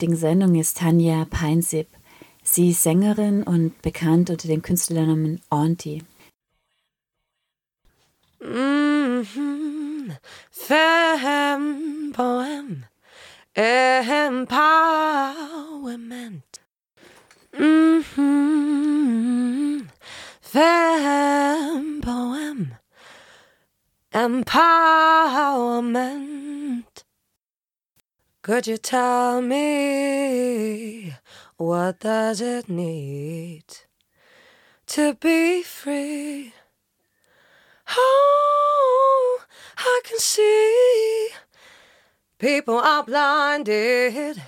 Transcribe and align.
heutigen 0.00 0.16
Sendung 0.16 0.54
ist 0.54 0.78
Tanja 0.78 1.26
Peinsip. 1.28 1.86
Sie 2.42 2.70
ist 2.70 2.84
Sängerin 2.84 3.42
und 3.42 3.82
bekannt 3.82 4.30
unter 4.30 4.48
dem 4.48 4.62
Künstlernamen 4.62 5.42
Auntie. 5.50 6.02
Femme 10.50 12.12
poem, 12.14 12.84
empowerment. 13.52 14.46
Empowerment. 24.12 26.49
Could 28.42 28.66
you 28.66 28.78
tell 28.78 29.42
me 29.42 31.14
what 31.58 32.00
does 32.00 32.40
it 32.40 32.70
need 32.70 33.64
to 34.86 35.12
be 35.12 35.62
free? 35.62 36.54
Oh, 37.86 39.42
I 39.76 40.00
can 40.04 40.18
see 40.18 41.28
people 42.38 42.78
are 42.78 43.04
blinded 43.04 44.40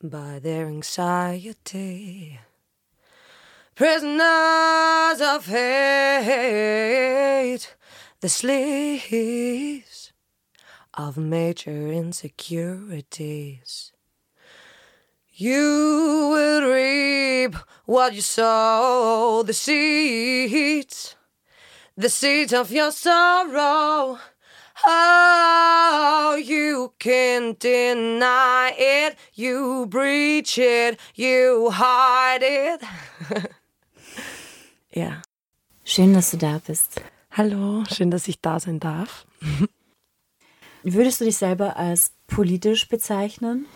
by 0.00 0.38
their 0.38 0.66
anxiety. 0.68 2.38
Prisoners 3.74 5.20
of 5.20 5.46
hate, 5.46 6.14
the 8.20 8.28
sleeves 8.28 10.03
of 10.94 11.16
major 11.16 11.92
insecurities. 11.92 13.92
You 15.36 16.30
will 16.32 16.72
reap 16.72 17.56
what 17.86 18.14
you 18.14 18.22
sow, 18.22 19.42
the 19.44 19.52
seeds 19.52 21.16
the 21.96 22.08
seeds 22.08 22.52
of 22.52 22.72
your 22.72 22.90
sorrow. 22.90 24.18
Oh, 24.86 26.40
you 26.42 26.92
can't 26.98 27.58
deny 27.58 28.72
it. 28.76 29.16
You 29.34 29.86
breach 29.86 30.58
it. 30.58 30.98
You 31.14 31.70
hide 31.72 32.42
it. 32.42 32.82
ja. 34.92 35.22
Schön, 35.84 36.14
dass 36.14 36.30
du 36.30 36.38
da 36.38 36.60
bist. 36.66 37.00
Hallo, 37.30 37.84
schön, 37.92 38.10
dass 38.10 38.26
ich 38.26 38.40
da 38.40 38.58
sein 38.58 38.80
darf. 38.80 39.26
Würdest 40.86 41.20
du 41.20 41.24
dich 41.24 41.38
selber 41.38 41.78
als 41.78 42.12
politisch 42.26 42.88
bezeichnen? 42.88 43.66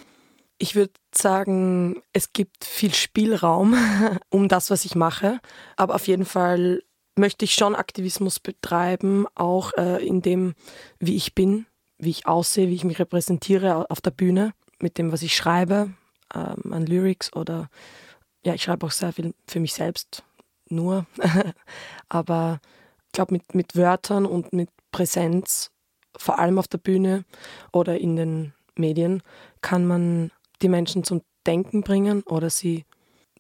Ich 0.58 0.74
würde 0.74 0.92
sagen, 1.14 2.02
es 2.12 2.34
gibt 2.34 2.66
viel 2.66 2.92
Spielraum 2.92 3.74
um 4.28 4.48
das, 4.48 4.70
was 4.70 4.84
ich 4.84 4.94
mache. 4.94 5.40
Aber 5.76 5.94
auf 5.94 6.06
jeden 6.06 6.26
Fall 6.26 6.82
möchte 7.16 7.46
ich 7.46 7.54
schon 7.54 7.74
Aktivismus 7.74 8.40
betreiben, 8.40 9.26
auch 9.34 9.72
äh, 9.78 10.06
in 10.06 10.20
dem, 10.20 10.54
wie 10.98 11.16
ich 11.16 11.34
bin, 11.34 11.66
wie 11.96 12.10
ich 12.10 12.26
aussehe, 12.26 12.68
wie 12.68 12.74
ich 12.74 12.84
mich 12.84 12.98
repräsentiere 12.98 13.90
auf 13.90 14.02
der 14.02 14.10
Bühne, 14.10 14.52
mit 14.78 14.98
dem, 14.98 15.10
was 15.10 15.22
ich 15.22 15.34
schreibe, 15.34 15.94
ähm, 16.34 16.72
an 16.72 16.84
Lyrics 16.84 17.32
oder 17.32 17.70
ja, 18.44 18.52
ich 18.52 18.64
schreibe 18.64 18.84
auch 18.84 18.92
sehr 18.92 19.14
viel 19.14 19.34
für 19.46 19.60
mich 19.60 19.72
selbst, 19.72 20.22
nur. 20.68 21.06
Aber 22.10 22.60
ich 23.06 23.12
glaube, 23.12 23.32
mit, 23.32 23.54
mit 23.54 23.76
Wörtern 23.76 24.26
und 24.26 24.52
mit 24.52 24.68
Präsenz, 24.92 25.70
vor 26.16 26.38
allem 26.38 26.58
auf 26.58 26.68
der 26.68 26.78
Bühne 26.78 27.24
oder 27.72 27.98
in 27.98 28.16
den 28.16 28.52
Medien, 28.76 29.22
kann 29.60 29.86
man 29.86 30.30
die 30.62 30.68
Menschen 30.68 31.04
zum 31.04 31.22
Denken 31.46 31.82
bringen 31.82 32.22
oder 32.22 32.50
sie 32.50 32.84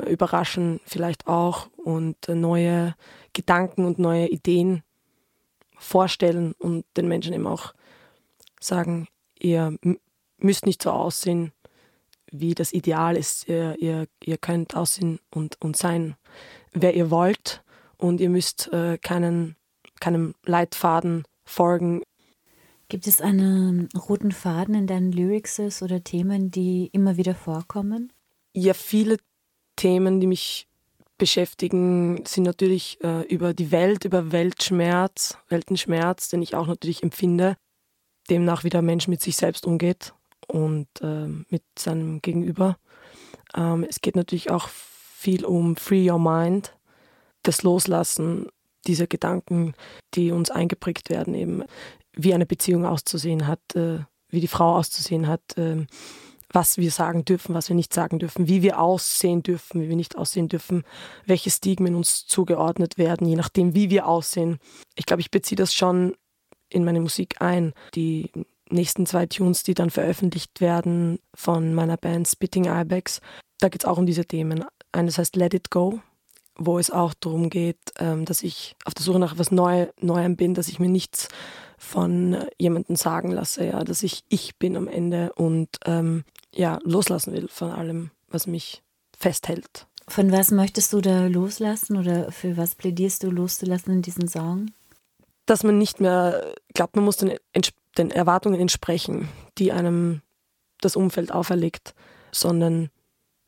überraschen 0.06 0.80
vielleicht 0.84 1.26
auch 1.26 1.68
und 1.76 2.16
neue 2.28 2.94
Gedanken 3.32 3.84
und 3.84 3.98
neue 3.98 4.28
Ideen 4.28 4.82
vorstellen 5.76 6.52
und 6.58 6.84
den 6.96 7.08
Menschen 7.08 7.32
eben 7.32 7.46
auch 7.46 7.74
sagen, 8.60 9.08
ihr 9.38 9.76
müsst 10.38 10.66
nicht 10.66 10.82
so 10.82 10.90
aussehen, 10.90 11.52
wie 12.30 12.54
das 12.54 12.72
Ideal 12.72 13.16
ist. 13.16 13.48
Ihr, 13.48 13.76
ihr, 13.78 14.06
ihr 14.22 14.38
könnt 14.38 14.76
aussehen 14.76 15.18
und, 15.30 15.60
und 15.60 15.76
sein, 15.76 16.16
wer 16.72 16.94
ihr 16.94 17.10
wollt 17.10 17.62
und 17.96 18.20
ihr 18.20 18.30
müsst 18.30 18.72
äh, 18.72 18.98
keinen, 18.98 19.56
keinem 20.00 20.34
Leitfaden 20.44 21.24
folgen. 21.44 22.02
Gibt 22.88 23.06
es 23.06 23.20
einen 23.20 23.88
roten 23.94 24.32
Faden 24.32 24.74
in 24.74 24.86
deinen 24.86 25.12
Lyrics 25.12 25.82
oder 25.82 26.02
Themen, 26.02 26.50
die 26.50 26.88
immer 26.92 27.18
wieder 27.18 27.34
vorkommen? 27.34 28.12
Ja, 28.54 28.72
viele 28.72 29.18
Themen, 29.76 30.20
die 30.20 30.26
mich 30.26 30.68
beschäftigen, 31.18 32.24
sind 32.24 32.44
natürlich 32.44 32.98
äh, 33.02 33.22
über 33.26 33.52
die 33.52 33.72
Welt, 33.72 34.06
über 34.06 34.32
Weltschmerz, 34.32 35.36
Weltenschmerz, 35.48 36.30
den 36.30 36.40
ich 36.40 36.54
auch 36.54 36.66
natürlich 36.66 37.02
empfinde, 37.02 37.56
demnach 38.30 38.64
wie 38.64 38.70
der 38.70 38.82
Mensch 38.82 39.06
mit 39.06 39.20
sich 39.20 39.36
selbst 39.36 39.66
umgeht 39.66 40.14
und 40.46 40.88
äh, 41.02 41.26
mit 41.50 41.64
seinem 41.78 42.22
Gegenüber. 42.22 42.78
Ähm, 43.54 43.84
es 43.88 44.00
geht 44.00 44.16
natürlich 44.16 44.50
auch 44.50 44.68
viel 44.68 45.44
um 45.44 45.76
Free 45.76 46.10
Your 46.10 46.18
Mind, 46.18 46.74
das 47.42 47.62
Loslassen 47.62 48.46
dieser 48.86 49.06
Gedanken, 49.06 49.74
die 50.14 50.30
uns 50.30 50.50
eingeprägt 50.50 51.10
werden, 51.10 51.34
eben 51.34 51.64
wie 52.16 52.34
eine 52.34 52.46
Beziehung 52.46 52.84
auszusehen 52.84 53.46
hat, 53.46 53.60
äh, 53.74 54.00
wie 54.30 54.40
die 54.40 54.48
Frau 54.48 54.76
auszusehen 54.76 55.26
hat 55.26 55.42
ähm, 55.56 55.86
was 56.52 56.78
wir 56.78 56.90
sagen 56.90 57.24
dürfen, 57.24 57.54
was 57.54 57.68
wir 57.68 57.76
nicht 57.76 57.92
sagen 57.92 58.18
dürfen, 58.18 58.48
wie 58.48 58.62
wir 58.62 58.80
aussehen 58.80 59.42
dürfen, 59.42 59.82
wie 59.82 59.88
wir 59.88 59.96
nicht 59.96 60.16
aussehen 60.16 60.48
dürfen, 60.48 60.84
welche 61.26 61.50
Stigmen 61.50 61.94
uns 61.94 62.26
zugeordnet 62.26 62.98
werden, 62.98 63.26
je 63.26 63.36
nachdem, 63.36 63.74
wie 63.74 63.90
wir 63.90 64.06
aussehen. 64.06 64.58
Ich 64.94 65.06
glaube, 65.06 65.20
ich 65.20 65.30
beziehe 65.30 65.56
das 65.56 65.74
schon 65.74 66.14
in 66.70 66.84
meine 66.84 67.00
Musik 67.00 67.40
ein. 67.40 67.74
Die 67.94 68.30
nächsten 68.70 69.06
zwei 69.06 69.26
Tunes, 69.26 69.62
die 69.62 69.74
dann 69.74 69.90
veröffentlicht 69.90 70.60
werden 70.60 71.18
von 71.34 71.74
meiner 71.74 71.96
Band 71.96 72.28
Spitting 72.28 72.64
Ibex, 72.64 73.20
da 73.60 73.68
geht 73.68 73.82
es 73.82 73.88
auch 73.88 73.98
um 73.98 74.06
diese 74.06 74.24
Themen. 74.24 74.64
Eines 74.92 75.18
heißt 75.18 75.36
Let 75.36 75.54
It 75.54 75.70
Go, 75.70 76.00
wo 76.58 76.78
es 76.78 76.90
auch 76.90 77.14
darum 77.14 77.50
geht, 77.50 77.78
ähm, 77.98 78.24
dass 78.24 78.42
ich 78.42 78.76
auf 78.84 78.94
der 78.94 79.04
Suche 79.04 79.18
nach 79.18 79.32
etwas 79.32 79.50
Neu 79.50 79.86
Neuem 80.00 80.36
bin, 80.36 80.54
dass 80.54 80.68
ich 80.68 80.78
mir 80.78 80.88
nichts 80.88 81.28
von 81.78 82.44
jemandem 82.58 82.96
sagen 82.96 83.30
lasse, 83.30 83.64
ja, 83.64 83.84
dass 83.84 84.02
ich 84.02 84.24
ich 84.28 84.56
bin 84.56 84.76
am 84.76 84.88
Ende 84.88 85.32
und 85.34 85.68
ähm, 85.86 86.24
ja, 86.52 86.78
loslassen 86.82 87.32
will 87.32 87.48
von 87.48 87.70
allem, 87.70 88.10
was 88.28 88.46
mich 88.46 88.82
festhält. 89.16 89.86
Von 90.08 90.32
was 90.32 90.50
möchtest 90.50 90.92
du 90.92 91.00
da 91.00 91.26
loslassen 91.26 91.96
oder 91.96 92.32
für 92.32 92.56
was 92.56 92.74
plädierst 92.74 93.22
du 93.22 93.30
loszulassen 93.30 93.92
in 93.92 94.02
diesem 94.02 94.26
Song? 94.26 94.72
Dass 95.46 95.62
man 95.62 95.78
nicht 95.78 96.00
mehr 96.00 96.54
glaubt, 96.74 96.96
man 96.96 97.04
muss 97.04 97.18
den, 97.18 97.38
den 97.96 98.10
Erwartungen 98.10 98.60
entsprechen, 98.60 99.28
die 99.58 99.70
einem 99.70 100.22
das 100.80 100.96
Umfeld 100.96 101.30
auferlegt, 101.30 101.94
sondern 102.32 102.90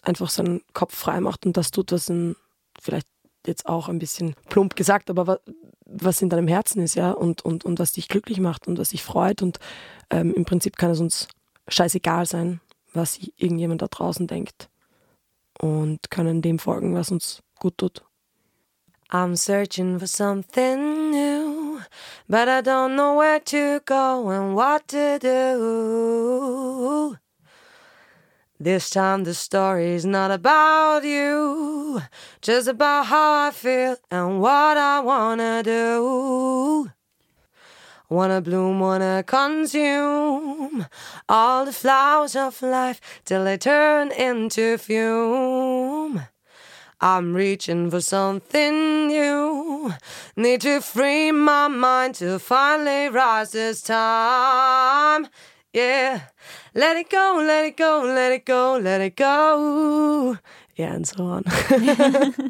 einfach 0.02 0.31
seinen 0.31 0.62
Kopf 0.73 0.94
frei 0.94 1.20
macht 1.20 1.46
und 1.46 1.56
das 1.56 1.70
tut, 1.70 1.93
was 1.93 2.08
in, 2.08 2.37
vielleicht 2.81 3.06
jetzt 3.47 3.67
auch 3.67 3.88
ein 3.88 3.99
bisschen 3.99 4.35
plump 4.49 4.77
gesagt, 4.77 5.11
aber 5.11 5.27
was, 5.27 5.41
was 5.85 6.23
in 6.23 6.29
deinem 6.29 6.49
Herzen 6.49 6.82
ist, 6.82 6.94
ja, 6.94 7.11
und, 7.11 7.43
und, 7.43 7.65
und 7.65 7.79
was 7.79 7.93
dich 7.93 8.09
glücklich 8.09 8.41
macht 8.41 8.67
und 8.69 8.79
was 8.79 8.91
dich 8.91 9.03
freut. 9.03 9.43
Und 9.43 9.59
ähm, 10.11 10.35
im 10.35 10.44
Prinzip 10.44 10.77
kann 10.77 10.91
es 10.91 11.00
uns 11.00 11.29
scheißegal 11.69 12.27
sein, 12.27 12.61
was 12.93 13.19
irgendjemand 13.37 13.82
da 13.82 13.88
draußen 13.88 14.27
denkt 14.27 14.69
und 15.61 16.11
können 16.11 16.43
dem 16.43 16.59
folgen, 16.59 16.94
was 16.94 17.11
uns 17.11 17.43
gut 17.59 17.79
tut. 17.79 18.05
I'm 19.12 19.37
searching 19.37 19.99
for 19.99 20.06
something 20.06 21.11
new, 21.11 21.81
but 22.29 22.49
I 22.49 22.62
don't 22.62 22.94
know 22.94 23.19
where 23.19 23.41
to 23.41 23.81
go 23.85 24.29
and 24.31 24.55
what 24.55 24.87
to 24.88 25.19
do. 25.19 27.17
This 28.62 28.91
time 28.91 29.25
the 29.25 29.33
story's 29.33 30.05
not 30.05 30.31
about 30.31 31.03
you, 31.03 32.03
just 32.43 32.69
about 32.69 33.07
how 33.07 33.47
I 33.47 33.53
feel 33.53 33.97
and 34.11 34.39
what 34.43 34.77
I 34.77 35.01
wanna 35.01 35.62
do. 35.62 36.91
Wanna 38.11 38.43
bloom, 38.43 38.79
wanna 38.79 39.25
consume 39.27 40.85
all 41.27 41.65
the 41.65 41.73
flowers 41.73 42.37
of 42.37 42.61
life 42.61 43.01
till 43.25 43.45
they 43.45 43.57
turn 43.57 44.12
into 44.12 44.77
fume. 44.77 46.21
I'm 47.01 47.33
reaching 47.33 47.91
for 47.91 48.03
something 48.03 49.07
new. 49.07 49.95
Need 50.37 50.61
to 50.61 50.83
free 50.83 51.33
my 51.33 51.69
mind 51.69 52.17
to 52.17 52.39
finally 52.39 53.09
rise 53.09 53.53
this 53.53 53.81
time. 53.81 55.29
Yeah, 55.73 56.23
let 56.75 56.99
it 56.99 57.11
go, 57.11 57.40
let 57.40 57.67
it 57.67 57.76
go, 57.76 58.02
let 58.05 58.32
it 58.32 58.46
go, 58.46 58.78
let 58.81 59.00
it 59.00 59.17
go. 59.17 60.37
Ja, 60.75 60.94
und 60.94 61.06
so 61.06 61.22
on. 61.22 61.44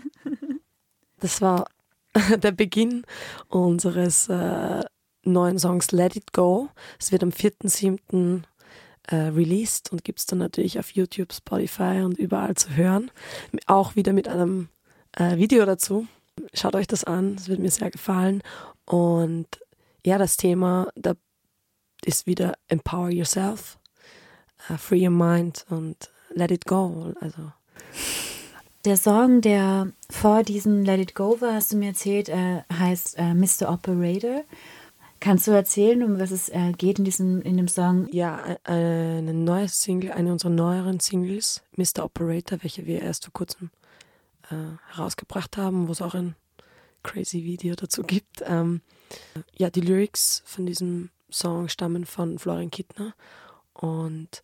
das 1.20 1.40
war 1.40 1.66
der 2.42 2.52
Beginn 2.52 3.04
unseres 3.48 4.28
äh, 4.28 4.82
neuen 5.24 5.58
Songs 5.58 5.92
Let 5.92 6.16
It 6.16 6.32
Go. 6.32 6.68
Es 6.98 7.12
wird 7.12 7.22
am 7.22 7.30
4.7. 7.30 8.42
äh, 9.08 9.14
released 9.14 9.92
und 9.92 10.04
gibt 10.04 10.18
es 10.18 10.26
dann 10.26 10.38
natürlich 10.38 10.78
auf 10.78 10.90
YouTube, 10.90 11.32
Spotify 11.32 12.02
und 12.04 12.18
überall 12.18 12.54
zu 12.54 12.74
hören. 12.76 13.10
Auch 13.66 13.96
wieder 13.96 14.12
mit 14.12 14.28
einem 14.28 14.68
äh, 15.16 15.36
Video 15.36 15.64
dazu. 15.66 16.06
Schaut 16.54 16.74
euch 16.74 16.86
das 16.86 17.04
an, 17.04 17.36
es 17.36 17.48
wird 17.48 17.60
mir 17.60 17.70
sehr 17.70 17.90
gefallen. 17.90 18.42
Und 18.86 19.46
ja, 20.04 20.18
das 20.18 20.36
Thema 20.36 20.88
da 20.94 21.14
ist 22.04 22.26
wieder 22.26 22.54
Empower 22.68 23.10
Yourself, 23.10 23.78
uh, 24.68 24.76
Free 24.76 25.06
Your 25.06 25.10
Mind 25.10 25.64
und 25.70 26.10
Let 26.30 26.50
It 26.50 26.66
Go. 26.66 27.12
Also 27.20 27.52
der 28.84 28.96
Song, 28.96 29.40
der 29.42 29.92
vor 30.08 30.42
diesem 30.42 30.84
Let 30.84 31.00
It 31.00 31.14
Go 31.14 31.40
war, 31.40 31.54
hast 31.54 31.72
du 31.72 31.76
mir 31.76 31.88
erzählt, 31.88 32.28
äh, 32.28 32.62
heißt 32.72 33.18
äh, 33.18 33.34
Mr. 33.34 33.70
Operator. 33.70 34.44
Kannst 35.20 35.46
du 35.46 35.50
erzählen, 35.50 36.02
um 36.02 36.18
was 36.18 36.30
es 36.30 36.48
äh, 36.48 36.72
geht 36.72 36.98
in 36.98 37.04
diesem 37.04 37.42
in 37.42 37.58
dem 37.58 37.68
Song? 37.68 38.08
Ja, 38.10 38.42
äh, 38.64 39.18
eine 39.18 39.34
neue 39.34 39.68
Single, 39.68 40.12
eine 40.12 40.32
unserer 40.32 40.50
neueren 40.50 40.98
Singles, 40.98 41.62
Mr. 41.76 42.04
Operator, 42.04 42.62
welche 42.62 42.86
wir 42.86 43.02
erst 43.02 43.24
vor 43.26 43.34
kurzem 43.34 43.70
äh, 44.50 44.54
herausgebracht 44.94 45.58
haben, 45.58 45.88
wo 45.88 45.92
es 45.92 46.00
auch 46.00 46.14
ein 46.14 46.36
crazy 47.02 47.44
Video 47.44 47.74
dazu 47.74 48.02
gibt. 48.02 48.42
Ähm, 48.46 48.80
ja, 49.58 49.68
die 49.68 49.82
Lyrics 49.82 50.42
von 50.46 50.64
diesem 50.64 51.10
Song 51.30 51.68
stammen 51.68 52.06
von 52.06 52.38
Florian 52.38 52.70
Kittner 52.70 53.14
und 53.74 54.42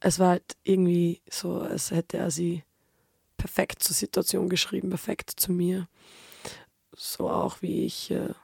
es 0.00 0.18
war 0.18 0.30
halt 0.30 0.56
irgendwie 0.62 1.20
so, 1.30 1.60
als 1.60 1.90
hätte 1.90 2.18
er 2.18 2.30
sie 2.30 2.62
perfekt 3.36 3.82
zur 3.82 3.94
Situation 3.94 4.48
geschrieben, 4.48 4.90
perfekt 4.90 5.32
zu 5.36 5.52
mir. 5.52 5.88
So 6.94 7.30
auch 7.30 7.62
wie 7.62 7.84
ich, 7.84 8.10
äh, 8.10 8.34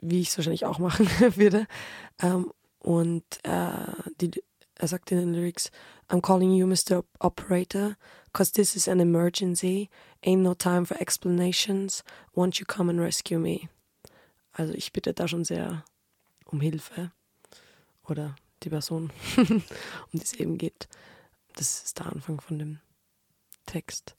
wie 0.00 0.20
ich 0.20 0.28
es 0.28 0.38
wahrscheinlich 0.38 0.64
auch 0.64 0.78
machen 0.78 1.08
würde. 1.36 1.66
Ähm, 2.20 2.52
und 2.78 3.24
äh, 3.42 3.70
die, 4.20 4.42
er 4.76 4.88
sagt 4.88 5.10
in 5.12 5.18
den 5.18 5.34
Lyrics, 5.34 5.70
I'm 6.08 6.20
calling 6.20 6.52
you 6.52 6.66
Mr. 6.66 7.04
Operator, 7.18 7.96
cause 8.32 8.52
this 8.52 8.76
is 8.76 8.88
an 8.88 9.00
emergency. 9.00 9.90
Ain't 10.22 10.42
no 10.42 10.54
time 10.54 10.86
for 10.86 11.00
explanations. 11.00 12.04
Won't 12.34 12.58
you 12.58 12.66
come 12.66 12.90
and 12.90 13.00
rescue 13.00 13.38
me? 13.38 13.68
Also 14.52 14.72
ich 14.72 14.92
bitte 14.92 15.12
da 15.12 15.28
schon 15.28 15.44
sehr 15.44 15.84
um 16.46 16.60
Hilfe. 16.60 17.12
Oder 18.08 18.36
die 18.62 18.70
Person, 18.70 19.10
um 19.36 19.62
die 20.12 20.22
es 20.22 20.34
eben 20.34 20.58
geht. 20.58 20.88
Das 21.54 21.84
ist 21.84 21.98
der 21.98 22.06
Anfang 22.06 22.40
von 22.40 22.58
dem 22.58 22.78
Text. 23.66 24.16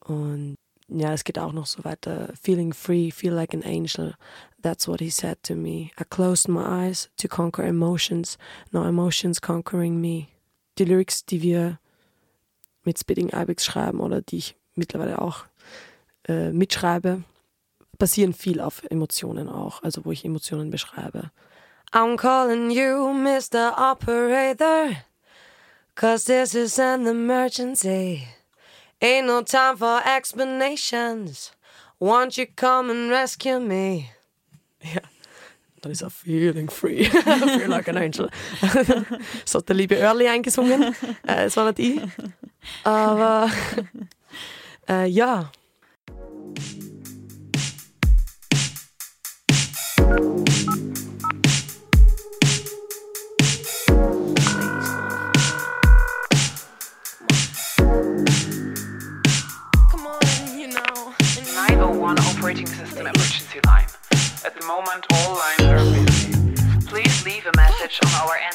Und 0.00 0.56
ja, 0.88 1.12
es 1.12 1.24
geht 1.24 1.38
auch 1.38 1.52
noch 1.52 1.66
so 1.66 1.84
weiter. 1.84 2.32
Feeling 2.40 2.72
free, 2.72 3.10
feel 3.10 3.32
like 3.32 3.54
an 3.54 3.62
angel. 3.62 4.14
That's 4.62 4.86
what 4.86 5.00
he 5.00 5.10
said 5.10 5.42
to 5.44 5.54
me. 5.54 5.90
I 5.98 6.04
closed 6.08 6.48
my 6.48 6.64
eyes 6.64 7.10
to 7.16 7.28
conquer 7.28 7.64
emotions, 7.64 8.38
no 8.70 8.84
emotions 8.84 9.40
conquering 9.40 10.00
me. 10.00 10.28
Die 10.78 10.84
Lyrics, 10.84 11.24
die 11.24 11.42
wir 11.42 11.78
mit 12.82 12.98
Spitting 12.98 13.30
Ibex 13.30 13.64
schreiben 13.64 14.00
oder 14.00 14.20
die 14.20 14.38
ich 14.38 14.56
mittlerweile 14.74 15.20
auch 15.22 15.46
äh, 16.28 16.50
mitschreibe, 16.50 17.22
basieren 17.98 18.32
viel 18.32 18.60
auf 18.60 18.82
Emotionen 18.90 19.48
auch, 19.48 19.82
also 19.82 20.04
wo 20.04 20.12
ich 20.12 20.24
Emotionen 20.24 20.70
beschreibe. 20.70 21.30
I'm 21.96 22.16
calling 22.16 22.72
you 22.72 23.12
Mr. 23.14 23.72
Operator. 23.76 25.04
Cause 25.94 26.24
this 26.24 26.52
is 26.52 26.76
an 26.80 27.06
emergency. 27.06 28.26
Ain't 29.00 29.28
no 29.28 29.42
time 29.42 29.76
for 29.76 30.00
explanations. 30.04 31.52
Won't 32.00 32.36
you 32.36 32.46
come 32.46 32.90
and 32.90 33.10
rescue 33.10 33.60
me? 33.60 34.10
Yeah. 34.82 35.00
dann 35.80 35.92
ist 35.92 36.02
er 36.02 36.10
feeling 36.10 36.68
free. 36.68 37.06
I 37.06 37.58
Feel 37.58 37.68
like 37.68 37.88
an 37.88 37.96
angel. 37.96 38.28
hat 38.60 39.68
der 39.68 39.76
liebe 39.76 39.96
Early 39.96 40.28
eingesungen. 40.28 40.94
Äh, 41.26 41.44
es 41.44 41.56
war 41.56 41.66
nicht 41.72 41.78
ich. 41.78 42.00
Aber 42.82 43.50
äh, 44.88 45.06
ja. 45.06 45.50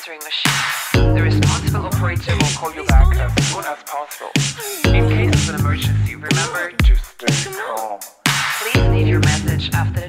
Answering 0.09 0.21
machine. 0.23 1.15
The 1.15 1.21
responsible 1.21 1.85
operator 1.85 2.33
will 2.33 2.57
call 2.57 2.73
you 2.73 2.83
back 2.85 3.15
as 3.15 3.47
soon 3.47 3.63
as 3.65 3.83
possible. 3.83 4.31
In 4.93 5.09
case 5.09 5.49
of 5.49 5.55
an 5.55 5.59
emergency, 5.61 6.15
remember 6.15 6.71
to 6.71 6.95
stay 6.95 7.51
calm. 7.51 7.99
Please 8.25 8.89
leave 8.89 9.07
your 9.07 9.19
message 9.19 9.69
after 9.73 10.01
the 10.01 10.08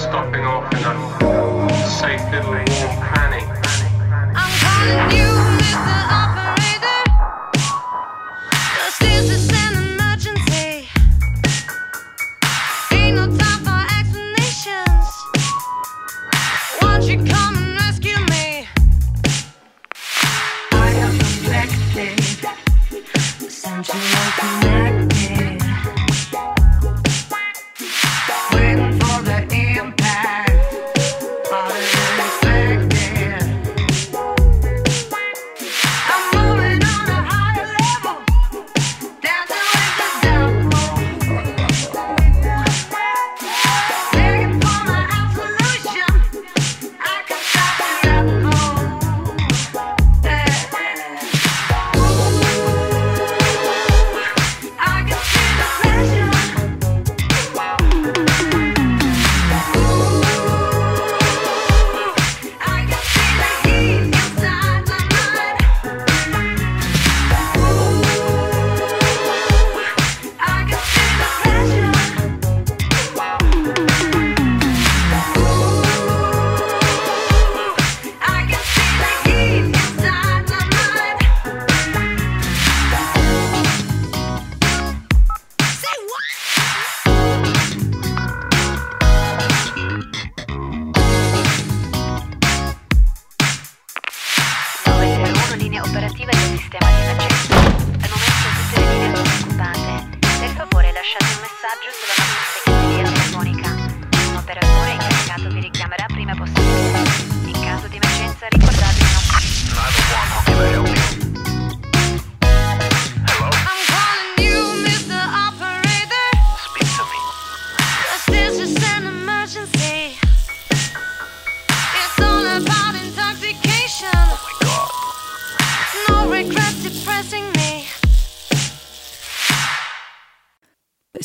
stopping 0.00 0.46
off 0.46 0.72
in 0.72 0.78
a 0.78 1.86
safe 1.86 2.24
little 2.32 2.54
and 2.54 2.66
planning. 3.04 3.44
I'm 4.34 4.50
calling 4.64 5.10
you, 5.14 5.28
Mr. 5.60 6.29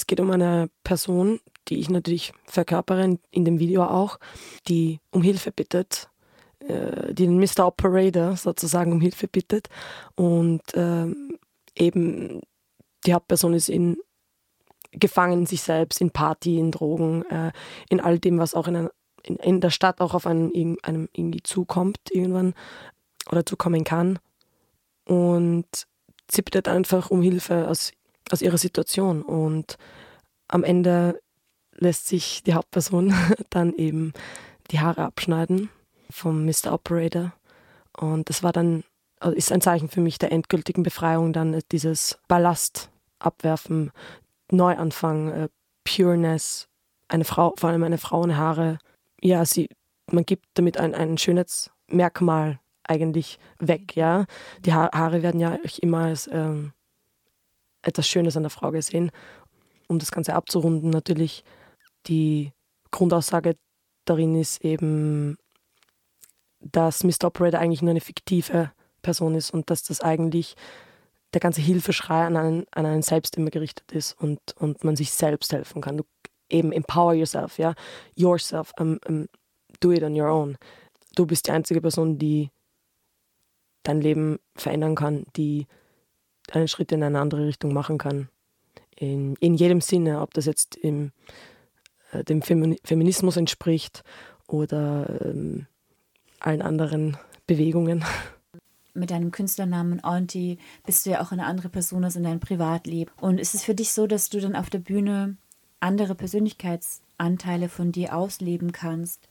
Es 0.05 0.07
geht 0.07 0.19
um 0.19 0.29
eine 0.29 0.69
Person, 0.83 1.39
die 1.67 1.79
ich 1.79 1.89
natürlich 1.89 2.31
verkörpere 2.45 3.17
in 3.31 3.43
dem 3.43 3.57
Video 3.57 3.85
auch, 3.85 4.19
die 4.67 4.99
um 5.09 5.23
Hilfe 5.23 5.51
bittet, 5.51 6.11
äh, 6.59 7.11
die 7.11 7.25
den 7.25 7.39
Mr. 7.39 7.65
Operator 7.65 8.37
sozusagen 8.37 8.91
um 8.91 9.01
Hilfe 9.01 9.27
bittet 9.27 9.67
und 10.13 10.61
ähm, 10.75 11.39
eben 11.73 12.41
die 13.07 13.15
Hauptperson 13.15 13.55
ist 13.55 13.67
in 13.67 13.97
gefangen 14.91 15.47
sich 15.47 15.63
selbst, 15.63 15.99
in 16.01 16.11
Party, 16.11 16.59
in 16.59 16.69
Drogen, 16.69 17.25
äh, 17.31 17.51
in 17.89 17.99
all 17.99 18.19
dem, 18.19 18.37
was 18.37 18.53
auch 18.53 18.67
in, 18.67 18.75
einer, 18.75 18.91
in, 19.23 19.37
in, 19.37 19.59
der 19.59 19.71
Stadt 19.71 20.01
auch 20.01 20.13
auf 20.13 20.27
einen, 20.27 20.77
einem 20.83 21.09
irgendwie 21.13 21.41
zukommt 21.41 21.97
irgendwann 22.11 22.53
oder 23.31 23.43
zukommen 23.43 23.83
kann. 23.83 24.19
Und 25.05 25.65
sie 26.29 26.43
bittet 26.43 26.67
einfach 26.67 27.09
um 27.09 27.23
Hilfe 27.23 27.67
aus, 27.67 27.91
aus 28.31 28.41
ihrer 28.41 28.57
Situation. 28.57 29.21
Und 29.21 29.77
am 30.47 30.63
Ende 30.63 31.19
lässt 31.73 32.07
sich 32.07 32.43
die 32.43 32.53
Hauptperson 32.53 33.13
dann 33.49 33.73
eben 33.73 34.13
die 34.71 34.79
Haare 34.79 35.03
abschneiden 35.03 35.69
vom 36.09 36.45
Mr. 36.45 36.73
Operator. 36.73 37.33
Und 37.97 38.29
das 38.29 38.43
war 38.43 38.51
dann, 38.51 38.83
also 39.19 39.35
ist 39.35 39.51
ein 39.51 39.61
Zeichen 39.61 39.89
für 39.89 40.01
mich 40.01 40.17
der 40.17 40.31
endgültigen 40.31 40.83
Befreiung, 40.83 41.33
dann 41.33 41.59
dieses 41.71 42.17
Ballast 42.27 42.89
abwerfen, 43.19 43.91
Neuanfang, 44.51 45.31
äh, 45.31 45.49
Pureness, 45.83 46.67
eine 47.07 47.25
Frau, 47.25 47.53
vor 47.57 47.69
allem 47.69 47.83
eine 47.83 47.97
Frauenhaare. 47.97 48.79
Ja, 49.21 49.45
sie, 49.45 49.69
man 50.11 50.25
gibt 50.25 50.45
damit 50.55 50.77
ein, 50.77 50.93
ein 50.93 51.17
Schönheitsmerkmal 51.17 52.59
eigentlich 52.83 53.39
weg, 53.59 53.95
ja. 53.95 54.25
Die 54.59 54.73
ha 54.73 54.89
Haare 54.93 55.23
werden 55.23 55.39
ja 55.39 55.57
immer 55.81 55.99
als 55.99 56.29
ähm, 56.31 56.73
etwas 57.85 58.07
Schönes 58.07 58.35
an 58.35 58.43
der 58.43 58.49
Frau 58.49 58.71
gesehen. 58.71 59.11
Um 59.87 59.99
das 59.99 60.11
Ganze 60.11 60.33
abzurunden, 60.33 60.89
natürlich 60.89 61.43
die 62.07 62.51
Grundaussage 62.91 63.55
darin 64.05 64.35
ist 64.35 64.63
eben, 64.63 65.37
dass 66.59 67.03
Mr. 67.03 67.25
Operator 67.25 67.59
eigentlich 67.59 67.81
nur 67.81 67.91
eine 67.91 68.01
fiktive 68.01 68.71
Person 69.01 69.35
ist 69.35 69.51
und 69.51 69.69
dass 69.69 69.83
das 69.83 70.01
eigentlich 70.01 70.55
der 71.33 71.41
ganze 71.41 71.61
Hilfeschrei 71.61 72.25
an 72.25 72.37
einen, 72.37 72.65
an 72.71 72.85
einen 72.85 73.01
selbst 73.01 73.37
immer 73.37 73.49
gerichtet 73.49 73.91
ist 73.91 74.13
und, 74.13 74.39
und 74.57 74.83
man 74.83 74.95
sich 74.95 75.11
selbst 75.11 75.51
helfen 75.53 75.81
kann. 75.81 75.97
Du 75.97 76.03
eben 76.49 76.71
empower 76.71 77.13
yourself, 77.13 77.57
ja, 77.57 77.73
yourself, 78.15 78.71
um, 78.79 78.99
um, 79.07 79.27
do 79.79 79.91
it 79.91 80.03
on 80.03 80.19
your 80.19 80.29
own. 80.29 80.57
Du 81.15 81.25
bist 81.25 81.47
die 81.47 81.51
einzige 81.51 81.81
Person, 81.81 82.17
die 82.17 82.49
dein 83.83 84.01
Leben 84.01 84.39
verändern 84.55 84.95
kann, 84.95 85.25
die 85.35 85.67
einen 86.51 86.67
Schritt 86.67 86.91
in 86.91 87.03
eine 87.03 87.19
andere 87.19 87.47
Richtung 87.47 87.73
machen 87.73 87.97
kann. 87.97 88.29
In, 88.95 89.35
in 89.39 89.55
jedem 89.55 89.81
Sinne, 89.81 90.21
ob 90.21 90.33
das 90.33 90.45
jetzt 90.45 90.75
im, 90.75 91.11
äh, 92.11 92.23
dem 92.23 92.41
Feminismus 92.41 93.37
entspricht 93.37 94.03
oder 94.47 95.21
ähm, 95.21 95.67
allen 96.39 96.61
anderen 96.61 97.17
Bewegungen. 97.47 98.03
Mit 98.93 99.11
deinem 99.11 99.31
Künstlernamen 99.31 100.01
Auntie 100.03 100.57
bist 100.85 101.05
du 101.05 101.09
ja 101.09 101.21
auch 101.21 101.31
eine 101.31 101.45
andere 101.45 101.67
Person 101.67 102.05
als 102.05 102.15
in 102.15 102.23
deinem 102.23 102.39
Privatleben. 102.39 103.11
Und 103.19 103.39
ist 103.39 103.53
es 103.53 103.63
für 103.63 103.75
dich 103.75 103.91
so, 103.91 104.07
dass 104.07 104.29
du 104.29 104.39
dann 104.39 104.55
auf 104.55 104.69
der 104.69 104.79
Bühne 104.79 105.35
andere 105.81 106.15
Persönlichkeitsanteile 106.15 107.67
von 107.67 107.91
dir 107.91 108.15
ausleben 108.15 108.71
kannst, 108.71 109.27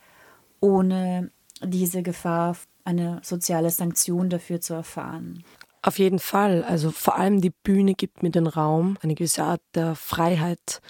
ohne 0.61 1.31
diese 1.63 2.03
Gefahr, 2.03 2.57
eine 2.85 3.21
soziale 3.23 3.71
Sanktion 3.71 4.29
dafür 4.29 4.61
zu 4.61 4.75
erfahren? 4.75 5.43
Auf 5.85 5.99
jeden 5.99 6.19
Fall. 6.19 6.65
Also 6.65 6.91
vor 6.91 7.17
allem 7.17 7.43
die 7.43 7.51
Bühne 7.51 7.93
gibt 7.93 8.23
mir 8.23 8.31
den 8.31 8.47
Raum, 8.47 8.97
eine 9.03 9.15
gewisse 9.15 9.45
Art 9.45 9.61
der 9.75 9.95
Freiheit. 9.95 10.81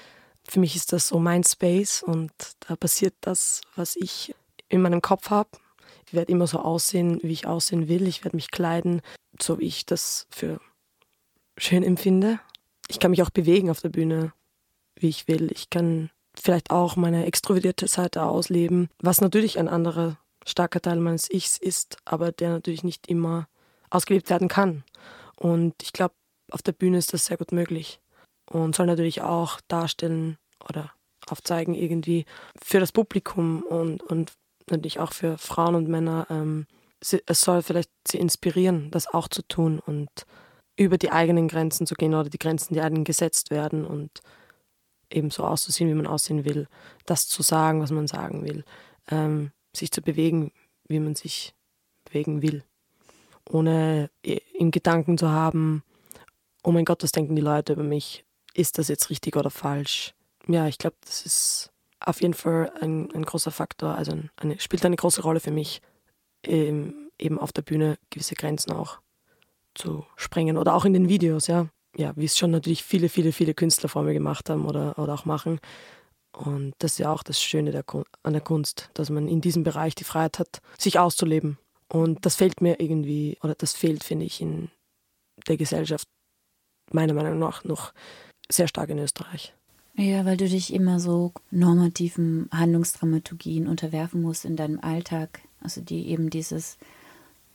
Für 0.45 0.61
mich 0.61 0.77
ist 0.77 0.93
das 0.93 1.09
so 1.09 1.19
mein 1.19 1.43
Space 1.43 2.01
und 2.01 2.31
da 2.61 2.77
passiert 2.77 3.15
das, 3.21 3.61
was 3.75 3.97
ich 3.97 4.37
in 4.69 4.81
meinem 4.81 5.03
Kopf 5.03 5.31
habe. 5.31 5.51
Ich 6.07 6.15
werde 6.15 6.31
immer 6.31 6.47
so 6.47 6.61
aussehen, 6.61 7.19
wie 7.25 7.33
ich 7.33 7.45
aussehen 7.45 7.89
will. 7.89 8.07
Ich 8.07 8.23
werde 8.23 8.37
mich 8.37 8.53
kleiden, 8.53 9.03
so 9.43 9.59
wie 9.59 9.67
ich 9.67 9.85
das 9.85 10.29
für 10.31 10.61
schön 11.59 11.83
empfinde. 11.83 12.39
Ich 12.87 13.01
kann 13.01 13.11
mich 13.11 13.23
auch 13.25 13.31
bewegen 13.31 13.71
auf 13.71 13.81
der 13.81 13.89
Bühne, 13.89 14.33
wie 14.95 15.09
ich 15.09 15.27
will. 15.27 15.51
Ich 15.51 15.71
kann 15.71 16.11
vielleicht 16.37 16.71
auch 16.71 16.95
meine 16.95 17.27
extrovertierte 17.27 17.89
Seite 17.89 18.23
ausleben, 18.23 18.89
was 19.01 19.21
natürlich 19.21 19.59
ein 19.59 19.67
anderer 19.67 20.19
starker 20.47 20.81
Teil 20.81 21.01
meines 21.01 21.29
Ichs 21.29 21.57
ist, 21.57 21.97
aber 22.05 22.31
der 22.31 22.51
natürlich 22.51 22.85
nicht 22.85 23.09
immer 23.09 23.49
ausgelebt 23.91 24.31
werden 24.31 24.49
kann. 24.49 24.85
Und 25.37 25.75
ich 25.83 25.93
glaube, 25.93 26.15
auf 26.51 26.63
der 26.63 26.73
Bühne 26.73 26.99
ist 26.99 27.13
das 27.13 27.27
sehr 27.27 27.37
gut 27.37 27.53
möglich 27.53 28.01
und 28.51 28.75
soll 28.75 28.87
natürlich 28.87 29.23
auch 29.23 29.61
darstellen 29.69 30.39
oder 30.69 30.93
aufzeigen 31.29 31.75
irgendwie 31.75 32.27
für 32.63 32.81
das 32.81 32.93
Publikum 32.93 33.63
und, 33.63 34.03
und 34.03 34.33
natürlich 34.71 35.01
auch 35.01 35.13
für 35.13 35.39
Frauen 35.39 35.75
und 35.75 35.89
Männer. 35.89 36.27
Ähm, 36.31 36.67
es 37.01 37.41
soll 37.41 37.63
vielleicht 37.63 37.91
sie 38.09 38.19
inspirieren, 38.19 38.91
das 38.91 39.07
auch 39.07 39.29
zu 39.29 39.43
tun 39.47 39.79
und 39.79 40.09
über 40.77 40.99
die 40.99 41.11
eigenen 41.11 41.49
Grenzen 41.49 41.87
zu 41.87 41.95
gehen 41.95 42.15
oder 42.15 42.31
die 42.31 42.39
Grenzen, 42.39 42.75
die 42.75 42.81
einem 42.81 43.05
gesetzt 43.05 43.51
werden 43.51 43.85
und 43.85 44.21
eben 45.11 45.31
so 45.31 45.45
auszusehen, 45.45 45.91
wie 45.91 45.95
man 45.95 46.07
aussehen 46.07 46.45
will, 46.45 46.67
das 47.05 47.29
zu 47.29 47.43
sagen, 47.43 47.81
was 47.81 47.91
man 47.91 48.07
sagen 48.07 48.43
will, 48.45 48.65
ähm, 49.11 49.53
sich 49.77 49.91
zu 49.91 50.03
bewegen, 50.03 50.53
wie 50.89 50.99
man 50.99 51.15
sich 51.15 51.55
bewegen 52.05 52.43
will, 52.43 52.65
ohne 53.49 54.11
im 54.23 54.71
Gedanken 54.71 55.19
zu 55.19 55.31
haben, 55.31 55.83
oh 56.63 56.73
mein 56.73 56.85
Gott, 56.85 57.03
was 57.03 57.13
denken 57.13 57.37
die 57.37 57.43
Leute 57.43 57.75
über 57.75 57.83
mich? 57.83 58.25
Ist 58.55 58.79
das 58.79 58.89
jetzt 58.89 59.11
richtig 59.11 59.37
oder 59.37 59.51
falsch? 59.51 60.15
Ja, 60.47 60.67
ich 60.67 60.79
glaube, 60.79 60.97
das 61.05 61.25
ist 61.27 61.71
auf 62.01 62.21
jeden 62.21 62.35
Fall 62.35 62.73
ein, 62.81 63.11
ein 63.13 63.25
großer 63.25 63.51
Faktor, 63.51 63.95
also 63.95 64.17
eine, 64.37 64.61
spielt 64.61 64.85
eine 64.85 64.97
große 64.97 65.23
Rolle 65.23 65.41
für 65.41 65.51
mich, 65.51 65.81
eben, 66.45 67.11
eben 67.19 67.39
auf 67.39 67.53
der 67.53 67.63
Bühne 67.63 67.99
gewisse 68.11 68.35
Grenzen 68.35 68.73
auch 68.73 68.99
zu 69.75 70.05
sprengen 70.17 70.57
oder 70.57 70.75
auch 70.75 70.85
in 70.85 70.93
den 70.93 71.09
Videos, 71.09 71.47
ja. 71.47 71.69
Ja, 71.97 72.13
wie 72.17 72.25
es 72.25 72.37
schon 72.37 72.51
natürlich 72.51 72.83
viele, 72.83 73.09
viele, 73.09 73.31
viele 73.31 73.55
Künstler 73.55 73.89
vor 73.89 74.03
mir 74.03 74.15
gemacht 74.15 74.51
haben 74.51 74.67
oder, 74.67 74.99
oder 74.99 75.15
auch 75.15 75.27
machen. 75.27 75.61
Und 76.33 76.75
das 76.79 76.93
ist 76.93 76.99
ja 76.99 77.13
auch 77.13 77.23
das 77.23 77.41
Schöne 77.41 77.71
der, 77.71 77.85
an 78.25 78.33
der 78.33 78.43
Kunst, 78.43 78.91
dass 78.95 79.11
man 79.11 79.29
in 79.29 79.41
diesem 79.41 79.63
Bereich 79.63 79.95
die 79.95 80.03
Freiheit 80.03 80.41
hat, 80.41 80.61
sich 80.77 80.99
auszuleben. 80.99 81.57
Und 81.89 82.25
das 82.25 82.37
fehlt 82.37 82.61
mir 82.61 82.81
irgendwie, 82.81 83.39
oder 83.43 83.55
das 83.55 83.75
fehlt, 83.75 84.05
finde 84.05 84.27
ich, 84.27 84.41
in 84.41 84.71
der 85.47 85.57
Gesellschaft 85.57 86.07
meiner 86.93 87.15
Meinung 87.15 87.39
nach 87.39 87.65
noch 87.65 87.93
sehr 88.51 88.69
stark 88.69 88.91
in 88.91 88.99
Österreich. 88.99 89.55
Ja, 89.97 90.25
weil 90.25 90.37
du 90.37 90.49
dich 90.49 90.73
immer 90.73 90.99
so 90.99 91.33
normativen 91.51 92.49
Handlungsdramaturgien 92.53 93.69
unterwerfen 93.69 94.23
musst 94.23 94.45
in 94.45 94.57
deinem 94.57 94.81
Alltag. 94.81 95.41
Also 95.61 95.81
die 95.81 96.09
eben 96.09 96.31
dieses, 96.31 96.79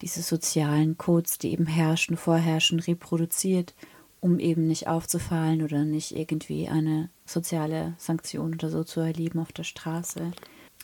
diese 0.02 0.22
sozialen 0.22 0.98
Codes, 0.98 1.38
die 1.38 1.52
eben 1.52 1.66
herrschen, 1.66 2.16
vorherrschen, 2.16 2.80
reproduziert, 2.80 3.76
um 4.22 4.40
eben 4.40 4.68
nicht 4.68 4.88
aufzufallen 4.88 5.64
oder 5.64 5.84
nicht 5.84 6.16
irgendwie 6.16 6.70
eine 6.70 7.10
soziale 7.26 7.94
Sanktion 7.98 8.54
oder 8.54 8.70
so 8.70 8.84
zu 8.84 9.02
erleben 9.02 9.40
auf 9.40 9.52
der 9.52 9.64
Straße. 9.64 10.32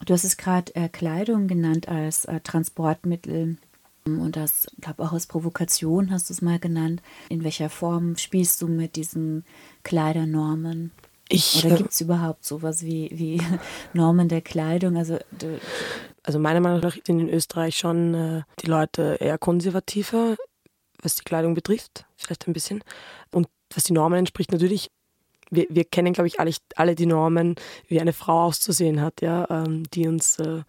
Du 0.04 0.14
hast 0.14 0.25
es 0.25 0.38
gerade 0.38 0.75
äh, 0.75 0.90
Kleidung 0.90 1.48
genannt 1.48 1.88
als 1.88 2.25
äh, 2.25 2.42
Transportmittel 2.42 3.58
und 4.06 4.36
das, 4.36 4.68
glaube 4.82 5.04
auch 5.04 5.14
als 5.14 5.25
Provokation 5.25 6.12
hast 6.12 6.30
du 6.30 6.34
es 6.34 6.42
mal 6.42 6.60
genannt. 6.60 7.02
In 7.30 7.44
welcher 7.44 7.70
Form 7.70 8.18
spielst 8.18 8.62
du 8.62 8.68
mit 8.68 8.98
diesen 8.98 9.46
Kleidernormen? 9.84 10.92
Ich, 11.28 11.66
Oder 11.66 11.74
äh, 11.74 11.78
gibt 11.78 11.92
es 11.92 12.02
überhaupt 12.02 12.46
sowas 12.46 12.84
wie, 12.84 13.10
wie 13.12 13.42
Normen 13.94 14.30
der 14.30 14.42
Kleidung? 14.42 14.96
Also, 14.96 15.18
also 16.22 16.40
meiner 16.40 16.60
Meinung 16.60 16.82
nach 16.82 16.96
sind 17.04 17.20
in 17.20 17.30
Österreich 17.30 17.78
schon 17.78 18.14
äh, 18.14 18.42
die 18.62 18.68
Leute 18.68 19.18
eher 19.20 19.40
konservativer, 19.40 20.36
was 21.02 21.16
die 21.16 21.24
Kleidung 21.24 21.56
betrifft, 21.56 22.06
vielleicht 22.16 22.48
ein 22.48 22.54
bisschen. 22.54 22.84
Und 23.32 23.48
was 23.74 23.86
die 23.86 23.94
Normen 23.94 24.20
entspricht, 24.20 24.52
natürlich, 24.52 24.92
wir, 25.52 25.68
wir 25.70 25.86
kennen, 25.86 26.14
glaube 26.14 26.28
ich, 26.28 26.40
alle, 26.40 26.52
alle 26.75 26.96
die 26.96 27.06
Normen, 27.06 27.56
wie 27.88 28.00
eine 28.00 28.14
Frau 28.14 28.46
auszusehen 28.46 29.02
hat, 29.02 29.22
ja, 29.22 29.48
ähm, 29.50 29.84
die 29.94 30.08
uns 30.08 30.40
äh, 30.40 30.64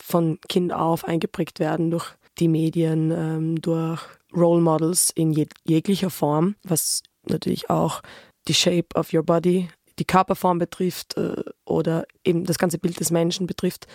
von 0.00 0.38
Kind 0.48 0.72
auf 0.72 1.04
eingeprägt 1.04 1.60
werden 1.60 1.90
durch 1.90 2.14
die 2.38 2.48
Medien, 2.48 3.10
ähm, 3.10 3.60
durch 3.60 4.00
Role 4.34 4.60
Models 4.60 5.10
in 5.14 5.32
jeg 5.32 5.50
jeglicher 5.64 6.10
Form, 6.10 6.56
was 6.62 7.02
natürlich 7.24 7.70
auch 7.70 8.02
die 8.48 8.54
Shape 8.54 8.88
of 8.94 9.12
Your 9.12 9.22
Body 9.22 9.68
die 9.98 10.04
Körperform 10.04 10.58
betrifft 10.58 11.16
äh, 11.16 11.42
oder 11.64 12.06
eben 12.24 12.44
das 12.44 12.58
ganze 12.58 12.78
Bild 12.78 12.98
des 12.98 13.10
Menschen 13.10 13.46
betrifft. 13.46 13.86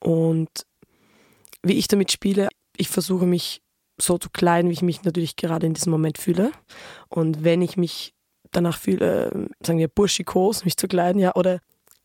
Und 0.00 0.66
wie 1.62 1.74
ich 1.74 1.88
damit 1.88 2.12
spiele, 2.12 2.48
ich 2.76 2.88
versuche 2.88 3.26
mich 3.26 3.62
so 3.98 4.18
zu 4.18 4.28
kleiden, 4.30 4.70
wie 4.70 4.74
ich 4.74 4.82
mich 4.82 5.04
natürlich 5.04 5.36
gerade 5.36 5.66
in 5.66 5.74
diesem 5.74 5.92
Moment 5.92 6.18
fühle. 6.18 6.52
Und 7.08 7.44
wenn 7.44 7.62
ich 7.62 7.76
mich 7.76 8.12
danach 8.52 8.78
fühle, 8.78 9.48
sagen 9.64 9.78
wir 9.78 9.88
burschikos, 9.88 10.64
mich 10.64 10.76
zu 10.76 10.88
kleiden, 10.88 11.20
ja, 11.20 11.34
oder 11.34 11.60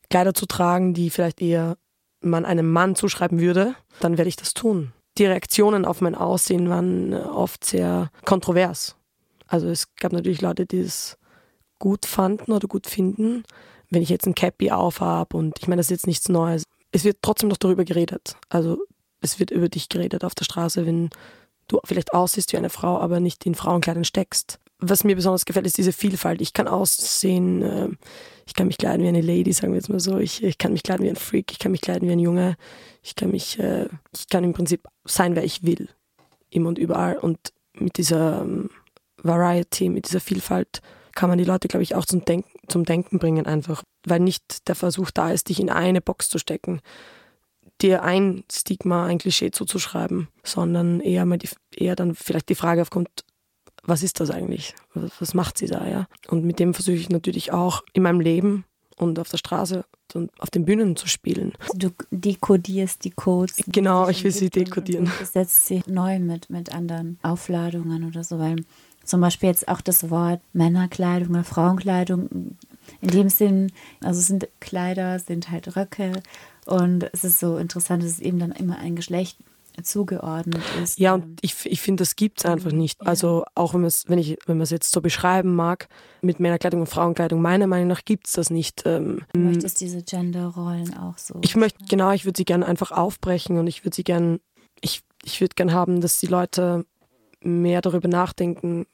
Kleider 0.10 0.33
zu 0.33 0.45
tragen, 0.45 0.93
die 0.93 1.10
vielleicht 1.10 1.41
eher 1.41 1.77
man 2.21 2.45
einem 2.45 2.71
Mann 2.71 2.95
zuschreiben 2.95 3.39
würde, 3.39 3.75
dann 4.00 4.17
werde 4.17 4.29
ich 4.29 4.36
das 4.36 4.53
tun. 4.53 4.93
Die 5.17 5.25
Reaktionen 5.25 5.86
auf 5.86 6.01
mein 6.01 6.15
Aussehen 6.15 6.69
waren 6.69 7.13
oft 7.13 7.65
sehr 7.65 8.12
kontrovers. 8.25 8.95
Also 9.48 9.67
es 9.67 9.93
gab 9.95 10.13
natürlich 10.13 10.41
Leute, 10.41 10.65
die 10.65 10.79
es 10.79 11.17
gut 11.79 12.05
fanden 12.05 12.51
oder 12.51 12.67
gut 12.67 12.88
finden. 12.88 13.43
Wenn 13.89 14.01
ich 14.01 14.10
jetzt 14.10 14.25
ein 14.25 14.36
Cappy 14.36 14.71
aufhab 14.71 15.33
und 15.33 15.60
ich 15.60 15.67
meine, 15.67 15.79
das 15.79 15.88
ist 15.88 15.91
jetzt 15.91 16.07
nichts 16.07 16.29
Neues. 16.29 16.63
Es 16.91 17.03
wird 17.03 17.17
trotzdem 17.21 17.50
noch 17.50 17.57
darüber 17.57 17.83
geredet. 17.83 18.38
Also 18.50 18.77
es 19.19 19.39
wird 19.39 19.51
über 19.51 19.67
dich 19.67 19.89
geredet 19.89 20.24
auf 20.24 20.36
der 20.36 20.45
Straße, 20.45 20.86
wenn 20.86 21.10
du 21.67 21.79
vielleicht 21.83 22.13
aussiehst 22.13 22.53
wie 22.53 22.57
eine 22.57 22.69
Frau, 22.69 22.98
aber 23.00 23.19
nicht 23.19 23.45
in 23.45 23.55
Frauenkleidern 23.55 24.05
steckst. 24.05 24.60
Was 24.83 25.03
mir 25.03 25.15
besonders 25.15 25.45
gefällt, 25.45 25.67
ist 25.67 25.77
diese 25.77 25.93
Vielfalt. 25.93 26.41
Ich 26.41 26.53
kann 26.53 26.67
aussehen, 26.67 27.61
äh, 27.61 27.89
ich 28.47 28.55
kann 28.55 28.67
mich 28.67 28.79
kleiden 28.79 29.03
wie 29.03 29.07
eine 29.07 29.21
Lady, 29.21 29.53
sagen 29.53 29.73
wir 29.73 29.79
jetzt 29.79 29.89
mal 29.89 30.00
so. 30.00 30.17
Ich, 30.17 30.43
ich 30.43 30.57
kann 30.57 30.73
mich 30.73 30.81
kleiden 30.81 31.05
wie 31.05 31.09
ein 31.09 31.15
Freak, 31.15 31.51
ich 31.51 31.59
kann 31.59 31.71
mich 31.71 31.81
kleiden 31.81 32.07
wie 32.07 32.13
ein 32.13 32.19
Junge. 32.19 32.55
Ich 33.03 33.15
kann 33.15 33.29
mich, 33.29 33.59
äh, 33.59 33.88
ich 34.13 34.27
kann 34.27 34.43
im 34.43 34.53
Prinzip 34.53 34.88
sein, 35.05 35.35
wer 35.35 35.43
ich 35.43 35.63
will. 35.63 35.88
Immer 36.50 36.69
und 36.69 36.79
überall. 36.79 37.17
Und 37.17 37.53
mit 37.73 37.97
dieser 37.97 38.41
ähm, 38.41 38.69
Variety, 39.21 39.89
mit 39.89 40.07
dieser 40.07 40.19
Vielfalt 40.19 40.81
kann 41.13 41.29
man 41.29 41.38
die 41.38 41.45
Leute, 41.45 41.67
glaube 41.67 41.83
ich, 41.83 41.95
auch 41.95 42.05
zum 42.05 42.25
Denken, 42.25 42.50
zum 42.67 42.83
Denken 42.83 43.19
bringen 43.19 43.45
einfach. 43.45 43.83
Weil 44.05 44.20
nicht 44.20 44.67
der 44.67 44.75
Versuch 44.75 45.11
da 45.11 45.31
ist, 45.31 45.50
dich 45.50 45.59
in 45.59 45.70
eine 45.70 46.01
Box 46.01 46.29
zu 46.29 46.39
stecken, 46.39 46.81
dir 47.81 48.03
ein 48.03 48.44
Stigma, 48.51 49.05
ein 49.05 49.17
Klischee 49.17 49.51
zuzuschreiben, 49.51 50.27
sondern 50.44 51.01
eher 51.01 51.25
mal 51.25 51.37
die, 51.37 51.50
eher 51.75 51.96
dann 51.96 52.15
vielleicht 52.15 52.50
die 52.50 52.55
Frage 52.55 52.81
aufkommt, 52.81 53.24
was 53.83 54.03
ist 54.03 54.20
das 54.20 54.29
eigentlich? 54.29 54.75
Was, 54.94 55.33
macht 55.33 55.57
sie 55.57 55.67
da, 55.67 55.87
ja? 55.87 56.07
Und 56.27 56.46
mit 56.46 56.59
dem 56.59 56.74
versuche 56.74 56.96
ich 56.96 57.09
natürlich 57.09 57.51
auch 57.51 57.83
in 57.94 58.03
meinem 58.03 58.20
Leben 58.20 58.65
und 58.98 59.17
auf 59.20 59.29
der 59.29 59.37
Straße 59.37 59.83
und 60.13 60.31
auf 60.39 60.50
den 60.50 60.65
Bühnen 60.65 60.96
zu 60.96 61.07
spielen. 61.07 61.53
Du 61.74 61.89
dekodierst 62.11 63.03
die 63.03 63.11
Codes. 63.11 63.57
Genau, 63.67 64.07
ich 64.09 64.24
will 64.24 64.31
sie 64.31 64.50
dekodieren. 64.50 65.05
Du 65.20 65.25
setzt 65.25 65.65
sie 65.65 65.81
neu 65.87 66.20
mit, 66.20 66.50
mit 66.50 66.74
anderen 66.74 67.17
Aufladungen 67.24 68.03
oder 68.03 68.24
so, 68.24 68.37
weil 68.37 68.57
zum 69.03 69.22
Beispiel 69.22 69.50
jetzt 69.50 69.67
auch 69.67 69.81
das 69.81 70.09
Wort 70.09 70.41
Männerkleidung 70.53 71.29
oder 71.29 71.44
Frauenkleidung 71.44 72.57
in 73.01 73.09
dem 73.09 73.29
Sinn, 73.29 73.72
also 74.01 74.22
sind 74.22 74.48
Kleider, 74.59 75.17
sind 75.20 75.50
halt 75.50 75.75
Röcke 75.75 76.22
und 76.65 77.09
es 77.13 77.24
ist 77.24 77.39
so 77.39 77.57
interessant, 77.57 78.03
dass 78.03 78.11
es 78.11 78.20
eben 78.20 78.39
dann 78.39 78.51
immer 78.51 78.77
ein 78.77 78.96
Geschlecht 78.96 79.37
zugeordnet 79.84 80.62
ist. 80.81 81.00
Ja, 81.00 81.14
und 81.16 81.40
ich, 81.42 81.66
ich 81.66 81.81
finde, 81.81 82.01
das 82.01 82.16
gibt 82.16 82.40
es 82.40 82.46
einfach 82.46 82.72
nicht. 82.72 83.01
Also 83.01 83.46
auch 83.55 83.74
wenn, 83.74 83.84
wenn, 83.84 84.20
ich, 84.20 84.38
wenn 84.46 84.57
man 84.57 84.64
es 84.64 84.70
jetzt 84.70 84.92
so 84.92 85.01
beschreiben 85.01 85.55
mag, 85.55 85.88
mit 86.22 86.40
Männerkleidung 86.40 86.81
und 86.81 86.88
Frauenkleidung, 86.88 87.42
meiner 87.42 87.68
Meinung 87.68 87.88
nach 87.88 88.05
gibt 88.05 88.27
es 88.27 88.34
das 88.34 88.50
nicht. 88.50 88.84
Ähm, 88.86 89.22
du 89.34 89.40
möchtest 89.40 89.81
diese 89.81 90.03
Genderrollen 90.03 90.96
auch 90.98 91.18
so. 91.18 91.40
Ich 91.42 91.55
möchte, 91.55 91.84
genau, 91.90 92.12
ich 92.12 92.25
würde 92.25 92.38
sie 92.38 92.46
gerne 92.46 92.66
einfach 92.66 92.92
aufbrechen 92.92 93.57
und 93.57 93.68
ich 93.68 93.84
würde 93.84 93.96
sie 93.96 94.03
gerne, 94.03 94.40
ich, 94.81 95.03
ich 95.24 95.42
würde 95.42 95.55
gerne 95.55 95.74
haben, 95.74 96.01
dass 96.01 96.20
die 96.20 96.27
Leute 96.27 96.86
mehr 97.42 97.81
darüber 97.81 98.07
nachdenken, 98.07 98.86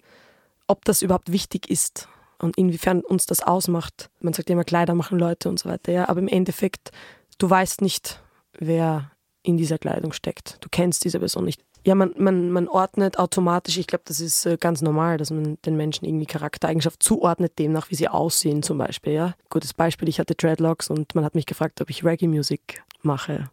ob 0.67 0.85
das 0.85 1.01
überhaupt 1.01 1.31
wichtig 1.31 1.69
ist 1.69 2.07
und 2.39 2.57
inwiefern 2.57 3.01
uns 3.01 3.25
das 3.25 3.41
ausmacht. 3.41 4.09
Man 4.19 4.33
sagt 4.33 4.49
immer, 4.49 4.63
Kleider 4.63 4.93
machen 4.93 5.19
Leute 5.19 5.49
und 5.49 5.59
so 5.59 5.69
weiter, 5.69 5.91
ja, 5.91 6.09
aber 6.09 6.19
im 6.19 6.27
Endeffekt, 6.27 6.91
du 7.37 7.49
weißt 7.49 7.81
nicht, 7.81 8.21
wer 8.59 9.11
in 9.47 9.57
dieser 9.57 9.77
Kleidung 9.77 10.11
steckt. 10.11 10.57
Du 10.61 10.67
kennst 10.69 11.05
diese 11.05 11.19
Person 11.19 11.45
nicht. 11.45 11.63
Ja, 11.85 11.95
man, 11.95 12.13
man, 12.17 12.51
man 12.51 12.67
ordnet 12.67 13.17
automatisch, 13.17 13.77
ich 13.77 13.87
glaube, 13.87 14.03
das 14.05 14.19
ist 14.19 14.45
äh, 14.45 14.57
ganz 14.59 14.81
normal, 14.81 15.17
dass 15.17 15.31
man 15.31 15.57
den 15.65 15.77
Menschen 15.77 16.05
irgendwie 16.05 16.25
Charaktereigenschaft 16.25 17.01
zuordnet, 17.01 17.57
demnach, 17.57 17.89
wie 17.89 17.95
sie 17.95 18.09
aussehen 18.09 18.61
zum 18.61 18.77
Beispiel. 18.77 19.13
Ja? 19.13 19.35
Gutes 19.49 19.73
Beispiel, 19.73 20.09
ich 20.09 20.19
hatte 20.19 20.35
Dreadlocks 20.35 20.89
und 20.89 21.15
man 21.15 21.23
hat 21.23 21.33
mich 21.33 21.45
gefragt, 21.45 21.79
ob 21.79 21.89
ich 21.89 22.03
Reggae-Musik 22.03 22.83
mache, 23.03 23.49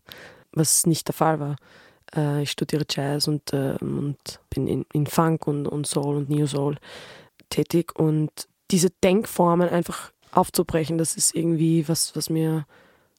was 0.52 0.84
nicht 0.84 1.06
der 1.06 1.14
Fall 1.14 1.38
war. 1.38 1.56
Äh, 2.14 2.42
ich 2.42 2.50
studiere 2.50 2.84
Jazz 2.90 3.28
und, 3.28 3.52
äh, 3.52 3.76
und 3.80 4.40
bin 4.50 4.66
in, 4.66 4.84
in 4.92 5.06
Funk 5.06 5.46
und, 5.46 5.68
und 5.68 5.86
Soul 5.86 6.16
und 6.16 6.28
New 6.28 6.48
Soul 6.48 6.76
tätig 7.50 7.96
und 7.96 8.30
diese 8.72 8.90
Denkformen 8.90 9.68
einfach 9.68 10.10
aufzubrechen, 10.32 10.98
das 10.98 11.14
ist 11.14 11.36
irgendwie 11.36 11.88
was, 11.88 12.16
was 12.16 12.30
mir 12.30 12.66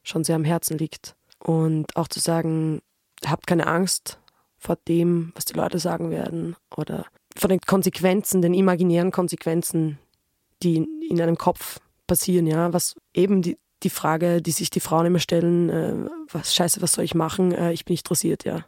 schon 0.03 0.25
sehr 0.25 0.35
am 0.35 0.43
Herzen 0.43 0.77
liegt. 0.77 1.15
Und 1.39 1.95
auch 1.95 2.07
zu 2.07 2.19
sagen, 2.19 2.81
habt 3.25 3.47
keine 3.47 3.67
Angst 3.67 4.19
vor 4.57 4.77
dem, 4.87 5.31
was 5.35 5.45
die 5.45 5.53
Leute 5.53 5.79
sagen 5.79 6.09
werden 6.09 6.55
oder 6.75 7.05
vor 7.37 7.49
den 7.49 7.59
Konsequenzen, 7.61 8.41
den 8.41 8.53
imaginären 8.53 9.11
Konsequenzen, 9.11 9.99
die 10.63 10.87
in 11.09 11.21
einem 11.21 11.37
Kopf 11.37 11.79
passieren, 12.07 12.47
ja, 12.47 12.71
was 12.73 12.95
eben 13.13 13.41
die, 13.41 13.57
die 13.83 13.89
Frage, 13.89 14.41
die 14.41 14.51
sich 14.51 14.69
die 14.69 14.79
Frauen 14.79 15.05
immer 15.05 15.19
stellen, 15.19 15.69
äh, 15.69 16.09
was 16.31 16.55
scheiße, 16.55 16.81
was 16.81 16.93
soll 16.93 17.03
ich 17.03 17.15
machen? 17.15 17.51
Äh, 17.51 17.73
ich 17.73 17.85
bin 17.85 17.93
nicht 17.93 18.05
interessiert, 18.05 18.45
ja. 18.45 18.65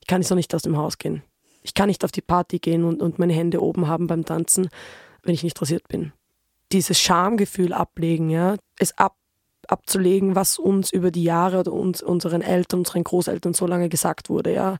Ich 0.00 0.06
kann 0.06 0.20
jetzt 0.20 0.30
noch 0.30 0.36
nicht 0.36 0.54
aus 0.54 0.62
dem 0.62 0.76
Haus 0.76 0.98
gehen. 0.98 1.22
Ich 1.62 1.72
kann 1.72 1.88
nicht 1.88 2.04
auf 2.04 2.12
die 2.12 2.20
Party 2.20 2.58
gehen 2.58 2.84
und, 2.84 3.00
und 3.00 3.18
meine 3.18 3.32
Hände 3.32 3.62
oben 3.62 3.88
haben 3.88 4.06
beim 4.06 4.24
Tanzen, 4.24 4.68
wenn 5.22 5.34
ich 5.34 5.42
nicht 5.42 5.56
interessiert 5.56 5.88
bin. 5.88 6.12
Dieses 6.72 7.00
Schamgefühl 7.00 7.72
ablegen, 7.72 8.28
ja, 8.28 8.56
es 8.78 8.96
ab, 8.98 9.16
abzulegen, 9.70 10.34
was 10.34 10.58
uns 10.58 10.92
über 10.92 11.10
die 11.10 11.24
Jahre 11.24 11.60
oder 11.60 11.72
uns, 11.72 12.02
unseren 12.02 12.42
Eltern, 12.42 12.80
unseren 12.80 13.04
Großeltern 13.04 13.54
so 13.54 13.66
lange 13.66 13.88
gesagt 13.88 14.28
wurde, 14.28 14.52
ja, 14.52 14.78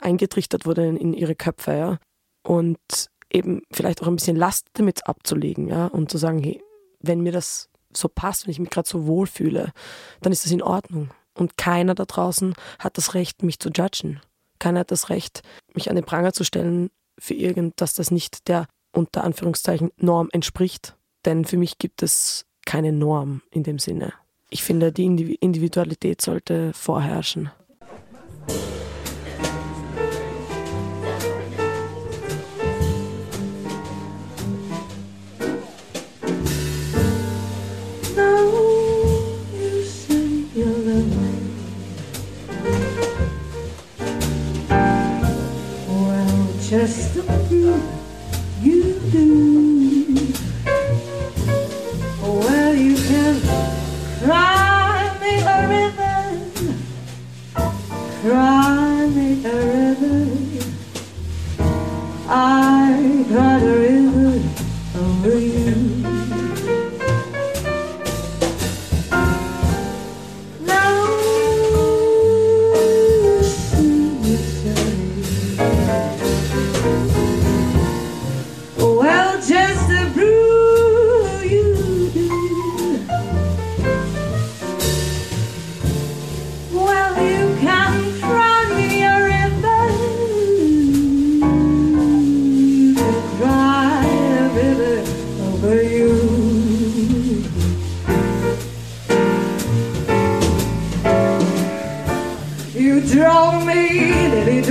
eingetrichtert 0.00 0.66
wurde 0.66 0.86
in, 0.86 0.96
in 0.96 1.12
ihre 1.12 1.34
Köpfe, 1.34 1.72
ja. 1.72 1.98
Und 2.44 2.78
eben 3.32 3.62
vielleicht 3.72 4.02
auch 4.02 4.08
ein 4.08 4.16
bisschen 4.16 4.36
Last 4.36 4.66
damit 4.74 5.06
abzulegen, 5.06 5.68
ja, 5.68 5.86
und 5.86 6.10
zu 6.10 6.18
sagen, 6.18 6.42
hey, 6.42 6.62
wenn 7.00 7.20
mir 7.20 7.32
das 7.32 7.68
so 7.92 8.08
passt, 8.08 8.46
wenn 8.46 8.52
ich 8.52 8.58
mich 8.58 8.70
gerade 8.70 8.88
so 8.88 9.06
wohl 9.06 9.26
fühle, 9.26 9.72
dann 10.20 10.32
ist 10.32 10.44
das 10.44 10.52
in 10.52 10.62
Ordnung. 10.62 11.10
Und 11.34 11.56
keiner 11.56 11.94
da 11.94 12.04
draußen 12.04 12.54
hat 12.78 12.98
das 12.98 13.14
Recht, 13.14 13.42
mich 13.42 13.58
zu 13.58 13.70
judgen. 13.70 14.20
Keiner 14.58 14.80
hat 14.80 14.90
das 14.90 15.08
Recht, 15.08 15.42
mich 15.74 15.88
an 15.88 15.96
den 15.96 16.04
Pranger 16.04 16.32
zu 16.32 16.44
stellen 16.44 16.90
für 17.18 17.34
irgendwas, 17.34 17.94
das 17.94 18.10
nicht 18.10 18.48
der 18.48 18.66
unter 18.92 19.24
Anführungszeichen 19.24 19.90
Norm 19.96 20.28
entspricht. 20.32 20.96
Denn 21.24 21.44
für 21.44 21.56
mich 21.56 21.78
gibt 21.78 22.02
es 22.02 22.44
keine 22.66 22.92
Norm 22.92 23.42
in 23.50 23.62
dem 23.62 23.78
Sinne 23.78 24.12
ich 24.52 24.62
finde, 24.62 24.92
die 24.92 25.36
Individualität 25.40 26.20
sollte 26.20 26.72
vorherrschen. 26.74 27.50
just 46.72 47.12
the 47.12 47.22
you 48.62 48.98
do. 49.10 49.51
Me 58.24 59.44
a 59.44 59.56
river. 59.96 60.64
I 62.28 62.81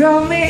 you 0.02 0.41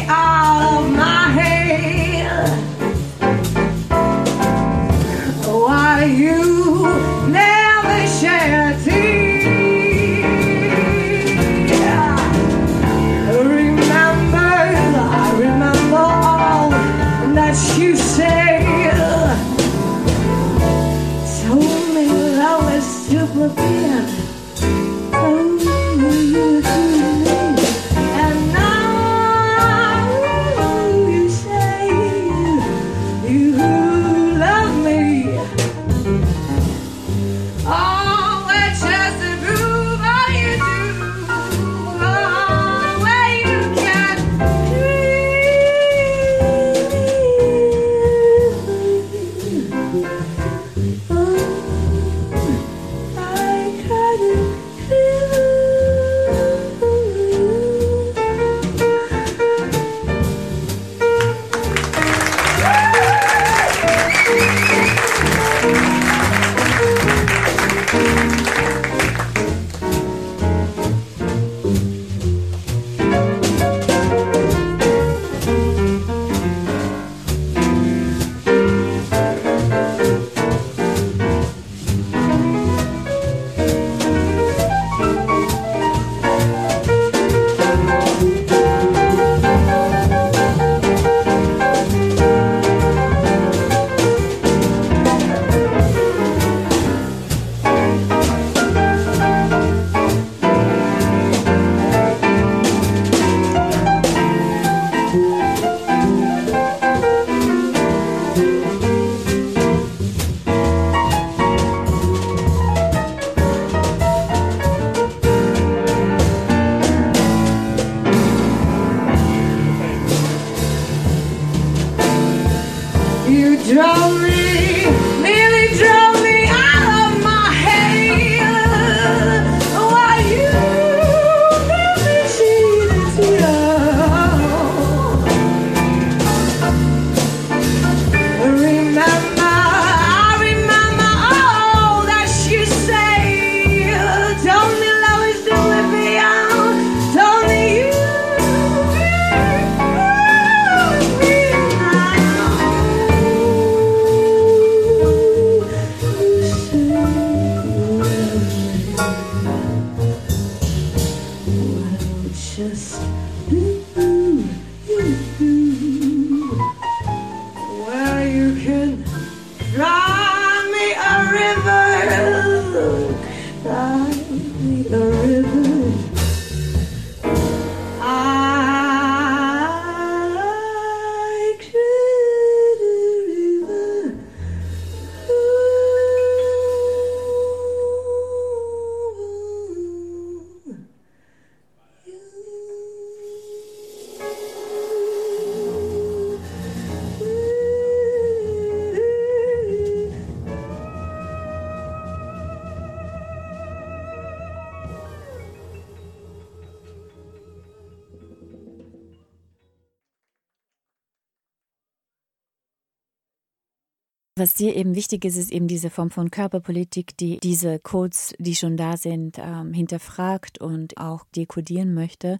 Was 214.41 214.55
dir 214.55 214.75
eben 214.75 214.95
wichtig 214.95 215.23
ist, 215.23 215.37
ist 215.37 215.51
eben 215.51 215.67
diese 215.67 215.91
Form 215.91 216.09
von 216.09 216.31
Körperpolitik, 216.31 217.15
die 217.15 217.37
diese 217.37 217.77
Codes, 217.77 218.33
die 218.39 218.55
schon 218.55 218.75
da 218.75 218.97
sind, 218.97 219.37
ähm, 219.37 219.71
hinterfragt 219.71 220.59
und 220.59 220.97
auch 220.97 221.25
dekodieren 221.35 221.93
möchte 221.93 222.39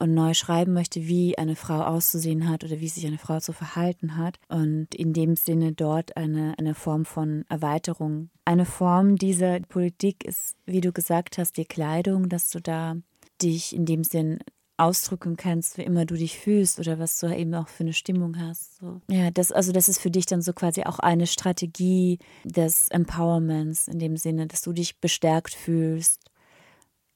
und 0.00 0.12
neu 0.12 0.34
schreiben 0.34 0.72
möchte, 0.72 1.06
wie 1.06 1.38
eine 1.38 1.54
Frau 1.54 1.82
auszusehen 1.82 2.48
hat 2.48 2.64
oder 2.64 2.80
wie 2.80 2.88
sich 2.88 3.06
eine 3.06 3.18
Frau 3.18 3.38
zu 3.38 3.52
verhalten 3.52 4.16
hat. 4.16 4.40
Und 4.48 4.92
in 4.96 5.12
dem 5.12 5.36
Sinne 5.36 5.70
dort 5.70 6.16
eine, 6.16 6.54
eine 6.58 6.74
Form 6.74 7.04
von 7.04 7.44
Erweiterung. 7.48 8.28
Eine 8.44 8.66
Form 8.66 9.14
dieser 9.14 9.60
Politik 9.60 10.24
ist, 10.24 10.56
wie 10.64 10.80
du 10.80 10.90
gesagt 10.90 11.38
hast, 11.38 11.58
die 11.58 11.64
Kleidung, 11.64 12.28
dass 12.28 12.50
du 12.50 12.60
da 12.60 12.96
dich 13.40 13.72
in 13.72 13.86
dem 13.86 14.02
Sinn 14.02 14.40
ausdrücken 14.78 15.36
kannst, 15.36 15.78
wie 15.78 15.82
immer 15.82 16.04
du 16.04 16.14
dich 16.14 16.38
fühlst 16.38 16.78
oder 16.78 16.98
was 16.98 17.18
du 17.18 17.34
eben 17.34 17.54
auch 17.54 17.68
für 17.68 17.84
eine 17.84 17.92
Stimmung 17.92 18.38
hast. 18.38 18.76
So. 18.78 19.00
Ja, 19.10 19.30
das, 19.30 19.52
also 19.52 19.72
das 19.72 19.88
ist 19.88 19.98
für 19.98 20.10
dich 20.10 20.26
dann 20.26 20.42
so 20.42 20.52
quasi 20.52 20.82
auch 20.82 20.98
eine 20.98 21.26
Strategie 21.26 22.18
des 22.44 22.88
Empowerments 22.88 23.88
in 23.88 23.98
dem 23.98 24.16
Sinne, 24.16 24.46
dass 24.46 24.62
du 24.62 24.72
dich 24.72 25.00
bestärkt 25.00 25.54
fühlst. 25.54 26.20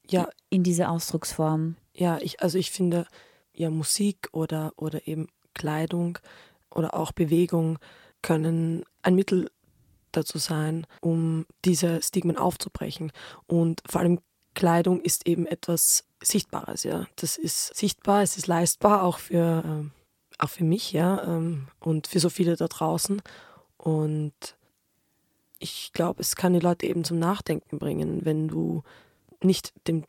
Ja. 0.09 0.27
In 0.49 0.63
dieser 0.63 0.91
Ausdrucksform. 0.91 1.75
Ja, 1.93 2.17
ich, 2.19 2.41
also 2.41 2.57
ich 2.57 2.71
finde, 2.71 3.05
ja, 3.53 3.69
Musik 3.69 4.29
oder, 4.31 4.73
oder 4.75 5.07
eben 5.07 5.27
Kleidung 5.53 6.17
oder 6.69 6.95
auch 6.95 7.11
Bewegung 7.11 7.77
können 8.21 8.83
ein 9.03 9.15
Mittel 9.15 9.49
dazu 10.11 10.37
sein, 10.37 10.85
um 11.01 11.45
diese 11.63 12.01
Stigmen 12.01 12.37
aufzubrechen. 12.37 13.11
Und 13.47 13.81
vor 13.87 14.01
allem 14.01 14.19
Kleidung 14.53 15.01
ist 15.01 15.27
eben 15.27 15.45
etwas 15.45 16.03
Sichtbares, 16.21 16.83
ja. 16.83 17.07
Das 17.15 17.37
ist 17.37 17.75
sichtbar, 17.75 18.21
es 18.21 18.37
ist 18.37 18.47
leistbar, 18.47 19.03
auch 19.03 19.17
für, 19.17 19.63
ähm, 19.65 19.91
auch 20.37 20.49
für 20.49 20.63
mich, 20.63 20.91
ja, 20.91 21.23
ähm, 21.23 21.67
und 21.79 22.07
für 22.07 22.19
so 22.19 22.29
viele 22.29 22.55
da 22.55 22.67
draußen. 22.67 23.21
Und 23.77 24.33
ich 25.59 25.91
glaube, 25.93 26.21
es 26.21 26.35
kann 26.35 26.53
die 26.53 26.59
Leute 26.59 26.85
eben 26.85 27.03
zum 27.03 27.19
Nachdenken 27.19 27.79
bringen, 27.79 28.25
wenn 28.25 28.47
du 28.47 28.83
nicht 29.41 29.73
dem, 29.87 30.03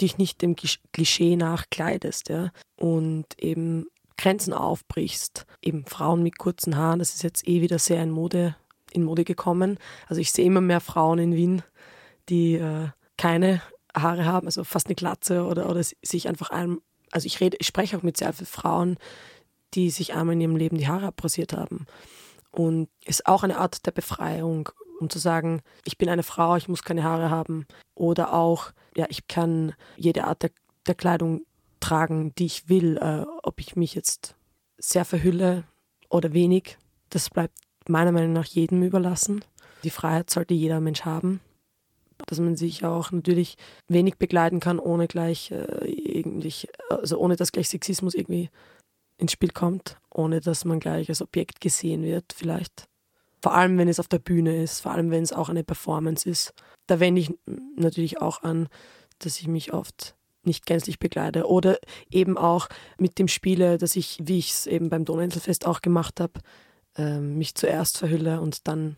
dich 0.00 0.16
nicht 0.18 0.40
dem 0.42 0.56
Klischee 0.56 1.36
nachkleidest, 1.36 2.28
ja, 2.28 2.50
und 2.76 3.26
eben 3.38 3.86
Grenzen 4.16 4.52
aufbrichst. 4.52 5.46
Eben 5.62 5.86
Frauen 5.86 6.22
mit 6.22 6.38
kurzen 6.38 6.76
Haaren, 6.76 6.98
das 6.98 7.14
ist 7.14 7.22
jetzt 7.22 7.46
eh 7.48 7.62
wieder 7.62 7.78
sehr 7.78 8.02
in 8.02 8.10
Mode, 8.10 8.56
in 8.90 9.04
Mode 9.04 9.24
gekommen. 9.24 9.78
Also 10.08 10.20
ich 10.20 10.32
sehe 10.32 10.44
immer 10.44 10.60
mehr 10.60 10.80
Frauen 10.80 11.18
in 11.18 11.34
Wien, 11.34 11.62
die 12.28 12.54
äh, 12.54 12.88
keine 13.16 13.62
Haare 13.96 14.24
haben, 14.24 14.46
also 14.46 14.64
fast 14.64 14.86
eine 14.86 14.94
Glatze 14.94 15.44
oder, 15.44 15.68
oder 15.68 15.82
sich 15.82 16.28
einfach 16.28 16.50
einem, 16.50 16.80
also 17.10 17.26
ich 17.26 17.40
rede, 17.40 17.56
ich 17.60 17.66
spreche 17.66 17.96
auch 17.96 18.02
mit 18.02 18.16
sehr 18.16 18.32
vielen 18.32 18.46
Frauen, 18.46 18.96
die 19.74 19.90
sich 19.90 20.14
einmal 20.14 20.34
in 20.34 20.40
ihrem 20.40 20.56
Leben 20.56 20.78
die 20.78 20.88
Haare 20.88 21.06
abrasiert 21.06 21.52
haben. 21.52 21.86
Und 22.50 22.88
ist 23.04 23.26
auch 23.26 23.42
eine 23.42 23.58
Art 23.58 23.84
der 23.86 23.92
Befreiung, 23.92 24.70
um 25.00 25.10
zu 25.10 25.18
sagen, 25.18 25.60
ich 25.84 25.98
bin 25.98 26.08
eine 26.08 26.22
Frau, 26.22 26.56
ich 26.56 26.68
muss 26.68 26.82
keine 26.82 27.04
Haare 27.04 27.30
haben. 27.30 27.66
Oder 27.94 28.32
auch, 28.32 28.72
ja, 28.96 29.06
ich 29.10 29.28
kann 29.28 29.74
jede 29.96 30.24
Art 30.24 30.42
der, 30.42 30.50
der 30.86 30.94
Kleidung 30.94 31.42
tragen, 31.80 32.34
die 32.36 32.46
ich 32.46 32.68
will. 32.68 32.96
Äh, 32.96 33.26
ob 33.42 33.60
ich 33.60 33.76
mich 33.76 33.94
jetzt 33.94 34.34
sehr 34.78 35.04
verhülle 35.04 35.64
oder 36.08 36.32
wenig, 36.32 36.78
das 37.10 37.30
bleibt 37.30 37.58
meiner 37.86 38.12
Meinung 38.12 38.32
nach 38.32 38.46
jedem 38.46 38.82
überlassen. 38.82 39.44
Die 39.84 39.90
Freiheit 39.90 40.30
sollte 40.30 40.54
jeder 40.54 40.80
Mensch 40.80 41.04
haben 41.04 41.40
dass 42.26 42.40
man 42.40 42.56
sich 42.56 42.84
auch 42.84 43.10
natürlich 43.12 43.56
wenig 43.86 44.16
begleiten 44.16 44.60
kann, 44.60 44.78
ohne 44.78 45.06
gleich 45.06 45.50
äh, 45.50 45.86
irgendwie, 45.86 46.52
also 46.90 47.18
ohne 47.18 47.36
dass 47.36 47.52
gleich 47.52 47.68
Sexismus 47.68 48.14
irgendwie 48.14 48.50
ins 49.18 49.32
Spiel 49.32 49.50
kommt, 49.50 49.98
ohne 50.10 50.40
dass 50.40 50.64
man 50.64 50.80
gleich 50.80 51.08
als 51.08 51.22
Objekt 51.22 51.60
gesehen 51.60 52.02
wird, 52.02 52.32
vielleicht. 52.34 52.88
Vor 53.42 53.54
allem, 53.54 53.78
wenn 53.78 53.88
es 53.88 54.00
auf 54.00 54.08
der 54.08 54.18
Bühne 54.18 54.62
ist, 54.62 54.80
vor 54.80 54.92
allem, 54.92 55.10
wenn 55.10 55.22
es 55.22 55.32
auch 55.32 55.48
eine 55.48 55.64
Performance 55.64 56.28
ist. 56.28 56.52
Da 56.86 56.98
wende 56.98 57.20
ich 57.20 57.32
natürlich 57.76 58.20
auch 58.20 58.42
an, 58.42 58.68
dass 59.20 59.38
ich 59.40 59.46
mich 59.46 59.72
oft 59.72 60.16
nicht 60.44 60.66
gänzlich 60.66 60.98
begleite. 60.98 61.46
Oder 61.46 61.78
eben 62.10 62.36
auch 62.36 62.68
mit 62.98 63.18
dem 63.18 63.28
Spiele, 63.28 63.78
dass 63.78 63.96
ich, 63.96 64.18
wie 64.22 64.38
ich 64.38 64.50
es 64.50 64.66
eben 64.66 64.88
beim 64.88 65.04
Donauinselfest 65.04 65.66
auch 65.66 65.82
gemacht 65.82 66.20
habe, 66.20 66.40
äh, 66.96 67.18
mich 67.20 67.54
zuerst 67.54 67.98
verhülle 67.98 68.40
und 68.40 68.66
dann 68.66 68.96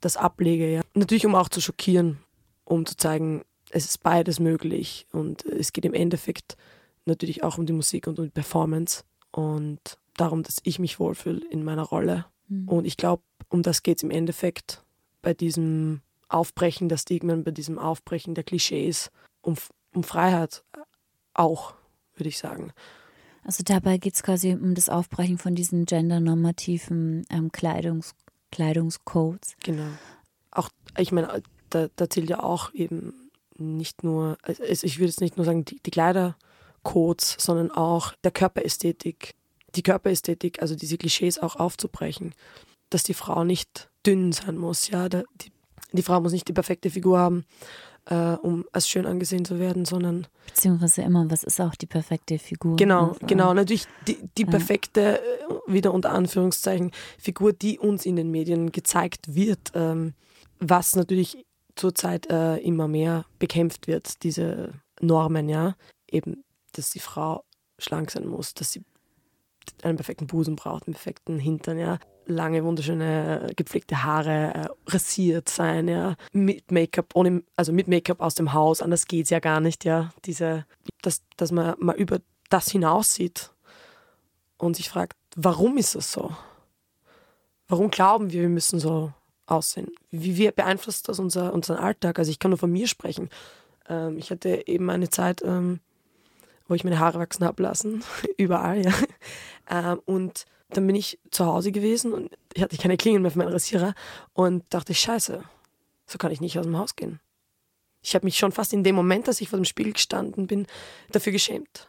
das 0.00 0.16
ablege. 0.16 0.70
Ja. 0.70 0.82
Natürlich, 0.94 1.24
um 1.24 1.34
auch 1.34 1.48
zu 1.48 1.60
schockieren, 1.60 2.18
um 2.66 2.84
zu 2.84 2.96
zeigen, 2.96 3.42
es 3.70 3.86
ist 3.86 4.02
beides 4.02 4.38
möglich 4.38 5.06
und 5.12 5.44
es 5.44 5.72
geht 5.72 5.86
im 5.86 5.94
Endeffekt 5.94 6.56
natürlich 7.06 7.42
auch 7.42 7.56
um 7.56 7.64
die 7.64 7.72
Musik 7.72 8.06
und 8.06 8.18
um 8.18 8.26
die 8.26 8.30
Performance 8.30 9.04
und 9.30 9.98
darum, 10.16 10.42
dass 10.42 10.58
ich 10.64 10.78
mich 10.78 11.00
wohlfühle 11.00 11.42
in 11.50 11.64
meiner 11.64 11.82
Rolle. 11.82 12.26
Mhm. 12.48 12.68
Und 12.68 12.84
ich 12.84 12.96
glaube, 12.96 13.22
um 13.48 13.62
das 13.62 13.82
geht 13.82 13.98
es 13.98 14.02
im 14.02 14.10
Endeffekt 14.10 14.82
bei 15.22 15.32
diesem 15.34 16.02
Aufbrechen 16.28 16.88
der 16.88 16.98
Stigmen, 16.98 17.44
bei 17.44 17.50
diesem 17.50 17.78
Aufbrechen 17.78 18.34
der 18.34 18.44
Klischees, 18.44 19.10
um, 19.40 19.54
um 19.94 20.02
Freiheit 20.02 20.64
auch, 21.34 21.74
würde 22.14 22.28
ich 22.28 22.38
sagen. 22.38 22.72
Also 23.44 23.62
dabei 23.62 23.98
geht 23.98 24.14
es 24.14 24.22
quasi 24.22 24.52
um 24.52 24.74
das 24.74 24.88
Aufbrechen 24.88 25.38
von 25.38 25.54
diesen 25.54 25.84
gendernormativen 25.84 27.24
ähm, 27.30 27.52
Kleidungs 27.52 28.14
Kleidungscodes. 28.50 29.56
Genau. 29.62 29.88
Auch, 30.50 30.68
ich 30.96 31.12
meine, 31.12 31.42
da, 31.76 31.88
da 31.96 32.10
zählt 32.10 32.30
ja 32.30 32.42
auch 32.42 32.72
eben 32.74 33.30
nicht 33.58 34.04
nur, 34.04 34.38
also 34.42 34.62
ich 34.62 34.98
würde 34.98 35.08
jetzt 35.08 35.20
nicht 35.20 35.36
nur 35.36 35.46
sagen, 35.46 35.64
die, 35.64 35.80
die 35.80 35.90
Kleidercodes, 35.90 37.36
sondern 37.38 37.70
auch 37.70 38.12
der 38.24 38.30
Körperästhetik. 38.30 39.34
Die 39.74 39.82
Körperästhetik, 39.82 40.62
also 40.62 40.74
diese 40.74 40.96
Klischees 40.96 41.38
auch 41.38 41.56
aufzubrechen. 41.56 42.34
Dass 42.90 43.02
die 43.02 43.14
Frau 43.14 43.44
nicht 43.44 43.90
dünn 44.06 44.32
sein 44.32 44.56
muss, 44.56 44.88
ja. 44.88 45.08
Die, 45.08 45.24
die 45.92 46.02
Frau 46.02 46.20
muss 46.20 46.32
nicht 46.32 46.48
die 46.48 46.52
perfekte 46.52 46.90
Figur 46.90 47.18
haben, 47.18 47.44
äh, 48.06 48.14
um 48.14 48.64
als 48.72 48.88
schön 48.88 49.06
angesehen 49.06 49.44
zu 49.44 49.58
werden, 49.58 49.84
sondern. 49.84 50.26
Beziehungsweise 50.46 51.02
immer, 51.02 51.30
was 51.30 51.42
ist 51.42 51.60
auch 51.60 51.74
die 51.74 51.86
perfekte 51.86 52.38
Figur? 52.38 52.76
Genau, 52.76 53.08
also, 53.08 53.26
genau. 53.26 53.52
Natürlich 53.52 53.86
die, 54.06 54.18
die 54.38 54.42
ja. 54.42 54.48
perfekte, 54.48 55.20
äh, 55.20 55.22
wieder 55.66 55.92
unter 55.92 56.12
Anführungszeichen, 56.12 56.92
Figur, 57.18 57.52
die 57.52 57.78
uns 57.78 58.06
in 58.06 58.16
den 58.16 58.30
Medien 58.30 58.72
gezeigt 58.72 59.34
wird, 59.34 59.72
ähm, 59.74 60.14
was 60.58 60.96
natürlich 60.96 61.45
zurzeit 61.76 62.28
äh, 62.30 62.56
immer 62.56 62.88
mehr 62.88 63.26
bekämpft 63.38 63.86
wird, 63.86 64.22
diese 64.22 64.72
Normen, 65.00 65.48
ja. 65.48 65.76
Eben, 66.10 66.44
dass 66.72 66.90
die 66.90 67.00
Frau 67.00 67.44
schlank 67.78 68.10
sein 68.10 68.26
muss, 68.26 68.54
dass 68.54 68.72
sie 68.72 68.82
einen 69.82 69.96
perfekten 69.96 70.26
Busen 70.26 70.56
braucht, 70.56 70.86
einen 70.86 70.94
perfekten 70.94 71.38
Hintern, 71.38 71.78
ja. 71.78 71.98
Lange, 72.28 72.64
wunderschöne, 72.64 73.52
gepflegte 73.54 74.02
Haare, 74.02 74.54
äh, 74.54 74.68
rasiert 74.90 75.48
sein, 75.48 75.86
ja. 75.88 76.16
Mit 76.32 76.72
Make-up, 76.72 77.14
ohne, 77.14 77.42
also 77.56 77.72
mit 77.72 77.88
Make-up 77.88 78.20
aus 78.20 78.34
dem 78.34 78.52
Haus, 78.52 78.82
anders 78.82 79.06
geht 79.06 79.24
es 79.24 79.30
ja 79.30 79.38
gar 79.38 79.60
nicht, 79.60 79.84
ja. 79.84 80.10
Diese, 80.24 80.66
dass, 81.02 81.22
dass 81.36 81.52
man 81.52 81.76
mal 81.78 81.96
über 81.96 82.20
das 82.48 82.70
hinaussieht 82.70 83.52
und 84.58 84.76
sich 84.76 84.88
fragt, 84.88 85.16
warum 85.36 85.76
ist 85.76 85.94
das 85.94 86.10
so? 86.10 86.34
Warum 87.68 87.90
glauben 87.90 88.32
wir, 88.32 88.42
wir 88.42 88.48
müssen 88.48 88.78
so 88.78 89.12
aussehen? 89.46 89.90
Wie, 90.10 90.36
wie 90.36 90.50
beeinflusst 90.50 91.08
das 91.08 91.18
unser, 91.18 91.52
unseren 91.52 91.78
Alltag? 91.78 92.18
Also 92.18 92.30
ich 92.30 92.38
kann 92.38 92.50
nur 92.50 92.58
von 92.58 92.70
mir 92.70 92.86
sprechen. 92.86 93.30
Ähm, 93.88 94.18
ich 94.18 94.30
hatte 94.30 94.66
eben 94.66 94.90
eine 94.90 95.08
Zeit, 95.08 95.42
ähm, 95.42 95.80
wo 96.68 96.74
ich 96.74 96.84
meine 96.84 96.98
Haare 96.98 97.18
wachsen 97.18 97.44
habe 97.44 97.62
lassen, 97.62 98.04
überall, 98.36 98.84
ja. 98.84 98.92
Ähm, 99.68 100.00
und 100.04 100.46
dann 100.70 100.86
bin 100.86 100.96
ich 100.96 101.18
zu 101.30 101.46
Hause 101.46 101.70
gewesen 101.70 102.12
und 102.12 102.30
ich 102.54 102.62
hatte 102.62 102.76
keine 102.76 102.96
Klingen 102.96 103.22
mehr 103.22 103.30
für 103.30 103.38
meinen 103.38 103.52
Rasierer 103.52 103.94
und 104.32 104.64
dachte, 104.70 104.94
scheiße, 104.94 105.42
so 106.06 106.18
kann 106.18 106.32
ich 106.32 106.40
nicht 106.40 106.58
aus 106.58 106.66
dem 106.66 106.76
Haus 106.76 106.96
gehen. 106.96 107.20
Ich 108.02 108.14
habe 108.14 108.24
mich 108.24 108.38
schon 108.38 108.52
fast 108.52 108.72
in 108.72 108.84
dem 108.84 108.94
Moment, 108.94 109.28
dass 109.28 109.40
ich 109.40 109.48
vor 109.48 109.58
dem 109.58 109.64
Spiegel 109.64 109.92
gestanden 109.92 110.46
bin, 110.46 110.66
dafür 111.10 111.32
geschämt. 111.32 111.88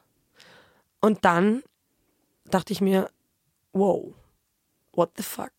Und 1.00 1.26
dann 1.26 1.64
dachte 2.46 2.74
ich 2.74 2.82
mir, 2.82 3.10
wow, 3.74 4.14
what 4.94 5.12
the 5.18 5.24
fuck? 5.24 5.52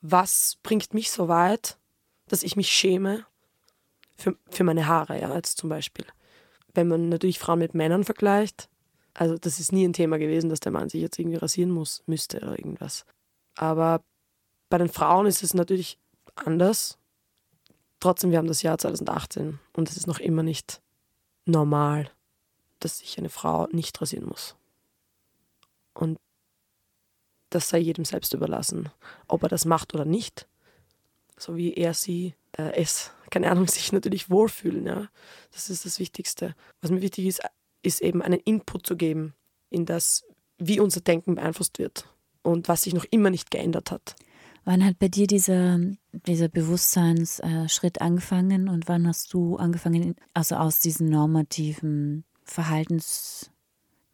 Was 0.00 0.58
bringt 0.62 0.94
mich 0.94 1.10
so 1.10 1.28
weit, 1.28 1.78
dass 2.28 2.42
ich 2.42 2.56
mich 2.56 2.70
schäme 2.70 3.26
für, 4.16 4.36
für 4.50 4.64
meine 4.64 4.86
Haare, 4.86 5.20
ja, 5.20 5.30
als 5.30 5.56
zum 5.56 5.68
Beispiel. 5.68 6.06
Wenn 6.74 6.88
man 6.88 7.08
natürlich 7.08 7.38
Frauen 7.38 7.58
mit 7.58 7.74
Männern 7.74 8.04
vergleicht, 8.04 8.68
also 9.14 9.36
das 9.36 9.58
ist 9.58 9.72
nie 9.72 9.86
ein 9.86 9.92
Thema 9.92 10.18
gewesen, 10.18 10.48
dass 10.48 10.60
der 10.60 10.72
Mann 10.72 10.88
sich 10.88 11.00
jetzt 11.00 11.18
irgendwie 11.18 11.36
rasieren 11.38 11.70
muss, 11.70 12.02
müsste 12.06 12.38
oder 12.38 12.58
irgendwas. 12.58 13.04
Aber 13.56 14.02
bei 14.68 14.78
den 14.78 14.88
Frauen 14.88 15.26
ist 15.26 15.42
es 15.42 15.52
natürlich 15.52 15.98
anders. 16.36 16.96
Trotzdem, 17.98 18.30
wir 18.30 18.38
haben 18.38 18.46
das 18.46 18.62
Jahr 18.62 18.78
2018 18.78 19.58
und 19.72 19.90
es 19.90 19.96
ist 19.96 20.06
noch 20.06 20.20
immer 20.20 20.42
nicht 20.42 20.80
normal, 21.44 22.10
dass 22.78 22.98
sich 22.98 23.18
eine 23.18 23.28
Frau 23.28 23.66
nicht 23.72 24.00
rasieren 24.00 24.26
muss. 24.26 24.56
Und 25.92 26.18
das 27.50 27.68
sei 27.68 27.78
jedem 27.78 28.04
selbst 28.04 28.32
überlassen, 28.32 28.88
ob 29.28 29.42
er 29.42 29.48
das 29.48 29.64
macht 29.64 29.94
oder 29.94 30.04
nicht. 30.04 30.48
So 31.36 31.56
wie 31.56 31.74
er 31.74 31.94
sie, 31.94 32.34
äh, 32.52 32.72
es, 32.74 33.12
keine 33.30 33.50
Ahnung, 33.50 33.66
sich 33.68 33.92
natürlich 33.92 34.30
wohlfühlen. 34.30 34.86
Ja. 34.86 35.08
Das 35.52 35.70
ist 35.70 35.84
das 35.84 35.98
Wichtigste. 35.98 36.54
Was 36.80 36.90
mir 36.90 37.02
wichtig 37.02 37.26
ist, 37.26 37.40
ist 37.82 38.00
eben 38.00 38.22
einen 38.22 38.40
Input 38.40 38.86
zu 38.86 38.96
geben 38.96 39.34
in 39.70 39.86
das, 39.86 40.24
wie 40.58 40.80
unser 40.80 41.00
Denken 41.00 41.36
beeinflusst 41.36 41.78
wird 41.78 42.06
und 42.42 42.68
was 42.68 42.82
sich 42.82 42.94
noch 42.94 43.06
immer 43.10 43.30
nicht 43.30 43.50
geändert 43.50 43.90
hat. 43.90 44.16
Wann 44.64 44.84
hat 44.84 44.98
bei 44.98 45.08
dir 45.08 45.26
dieser, 45.26 45.80
dieser 46.12 46.48
Bewusstseinsschritt 46.48 48.00
angefangen 48.00 48.68
und 48.68 48.88
wann 48.88 49.06
hast 49.06 49.32
du 49.32 49.56
angefangen, 49.56 50.16
also 50.34 50.56
aus 50.56 50.80
diesen 50.80 51.08
normativen 51.08 52.24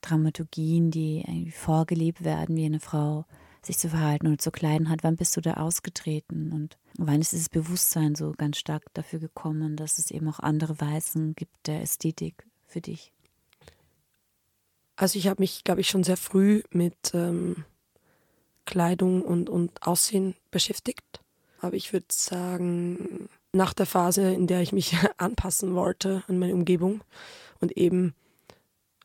Verhaltensdramaturgien, 0.07 0.91
die 0.91 1.25
irgendwie 1.27 1.51
vorgelebt 1.51 2.25
werden, 2.25 2.57
wie 2.57 2.65
eine 2.65 2.81
Frau 2.81 3.25
sich 3.63 3.79
zu 3.79 3.89
verhalten 3.89 4.29
oder 4.29 4.39
zu 4.39 4.53
kleiden 4.53 4.89
hat, 4.89 5.03
wann 5.03 5.17
bist 5.17 5.37
du 5.37 5.41
da 5.41 5.55
ausgetreten 5.55 6.53
und 6.53 6.79
wann 6.99 7.21
ist 7.21 7.33
dieses 7.33 7.49
Bewusstsein 7.49 8.15
so 8.15 8.33
ganz 8.37 8.59
stark 8.59 8.85
dafür 8.95 9.19
gekommen, 9.19 9.77
dass 9.77 9.99
es 9.99 10.11
eben 10.13 10.29
auch 10.29 10.39
andere 10.39 10.81
Weisen 10.81 11.35
gibt 11.35 11.67
der 11.67 11.83
Ästhetik 11.83 12.47
für 12.67 12.81
dich? 12.81 13.13
Also 14.95 15.19
ich 15.19 15.27
habe 15.27 15.43
mich, 15.43 15.65
glaube 15.65 15.81
ich, 15.81 15.89
schon 15.89 16.05
sehr 16.05 16.17
früh 16.17 16.63
mit 16.71 17.13
ähm, 17.13 17.65
Kleidung 18.67 19.23
und, 19.23 19.51
und 19.51 19.83
Aussehen 19.83 20.37
beschäftigt. 20.51 21.21
Aber 21.61 21.75
ich 21.75 21.93
würde 21.93 22.07
sagen, 22.11 23.29
nach 23.53 23.75
der 23.75 23.87
Phase, 23.87 24.33
in 24.33 24.47
der 24.47 24.63
ich 24.63 24.73
mich 24.73 24.97
anpassen 25.17 25.75
wollte 25.75 26.23
an 26.29 26.39
meine 26.39 26.55
Umgebung 26.55 27.03
und 27.61 27.77
eben 27.77 28.15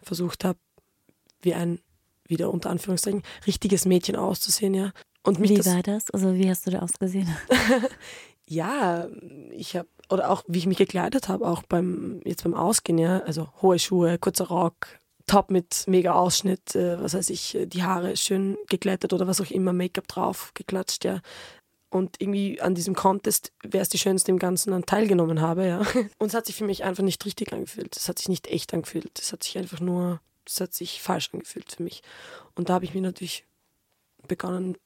versucht 0.04 0.45
habe, 0.45 0.60
wie 1.41 1.54
ein, 1.54 1.80
wieder 2.27 2.51
unter 2.51 2.69
Anführungszeichen, 2.69 3.23
richtiges 3.45 3.86
Mädchen 3.86 4.15
auszusehen, 4.15 4.73
ja. 4.73 4.91
Und 5.23 5.39
mich 5.39 5.51
wie 5.51 5.65
war 5.65 5.84
das? 5.84 6.10
Also 6.12 6.36
wie 6.36 6.49
hast 6.49 6.65
du 6.65 6.71
da 6.71 6.80
ausgesehen? 6.80 7.30
ja, 8.47 9.08
ich 9.51 9.75
habe, 9.75 9.88
oder 10.10 10.32
auch 10.32 10.43
wie 10.47 10.58
ich 10.58 10.65
mich 10.65 10.77
gekleidet 10.77 11.30
habe, 11.30 11.47
auch 11.47 11.63
beim, 11.63 12.21
jetzt 12.25 12.43
beim 12.43 12.54
Ausgehen, 12.54 12.97
ja. 12.97 13.19
Also 13.19 13.49
hohe 13.62 13.80
Schuhe, 13.80 14.17
kurzer 14.17 14.47
Rock, 14.47 14.99
Top 15.27 15.51
mit 15.51 15.86
mega 15.88 16.13
Ausschnitt, 16.13 16.75
äh, 16.75 17.01
was 17.01 17.13
weiß 17.13 17.30
ich, 17.30 17.58
die 17.65 17.84
Haare 17.84 18.17
schön 18.17 18.58
geglättet 18.67 19.13
oder 19.13 19.27
was 19.27 19.39
auch 19.39 19.51
immer, 19.51 19.71
Make-up 19.71 20.08
drauf 20.08 20.51
geklatscht, 20.54 21.06
ja. 21.06 21.21
Und 21.89 22.17
irgendwie 22.19 22.60
an 22.62 22.73
diesem 22.73 22.95
Contest, 22.95 23.51
wer 23.63 23.82
ist 23.82 23.93
die 23.93 23.97
Schönste 23.97 24.32
im 24.32 24.39
Ganzen, 24.39 24.73
an 24.73 24.86
teilgenommen 24.86 25.41
habe, 25.41 25.67
ja. 25.67 25.80
Und 26.17 26.27
es 26.27 26.34
hat 26.34 26.45
sich 26.45 26.56
für 26.56 26.65
mich 26.65 26.84
einfach 26.84 27.04
nicht 27.04 27.23
richtig 27.25 27.54
angefühlt. 27.54 27.95
Es 27.95 28.10
hat 28.10 28.17
sich 28.17 28.30
nicht 28.30 28.47
echt 28.47 28.73
angefühlt. 28.73 29.19
Es 29.19 29.32
hat 29.34 29.43
sich 29.43 29.58
einfach 29.58 29.80
nur, 29.80 30.21
es 30.45 30.60
hat 30.60 30.73
sich 30.73 31.01
falsch 31.01 31.30
angefühlt 31.34 31.71
für 31.71 31.84
mich. 31.84 32.01
Und 32.56 32.69
da 32.69 32.75
habe 32.75 32.86
ich 32.86 32.93
mir 32.93 33.01
natürlich 33.01 33.45
begonnen, 34.27 34.77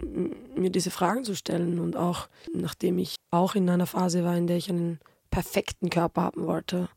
mir 0.00 0.70
diese 0.70 0.90
Fragen 0.90 1.24
zu 1.24 1.34
stellen. 1.34 1.78
Und 1.78 1.96
auch 1.96 2.28
nachdem 2.52 2.98
ich 2.98 3.16
auch 3.30 3.54
in 3.54 3.68
einer 3.68 3.86
Phase 3.86 4.24
war, 4.24 4.36
in 4.36 4.46
der 4.46 4.56
ich 4.56 4.68
einen 4.68 5.00
perfekten 5.30 5.90
Körper 5.90 6.22
haben 6.22 6.46
wollte, 6.46 6.88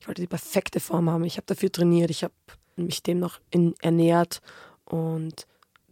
ich 0.00 0.08
wollte 0.08 0.22
die 0.22 0.28
perfekte 0.28 0.80
Form 0.80 1.10
haben. 1.10 1.24
Ich 1.24 1.36
habe 1.36 1.46
dafür 1.46 1.72
trainiert, 1.72 2.10
ich 2.10 2.22
habe 2.22 2.34
mich 2.76 3.02
dem 3.02 3.18
noch 3.18 3.40
in, 3.50 3.74
ernährt 3.80 4.40
und 4.84 5.46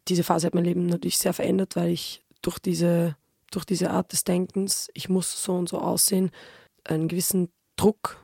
diese 0.08 0.22
Phase 0.22 0.46
hat 0.46 0.54
mein 0.54 0.64
Leben 0.64 0.86
natürlich 0.86 1.18
sehr 1.18 1.32
verändert, 1.32 1.76
weil 1.76 1.88
ich 1.88 2.22
durch 2.42 2.58
diese, 2.58 3.16
durch 3.50 3.64
diese 3.64 3.90
Art 3.90 4.12
des 4.12 4.24
Denkens, 4.24 4.88
ich 4.94 5.08
muss 5.08 5.42
so 5.42 5.54
und 5.54 5.68
so 5.68 5.78
aussehen, 5.78 6.30
einen 6.84 7.08
gewissen 7.08 7.48
Druck 7.76 8.18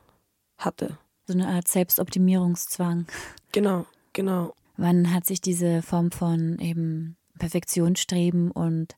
hatte. 0.58 0.98
So 1.30 1.38
eine 1.38 1.46
Art 1.46 1.68
Selbstoptimierungszwang. 1.68 3.06
Genau, 3.52 3.86
genau. 4.12 4.52
Wann 4.76 5.14
hat 5.14 5.26
sich 5.26 5.40
diese 5.40 5.80
Form 5.80 6.10
von 6.10 6.58
eben 6.58 7.16
Perfektionsstreben 7.38 8.50
und 8.50 8.96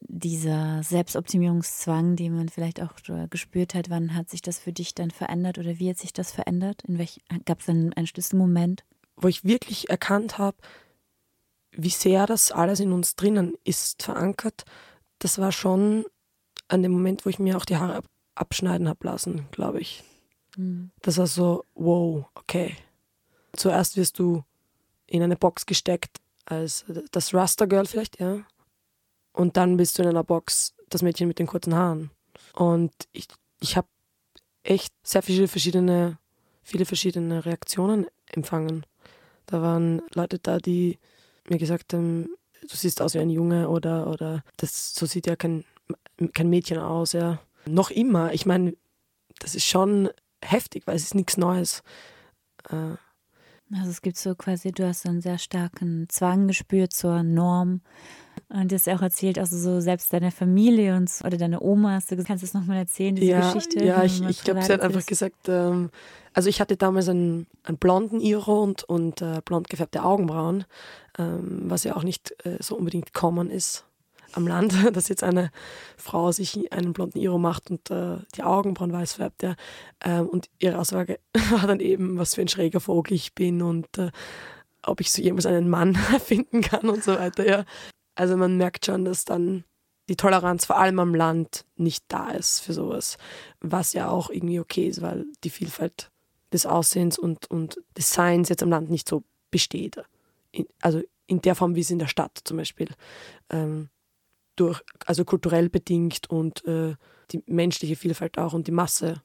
dieser 0.00 0.82
Selbstoptimierungszwang, 0.82 2.16
den 2.16 2.36
man 2.36 2.50
vielleicht 2.50 2.82
auch 2.82 2.92
gespürt 3.30 3.72
hat, 3.72 3.88
wann 3.88 4.14
hat 4.14 4.28
sich 4.28 4.42
das 4.42 4.58
für 4.58 4.74
dich 4.74 4.94
dann 4.94 5.10
verändert 5.10 5.56
oder 5.56 5.78
wie 5.78 5.88
hat 5.88 5.96
sich 5.96 6.12
das 6.12 6.32
verändert? 6.32 6.82
In 6.86 6.98
welch 6.98 7.22
gab 7.46 7.60
es 7.60 7.68
einen, 7.70 7.94
einen 7.94 8.06
Schlüsselmoment? 8.06 8.84
Wo 9.16 9.26
ich 9.26 9.42
wirklich 9.42 9.88
erkannt 9.88 10.36
habe, 10.36 10.58
wie 11.70 11.88
sehr 11.88 12.26
das 12.26 12.52
alles 12.52 12.78
in 12.78 12.92
uns 12.92 13.16
drinnen 13.16 13.54
ist, 13.64 14.02
verankert, 14.02 14.66
das 15.18 15.38
war 15.38 15.50
schon 15.50 16.04
an 16.68 16.82
dem 16.82 16.92
Moment, 16.92 17.24
wo 17.24 17.30
ich 17.30 17.38
mir 17.38 17.56
auch 17.56 17.64
die 17.64 17.78
Haare 17.78 18.02
abschneiden 18.34 18.86
habe 18.86 19.06
lassen, 19.06 19.48
glaube 19.50 19.80
ich. 19.80 20.04
Mhm. 20.56 20.90
Das 21.00 21.18
war 21.18 21.26
so, 21.26 21.64
wow, 21.74 22.26
okay. 22.34 22.76
Zuerst 23.54 23.96
wirst 23.96 24.18
du 24.18 24.44
in 25.06 25.22
eine 25.22 25.36
Box 25.36 25.66
gesteckt 25.66 26.18
als 26.44 26.84
das 27.12 27.34
Raster 27.34 27.66
Girl 27.66 27.86
vielleicht, 27.86 28.20
ja. 28.20 28.44
Und 29.32 29.56
dann 29.56 29.76
bist 29.76 29.98
du 29.98 30.02
in 30.02 30.08
einer 30.08 30.24
Box 30.24 30.74
das 30.88 31.02
Mädchen 31.02 31.28
mit 31.28 31.38
den 31.38 31.46
kurzen 31.46 31.74
Haaren. 31.74 32.10
Und 32.54 32.92
ich, 33.12 33.28
ich 33.60 33.76
habe 33.76 33.88
echt 34.62 34.92
sehr 35.02 35.22
viele 35.22 35.48
verschiedene, 35.48 36.18
viele 36.62 36.84
verschiedene 36.84 37.44
Reaktionen 37.44 38.06
empfangen. 38.26 38.84
Da 39.46 39.62
waren 39.62 40.02
Leute 40.14 40.38
da, 40.38 40.58
die 40.58 40.98
mir 41.48 41.58
gesagt 41.58 41.94
haben, 41.94 42.28
du 42.60 42.76
siehst 42.76 43.02
aus 43.02 43.14
wie 43.14 43.18
ein 43.18 43.30
Junge 43.30 43.68
oder, 43.68 44.08
oder 44.08 44.44
das, 44.56 44.94
so 44.94 45.06
sieht 45.06 45.26
ja 45.26 45.36
kein, 45.36 45.64
kein 46.34 46.48
Mädchen 46.48 46.78
aus. 46.78 47.12
Ja. 47.12 47.40
Noch 47.66 47.90
immer, 47.90 48.32
ich 48.32 48.46
meine, 48.46 48.76
das 49.38 49.54
ist 49.54 49.66
schon 49.66 50.10
heftig, 50.42 50.86
weil 50.86 50.96
es 50.96 51.04
ist 51.04 51.14
nichts 51.14 51.36
Neues. 51.36 51.82
Äh, 52.70 52.96
also 53.74 53.90
es 53.90 54.02
gibt 54.02 54.18
so 54.18 54.34
quasi, 54.34 54.70
du 54.70 54.86
hast 54.86 55.02
so 55.02 55.08
einen 55.08 55.22
sehr 55.22 55.38
starken 55.38 56.06
Zwang 56.08 56.46
gespürt 56.46 56.92
zur 56.92 57.22
Norm. 57.22 57.80
Und 58.48 58.70
du 58.70 58.74
hast 58.74 58.88
auch 58.88 59.00
erzählt, 59.00 59.38
also 59.38 59.56
so 59.56 59.80
selbst 59.80 60.12
deine 60.12 60.30
Familie 60.30 60.96
und 60.96 61.10
oder 61.24 61.38
deine 61.38 61.62
Oma, 61.62 61.92
hast 61.92 62.10
du, 62.10 62.16
kannst 62.16 62.42
du 62.42 62.46
das 62.46 62.54
nochmal 62.54 62.78
erzählen, 62.78 63.14
diese 63.14 63.30
ja, 63.30 63.40
Geschichte? 63.40 63.82
Ja, 63.84 64.04
ich, 64.04 64.22
ich 64.22 64.44
glaube, 64.44 64.62
sie 64.62 64.72
hat 64.72 64.82
einfach 64.82 65.06
gesagt, 65.06 65.48
ähm, 65.48 65.90
also 66.34 66.48
ich 66.50 66.60
hatte 66.60 66.76
damals 66.76 67.08
einen, 67.08 67.46
einen 67.64 67.78
blonden 67.78 68.20
Iro 68.20 68.62
und, 68.62 68.84
und 68.84 69.22
äh, 69.22 69.40
blond 69.44 69.70
gefärbte 69.70 70.02
Augenbrauen, 70.02 70.64
ähm, 71.18 71.62
was 71.64 71.84
ja 71.84 71.96
auch 71.96 72.04
nicht 72.04 72.34
äh, 72.44 72.58
so 72.60 72.76
unbedingt 72.76 73.14
common 73.14 73.50
ist 73.50 73.86
am 74.32 74.46
Land, 74.46 74.74
dass 74.96 75.08
jetzt 75.08 75.22
eine 75.22 75.50
Frau 75.96 76.32
sich 76.32 76.72
einen 76.72 76.92
blonden 76.92 77.18
Iro 77.18 77.38
macht 77.38 77.70
und 77.70 77.90
äh, 77.90 78.18
die 78.34 78.42
Augenbrauen 78.42 78.92
weiß 78.92 79.14
färbt. 79.14 79.42
Ja. 79.42 79.54
Ähm, 80.04 80.28
und 80.28 80.48
ihre 80.58 80.78
Aussage 80.78 81.18
war 81.50 81.66
dann 81.66 81.80
eben, 81.80 82.18
was 82.18 82.34
für 82.34 82.40
ein 82.40 82.48
schräger 82.48 82.80
Vogel 82.80 83.14
ich 83.14 83.34
bin 83.34 83.62
und 83.62 83.98
äh, 83.98 84.10
ob 84.82 85.00
ich 85.00 85.12
so 85.12 85.22
jemals 85.22 85.46
einen 85.46 85.68
Mann 85.68 85.94
finden 86.24 86.60
kann 86.60 86.88
und 86.88 87.04
so 87.04 87.12
weiter. 87.12 87.46
Ja. 87.46 87.64
Also 88.14 88.36
man 88.36 88.56
merkt 88.56 88.86
schon, 88.86 89.04
dass 89.04 89.24
dann 89.24 89.64
die 90.08 90.16
Toleranz 90.16 90.64
vor 90.64 90.78
allem 90.78 90.98
am 90.98 91.14
Land 91.14 91.64
nicht 91.76 92.04
da 92.08 92.30
ist 92.30 92.60
für 92.60 92.72
sowas, 92.72 93.16
was 93.60 93.92
ja 93.92 94.10
auch 94.10 94.30
irgendwie 94.30 94.60
okay 94.60 94.88
ist, 94.88 95.00
weil 95.00 95.24
die 95.44 95.50
Vielfalt 95.50 96.10
des 96.52 96.66
Aussehens 96.66 97.18
und, 97.18 97.50
und 97.50 97.80
des 97.96 98.12
Seins 98.12 98.48
jetzt 98.48 98.62
am 98.62 98.68
Land 98.68 98.90
nicht 98.90 99.08
so 99.08 99.22
besteht. 99.50 100.02
In, 100.50 100.66
also 100.80 101.00
in 101.26 101.40
der 101.40 101.54
Form, 101.54 101.74
wie 101.76 101.80
es 101.80 101.90
in 101.90 101.98
der 101.98 102.08
Stadt 102.08 102.40
zum 102.44 102.58
Beispiel 102.58 102.88
ähm, 103.50 103.88
durch, 104.56 104.82
also 105.06 105.24
kulturell 105.24 105.68
bedingt 105.68 106.28
und 106.30 106.64
äh, 106.66 106.94
die 107.30 107.42
menschliche 107.46 107.96
Vielfalt 107.96 108.38
auch 108.38 108.52
und 108.52 108.66
die 108.66 108.72
Masse 108.72 109.22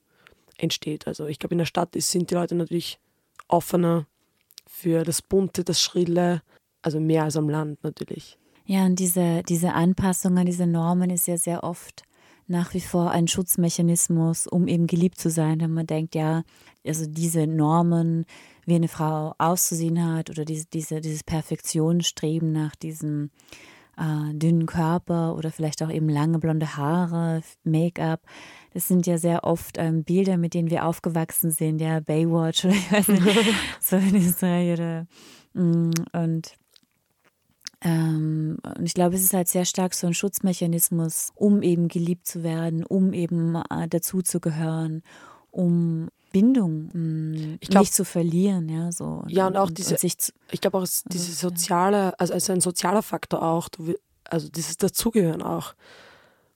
entsteht. 0.58 1.08
Also 1.08 1.28
ich 1.28 1.40
glaube, 1.40 1.54
in 1.54 1.60
der 1.60 1.66
Stadt 1.66 1.96
ist, 1.96 2.10
sind 2.10 2.32
die 2.32 2.36
Leute 2.36 2.56
natürlich 2.56 3.00
offener 3.48 4.08
für 4.66 5.04
das 5.04 5.22
Bunte, 5.22 5.64
das 5.64 5.82
Schrille, 5.82 6.42
also 6.82 7.00
mehr 7.00 7.24
als 7.24 7.38
am 7.38 7.50
Land 7.50 7.84
natürlich. 7.84 8.38
Ja, 8.66 8.86
und 8.86 9.00
diese, 9.00 9.44
diese 9.44 9.74
Anpassung 9.74 10.38
an 10.38 10.46
diese 10.46 10.68
Normen 10.68 11.10
ist 11.10 11.28
ja 11.28 11.38
sehr 11.38 11.64
oft 11.64 12.04
nach 12.48 12.74
wie 12.74 12.82
vor 12.82 13.12
ein 13.12 13.28
Schutzmechanismus, 13.28 14.48
um 14.48 14.68
eben 14.68 14.88
geliebt 14.88 15.20
zu 15.20 15.30
sein, 15.30 15.60
wenn 15.60 15.74
man 15.74 15.88
denkt, 15.88 16.16
ja, 16.16 16.44
also 16.86 17.06
diese 17.06 17.46
Normen, 17.46 18.26
wie 18.66 18.76
eine 18.76 18.88
Frau 18.88 19.34
auszusehen 19.38 20.04
hat 20.14 20.30
oder 20.30 20.46
diese, 20.46 20.66
diese, 20.68 21.02
dieses 21.02 21.24
Perfektionsstreben 21.24 22.52
nach 22.52 22.76
diesem 22.76 23.32
äh, 23.98 24.34
dünnen 24.34 24.66
Körper 24.66 25.36
oder 25.36 25.52
vielleicht 25.52 25.82
auch 25.84 25.92
eben 25.92 26.10
lange 26.10 26.40
blonde 26.40 26.78
Haare, 26.78 27.42
Make-up. 27.64 28.22
Das 28.74 28.88
sind 28.88 29.08
ja 29.08 29.18
sehr 29.18 29.44
oft 29.44 29.78
ähm, 29.78 30.04
Bilder, 30.04 30.38
mit 30.38 30.54
denen 30.54 30.70
wir 30.70 30.86
aufgewachsen 30.86 31.52
sind, 31.52 31.80
ja, 31.80 32.00
Baywatch 32.00 32.66
oder 32.66 32.74
ich 32.76 32.92
weiß 32.92 33.08
nicht, 33.10 33.26
so 33.82 33.96
eine 33.96 34.22
Serie. 34.22 35.08
Mm, 35.54 35.92
und 36.14 36.54
ähm, 37.82 38.58
und 38.78 38.86
ich 38.86 38.94
glaube, 38.94 39.16
es 39.16 39.24
ist 39.24 39.34
halt 39.34 39.48
sehr 39.48 39.66
stark 39.66 39.94
so 39.94 40.08
ein 40.08 40.14
Schutzmechanismus, 40.14 41.32
um 41.36 41.62
eben 41.62 41.88
geliebt 41.88 42.26
zu 42.26 42.44
werden, 42.44 42.84
um 42.84 43.14
eben 43.14 43.56
äh, 43.56 43.88
dazuzugehören, 43.88 45.04
um 45.52 46.10
Bindung 46.40 46.90
mh, 46.94 47.00
mm, 47.00 47.60
glaub, 47.62 47.82
nicht 47.82 47.94
zu 47.94 48.06
verlieren, 48.06 48.70
ja, 48.70 48.92
so. 48.92 49.24
Ja, 49.28 49.48
und 49.48 49.58
auch 49.58 49.72
diese, 49.72 49.96
und 49.96 50.22
zu, 50.22 50.32
ich 50.52 50.62
glaube 50.62 50.78
auch, 50.78 50.82
also, 50.82 51.04
diese 51.10 51.32
soziale, 51.32 52.20
also, 52.20 52.34
also 52.34 52.54
ein 52.54 52.62
sozialer 52.62 53.02
Faktor 53.02 53.42
auch, 53.42 53.70
also 54.24 54.50
dieses 54.50 54.78
Dazugehören 54.78 55.42
auch. 55.42 55.74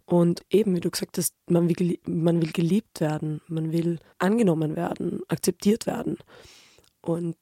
Und 0.05 0.43
eben, 0.49 0.75
wie 0.75 0.81
du 0.81 0.91
gesagt 0.91 1.17
hast, 1.17 1.33
man 1.47 1.67
will, 1.69 1.97
man 2.05 2.41
will 2.41 2.51
geliebt 2.51 2.99
werden, 2.99 3.41
man 3.47 3.71
will 3.71 3.97
angenommen 4.19 4.75
werden, 4.75 5.21
akzeptiert 5.29 5.87
werden. 5.87 6.17
Und 7.01 7.37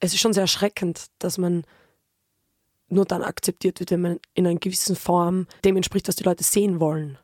es 0.00 0.14
ist 0.14 0.20
schon 0.20 0.32
sehr 0.32 0.42
erschreckend, 0.42 1.06
dass 1.18 1.38
man 1.38 1.64
nur 2.88 3.04
dann 3.04 3.22
akzeptiert 3.22 3.78
wird, 3.78 3.90
wenn 3.90 4.00
man 4.00 4.20
in 4.34 4.46
einer 4.46 4.58
gewissen 4.58 4.96
Form 4.96 5.46
dem 5.64 5.76
entspricht, 5.76 6.08
was 6.08 6.16
die 6.16 6.24
Leute 6.24 6.42
sehen 6.42 6.80
wollen. 6.80 7.18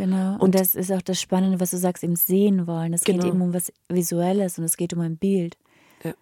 Genau. 0.00 0.32
Und, 0.34 0.40
und 0.40 0.54
das 0.54 0.74
ist 0.74 0.90
auch 0.90 1.02
das 1.02 1.20
Spannende, 1.20 1.60
was 1.60 1.72
du 1.72 1.76
sagst, 1.76 2.02
im 2.02 2.16
Sehen 2.16 2.66
wollen. 2.66 2.94
Es 2.94 3.02
genau. 3.02 3.22
geht 3.22 3.32
eben 3.32 3.42
um 3.42 3.52
was 3.52 3.70
Visuelles 3.90 4.58
und 4.58 4.64
es 4.64 4.78
geht 4.78 4.94
um 4.94 5.00
ein 5.00 5.18
Bild. 5.18 5.58
Ja. 6.02 6.14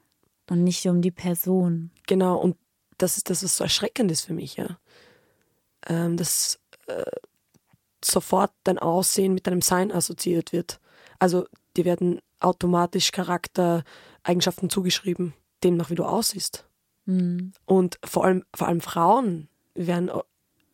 Und 0.51 0.65
nicht 0.65 0.85
um 0.87 1.01
die 1.01 1.13
Person. 1.13 1.93
Genau. 2.09 2.39
Und 2.39 2.57
das 2.97 3.17
ist 3.17 3.31
das, 3.31 3.45
was 3.45 3.57
so 3.57 3.63
erschreckend 3.63 4.11
ist 4.11 4.25
für 4.25 4.33
mich, 4.33 4.57
ja. 4.57 4.81
ähm, 5.87 6.17
dass 6.17 6.59
äh, 6.89 7.05
sofort 8.05 8.51
dein 8.65 8.81
Aussehen 8.81 9.33
mit 9.33 9.47
deinem 9.47 9.63
Sein 9.63 9.93
assoziiert 9.93 10.53
wird. 10.53 10.81
Also 11.21 11.47
dir 11.77 11.85
werden 11.85 12.19
automatisch 12.41 13.13
Charaktereigenschaften 13.13 14.71
zugeschrieben, 14.71 15.35
demnach 15.63 15.91
wie 15.91 15.95
du 15.95 16.05
aussiehst. 16.05 16.67
Mhm. 17.05 17.53
Und 17.65 18.01
vor 18.03 18.25
allem, 18.25 18.45
vor 18.57 18.67
allem 18.67 18.81
Frauen 18.81 19.49
werden 19.75 20.11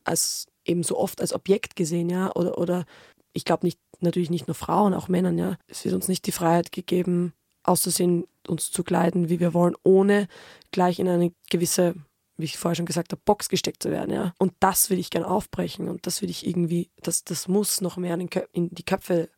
als 0.04 0.46
eben 0.64 0.82
so 0.82 0.98
oft 0.98 1.20
als 1.20 1.32
Objekt 1.32 1.76
gesehen, 1.76 2.10
ja, 2.10 2.34
oder, 2.34 2.58
oder 2.58 2.84
ich 3.32 3.44
glaube 3.44 3.66
nicht, 3.66 3.78
natürlich 4.00 4.30
nicht 4.30 4.46
nur 4.46 4.54
Frauen, 4.54 4.94
auch 4.94 5.08
Männern, 5.08 5.38
ja. 5.38 5.56
Es 5.66 5.84
wird 5.84 5.94
uns 5.94 6.08
nicht 6.08 6.26
die 6.26 6.32
Freiheit 6.32 6.72
gegeben, 6.72 7.32
auszusehen, 7.62 8.26
uns 8.46 8.70
zu 8.70 8.84
kleiden, 8.84 9.28
wie 9.28 9.40
wir 9.40 9.54
wollen, 9.54 9.74
ohne 9.82 10.28
gleich 10.70 10.98
in 10.98 11.08
eine 11.08 11.32
gewisse, 11.50 11.94
wie 12.36 12.44
ich 12.44 12.58
vorher 12.58 12.76
schon 12.76 12.86
gesagt 12.86 13.12
habe, 13.12 13.22
Box 13.24 13.48
gesteckt 13.48 13.82
zu 13.82 13.90
werden, 13.90 14.12
ja. 14.12 14.34
Und 14.38 14.52
das 14.60 14.90
will 14.90 14.98
ich 14.98 15.10
gern 15.10 15.24
aufbrechen 15.24 15.88
und 15.88 16.06
das 16.06 16.22
will 16.22 16.30
ich 16.30 16.46
irgendwie, 16.46 16.90
das, 17.02 17.24
das 17.24 17.48
muss 17.48 17.80
noch 17.80 17.96
mehr 17.96 18.14
in, 18.14 18.28
in 18.52 18.70
die 18.70 18.84
Köpfe 18.84 19.28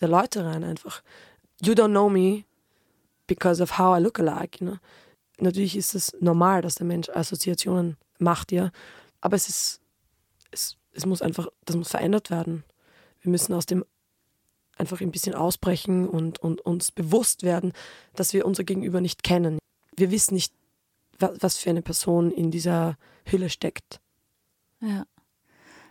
der 0.00 0.08
Leute 0.08 0.44
rein 0.44 0.64
einfach. 0.64 1.02
You 1.62 1.72
don't 1.72 1.90
know 1.90 2.08
me 2.08 2.44
because 3.26 3.62
of 3.62 3.78
how 3.78 3.98
I 3.98 4.02
look 4.02 4.20
alike, 4.20 4.58
you 4.60 4.70
know? 4.70 4.78
Natürlich 5.40 5.76
ist 5.76 5.94
es 5.94 6.16
normal, 6.20 6.62
dass 6.62 6.74
der 6.76 6.86
Mensch 6.86 7.08
Assoziationen 7.08 7.96
macht, 8.18 8.52
ja. 8.52 8.70
Aber 9.20 9.36
es 9.36 9.48
ist, 9.48 9.80
es, 10.50 10.76
es 10.92 11.06
muss 11.06 11.22
einfach, 11.22 11.48
das 11.64 11.76
muss 11.76 11.90
verändert 11.90 12.30
werden. 12.30 12.64
Wir 13.20 13.30
müssen 13.30 13.54
aus 13.54 13.66
dem 13.66 13.84
einfach 14.76 15.00
ein 15.00 15.10
bisschen 15.10 15.34
ausbrechen 15.34 16.08
und, 16.08 16.38
und 16.38 16.60
uns 16.60 16.92
bewusst 16.92 17.42
werden, 17.42 17.72
dass 18.14 18.32
wir 18.32 18.46
unser 18.46 18.64
Gegenüber 18.64 19.00
nicht 19.00 19.22
kennen. 19.22 19.58
Wir 19.96 20.10
wissen 20.10 20.34
nicht, 20.34 20.54
was 21.18 21.56
für 21.56 21.70
eine 21.70 21.82
Person 21.82 22.30
in 22.30 22.50
dieser 22.50 22.96
Hülle 23.24 23.50
steckt. 23.50 24.00
Ja. 24.80 25.04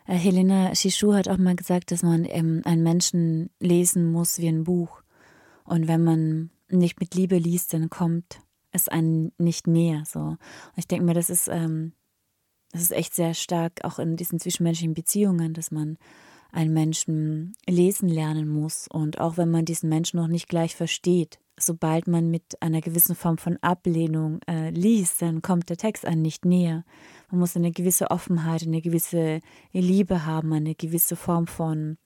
Äh, 0.05 0.15
Helena 0.15 0.73
Shishu 0.73 1.13
hat 1.13 1.27
auch 1.27 1.37
mal 1.37 1.55
gesagt, 1.55 1.91
dass 1.91 2.01
man 2.01 2.25
ähm, 2.25 2.61
einen 2.63 2.83
Menschen 2.83 3.49
lesen 3.59 4.11
muss 4.11 4.39
wie 4.39 4.47
ein 4.47 4.63
Buch. 4.63 5.01
Und 5.65 5.87
wenn 5.87 6.03
man 6.03 6.49
nicht 6.69 6.99
mit 6.99 7.13
Liebe 7.13 7.37
liest, 7.37 7.73
dann 7.73 7.89
kommt 7.89 8.39
es 8.71 8.87
einem 8.87 9.31
nicht 9.37 9.67
näher. 9.67 10.03
So. 10.05 10.19
Und 10.19 10.39
ich 10.77 10.87
denke 10.87 11.05
mir, 11.05 11.13
das 11.13 11.29
ist, 11.29 11.49
ähm, 11.49 11.91
das 12.71 12.81
ist 12.81 12.91
echt 12.91 13.15
sehr 13.15 13.33
stark 13.33 13.83
auch 13.83 13.99
in 13.99 14.15
diesen 14.15 14.39
zwischenmenschlichen 14.39 14.93
Beziehungen, 14.93 15.53
dass 15.53 15.71
man 15.71 15.97
einen 16.51 16.73
Menschen 16.73 17.55
lesen 17.67 18.09
lernen 18.09 18.47
muss. 18.47 18.87
Und 18.87 19.19
auch 19.19 19.37
wenn 19.37 19.51
man 19.51 19.65
diesen 19.65 19.89
Menschen 19.89 20.19
noch 20.19 20.27
nicht 20.27 20.47
gleich 20.47 20.75
versteht, 20.75 21.39
sobald 21.59 22.07
man 22.07 22.29
mit 22.29 22.61
einer 22.61 22.81
gewissen 22.81 23.15
Form 23.15 23.37
von 23.37 23.57
Ablehnung 23.61 24.39
äh, 24.47 24.69
liest, 24.69 25.21
dann 25.21 25.41
kommt 25.41 25.69
der 25.69 25.77
Text 25.77 26.05
einem 26.05 26.21
nicht 26.21 26.45
näher. 26.45 26.83
Man 27.31 27.39
muss 27.39 27.55
eine 27.55 27.71
gewisse 27.71 28.11
Offenheit, 28.11 28.63
eine 28.63 28.81
gewisse 28.81 29.41
Liebe 29.71 30.25
haben, 30.25 30.53
eine 30.53 30.75
gewisse 30.75 31.15
Form 31.15 31.47
von 31.47 31.97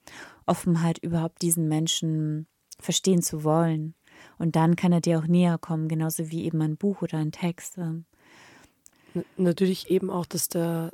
Offenheit, 0.45 0.99
überhaupt 0.99 1.41
diesen 1.41 1.67
Menschen 1.67 2.47
verstehen 2.79 3.21
zu 3.21 3.43
wollen. 3.43 3.93
Und 4.37 4.55
dann 4.55 4.75
kann 4.75 4.91
er 4.91 5.01
dir 5.01 5.19
auch 5.19 5.27
näher 5.27 5.57
kommen, 5.57 5.87
genauso 5.87 6.31
wie 6.31 6.45
eben 6.45 6.61
ein 6.61 6.77
Buch 6.77 7.01
oder 7.01 7.17
ein 7.17 7.31
Text. 7.31 7.77
Ähm. 7.77 8.05
Natürlich 9.37 9.89
eben 9.89 10.09
auch, 10.09 10.25
dass 10.25 10.47
der, 10.47 10.91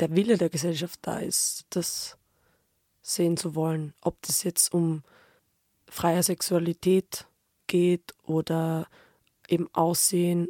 der 0.00 0.14
Wille 0.14 0.38
der 0.38 0.50
Gesellschaft 0.50 1.00
da 1.02 1.18
ist, 1.18 1.66
das 1.70 2.16
sehen 3.02 3.36
zu 3.36 3.54
wollen. 3.54 3.94
Ob 4.00 4.20
das 4.22 4.42
jetzt 4.42 4.72
um 4.72 5.02
freie 5.88 6.22
Sexualität 6.22 7.26
geht 7.66 8.14
oder 8.24 8.86
eben 9.48 9.68
Aussehen, 9.72 10.48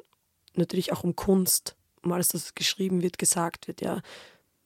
natürlich 0.54 0.92
auch 0.92 1.04
um 1.04 1.16
Kunst, 1.16 1.76
um 2.02 2.12
alles, 2.12 2.28
das 2.28 2.54
geschrieben 2.54 3.02
wird, 3.02 3.18
gesagt 3.18 3.68
wird, 3.68 3.80
ja. 3.80 4.02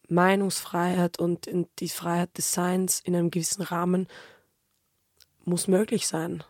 Meinungsfreiheit 0.07 1.19
und 1.19 1.49
die 1.79 1.89
Freiheit 1.89 2.37
des 2.37 2.51
Seins 2.51 2.99
in 2.99 3.15
einem 3.15 3.31
gewissen 3.31 3.61
Rahmen 3.61 4.07
muss 5.45 5.69
möglich 5.69 6.05
sein 6.05 6.43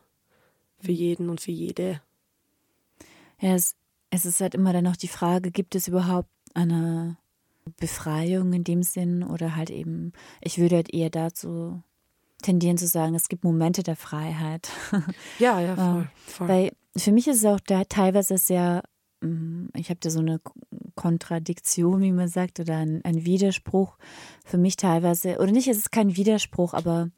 für 0.79 0.91
jeden 0.91 1.29
und 1.29 1.41
für 1.41 1.51
jede. 1.51 2.01
Ja, 3.39 3.55
es, 3.55 3.75
es 4.11 4.25
ist 4.25 4.41
halt 4.41 4.53
immer 4.53 4.73
dann 4.73 4.83
noch 4.83 4.97
die 4.97 5.07
Frage, 5.07 5.51
gibt 5.51 5.73
es 5.73 5.87
überhaupt 5.87 6.29
eine 6.53 7.17
Befreiung 7.79 8.53
in 8.53 8.63
dem 8.63 8.83
Sinn 8.83 9.23
oder 9.23 9.55
halt 9.55 9.69
eben, 9.69 10.11
ich 10.41 10.59
würde 10.59 10.75
halt 10.75 10.93
eher 10.93 11.09
dazu 11.09 11.81
tendieren 12.41 12.77
zu 12.77 12.87
sagen, 12.87 13.15
es 13.15 13.29
gibt 13.29 13.43
Momente 13.43 13.83
der 13.83 13.95
Freiheit. 13.95 14.69
Ja, 15.39 15.59
ja, 15.59 15.75
voll. 15.75 16.09
voll. 16.27 16.47
Weil 16.47 16.71
für 16.95 17.11
mich 17.11 17.27
ist 17.27 17.37
es 17.37 17.45
auch 17.45 17.59
da 17.59 17.83
teilweise 17.85 18.37
sehr, 18.37 18.83
mm, 19.21 19.67
ich 19.75 19.89
habe 19.89 19.99
da 20.01 20.09
so 20.09 20.19
eine 20.19 20.41
Kontradiktion, 20.95 22.01
wie 22.01 22.11
man 22.11 22.27
sagt, 22.27 22.59
oder 22.59 22.77
ein, 22.77 23.01
ein 23.05 23.25
Widerspruch. 23.25 23.97
Für 24.43 24.57
mich 24.57 24.75
teilweise, 24.75 25.37
oder 25.37 25.51
nicht, 25.51 25.67
es 25.67 25.77
ist 25.77 25.91
kein 25.91 26.17
Widerspruch, 26.17 26.73
aber 26.73 27.09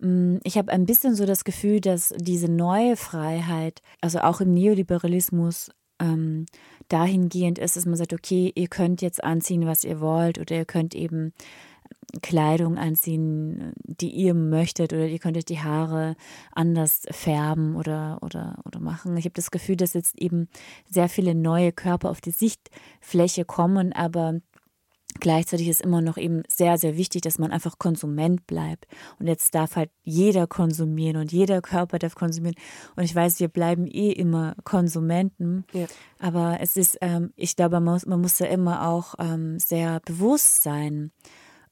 mm, 0.00 0.38
ich 0.44 0.58
habe 0.58 0.72
ein 0.72 0.84
bisschen 0.84 1.14
so 1.14 1.26
das 1.26 1.44
Gefühl, 1.44 1.80
dass 1.80 2.12
diese 2.18 2.48
neue 2.50 2.96
Freiheit, 2.96 3.82
also 4.00 4.20
auch 4.20 4.40
im 4.40 4.52
Neoliberalismus, 4.52 5.70
ähm, 5.98 6.46
dahingehend 6.88 7.58
ist, 7.58 7.76
dass 7.76 7.86
man 7.86 7.96
sagt, 7.96 8.12
okay, 8.12 8.52
ihr 8.54 8.68
könnt 8.68 9.02
jetzt 9.02 9.22
anziehen, 9.22 9.66
was 9.66 9.84
ihr 9.84 10.00
wollt, 10.00 10.38
oder 10.38 10.56
ihr 10.56 10.64
könnt 10.64 10.94
eben 10.94 11.32
Kleidung 12.22 12.78
anziehen, 12.78 13.72
die 13.84 14.10
ihr 14.10 14.34
möchtet, 14.34 14.92
oder 14.92 15.06
ihr 15.06 15.18
könnt 15.18 15.36
euch 15.36 15.44
die 15.44 15.60
Haare 15.60 16.16
anders 16.52 17.02
färben 17.10 17.76
oder, 17.76 18.18
oder, 18.22 18.58
oder 18.64 18.80
machen. 18.80 19.16
Ich 19.16 19.24
habe 19.24 19.34
das 19.34 19.50
Gefühl, 19.50 19.76
dass 19.76 19.94
jetzt 19.94 20.18
eben 20.18 20.48
sehr 20.88 21.08
viele 21.08 21.34
neue 21.34 21.72
Körper 21.72 22.10
auf 22.10 22.20
die 22.20 22.30
Sichtfläche 22.30 23.44
kommen, 23.44 23.92
aber 23.92 24.40
Gleichzeitig 25.20 25.68
ist 25.68 25.80
immer 25.80 26.00
noch 26.00 26.16
eben 26.16 26.42
sehr, 26.48 26.78
sehr 26.78 26.96
wichtig, 26.96 27.22
dass 27.22 27.38
man 27.38 27.50
einfach 27.50 27.78
Konsument 27.78 28.46
bleibt. 28.46 28.86
Und 29.18 29.26
jetzt 29.26 29.54
darf 29.54 29.76
halt 29.76 29.90
jeder 30.02 30.46
konsumieren 30.46 31.16
und 31.16 31.32
jeder 31.32 31.62
Körper 31.62 31.98
darf 31.98 32.14
konsumieren. 32.14 32.56
Und 32.96 33.04
ich 33.04 33.14
weiß, 33.14 33.40
wir 33.40 33.48
bleiben 33.48 33.86
eh 33.86 34.12
immer 34.12 34.54
Konsumenten. 34.64 35.64
Ja. 35.72 35.86
Aber 36.18 36.58
es 36.60 36.76
ist, 36.76 36.98
ähm, 37.00 37.32
ich 37.36 37.56
glaube, 37.56 37.80
man 37.80 37.94
muss, 37.94 38.06
man 38.06 38.20
muss 38.20 38.38
da 38.38 38.46
immer 38.46 38.88
auch 38.88 39.14
ähm, 39.18 39.58
sehr 39.58 40.00
bewusst 40.00 40.62
sein 40.62 41.10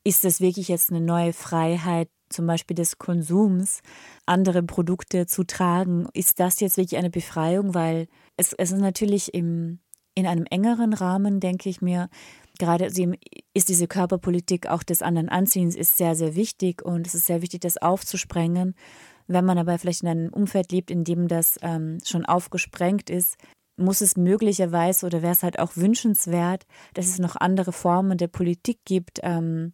ist 0.05 0.25
das 0.25 0.41
wirklich 0.41 0.69
jetzt 0.69 0.91
eine 0.91 1.01
neue 1.01 1.33
Freiheit, 1.33 2.11
zum 2.29 2.47
Beispiel 2.47 2.75
des 2.75 2.99
Konsums, 2.99 3.81
andere 4.27 4.63
Produkte 4.63 5.27
zu 5.27 5.45
tragen? 5.45 6.07
Ist 6.13 6.41
das 6.41 6.61
jetzt 6.61 6.77
wirklich 6.77 6.99
eine 6.99 7.11
Befreiung? 7.11 7.75
Weil 7.75 8.07
es, 8.37 8.53
es 8.53 8.71
ist 8.71 8.81
natürlich 8.81 9.33
im, 9.33 9.79
in 10.15 10.27
einem 10.27 10.45
engeren 10.51 10.93
Rahmen, 10.93 11.41
denke 11.41 11.69
ich 11.71 11.81
mir, 11.81 12.09
gerade 12.59 12.87
ist 13.55 13.69
diese 13.69 13.89
Körperpolitik 13.89 14.69
auch 14.69 14.83
des 14.83 15.03
anderen 15.03 15.29
Anziehens 15.29 15.75
ist 15.75 15.97
sehr, 15.97 16.15
sehr 16.15 16.35
wichtig 16.35 16.83
und 16.83 17.07
es 17.07 17.15
ist 17.15 17.27
sehr 17.27 17.43
wichtig, 17.43 17.61
das 17.61 17.79
aufzusprengen. 17.79 18.75
Wenn 19.27 19.45
man 19.45 19.59
aber 19.59 19.79
vielleicht 19.79 20.03
in 20.03 20.09
einem 20.09 20.33
Umfeld 20.33 20.71
lebt, 20.71 20.91
in 20.91 21.05
dem 21.05 21.29
das 21.29 21.59
ähm, 21.63 21.99
schon 22.05 22.27
aufgesprengt 22.27 23.11
ist, 23.11 23.37
muss 23.77 24.01
es 24.01 24.17
möglicherweise 24.17 25.07
oder 25.07 25.23
wäre 25.23 25.33
es 25.33 25.43
halt 25.43 25.59
auch 25.59 25.77
wünschenswert, 25.77 26.67
dass 26.93 27.07
es 27.07 27.19
noch 27.19 27.37
andere 27.37 27.73
Formen 27.73 28.19
der 28.19 28.29
Politik 28.29 28.81
gibt, 28.85 29.21
ähm, 29.23 29.73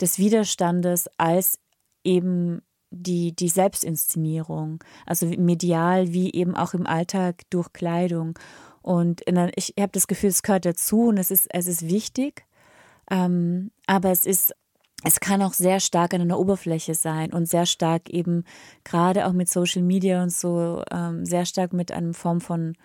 des 0.00 0.18
Widerstandes 0.18 1.08
als 1.18 1.58
eben 2.04 2.62
die, 2.90 3.34
die 3.36 3.48
Selbstinszenierung, 3.48 4.82
also 5.06 5.26
medial 5.26 6.12
wie 6.12 6.32
eben 6.32 6.54
auch 6.54 6.74
im 6.74 6.86
Alltag 6.86 7.42
durch 7.50 7.72
Kleidung. 7.72 8.38
Und 8.88 9.20
der, 9.28 9.50
ich 9.54 9.74
habe 9.78 9.92
das 9.92 10.06
Gefühl, 10.06 10.30
es 10.30 10.42
gehört 10.42 10.64
dazu 10.64 11.08
und 11.08 11.18
es 11.18 11.30
ist, 11.30 11.46
es 11.50 11.66
ist 11.66 11.90
wichtig, 11.90 12.46
ähm, 13.10 13.70
aber 13.86 14.10
es 14.10 14.24
ist, 14.24 14.54
es 15.04 15.20
kann 15.20 15.42
auch 15.42 15.52
sehr 15.52 15.78
stark 15.78 16.14
an 16.14 16.22
einer 16.22 16.38
Oberfläche 16.38 16.94
sein 16.94 17.34
und 17.34 17.46
sehr 17.46 17.66
stark 17.66 18.08
eben 18.08 18.44
gerade 18.84 19.26
auch 19.26 19.32
mit 19.32 19.50
Social 19.50 19.82
Media 19.82 20.22
und 20.22 20.32
so, 20.32 20.82
ähm, 20.90 21.26
sehr 21.26 21.44
stark 21.44 21.74
mit 21.74 21.92
einer 21.92 22.14
Form 22.14 22.40
von 22.40 22.76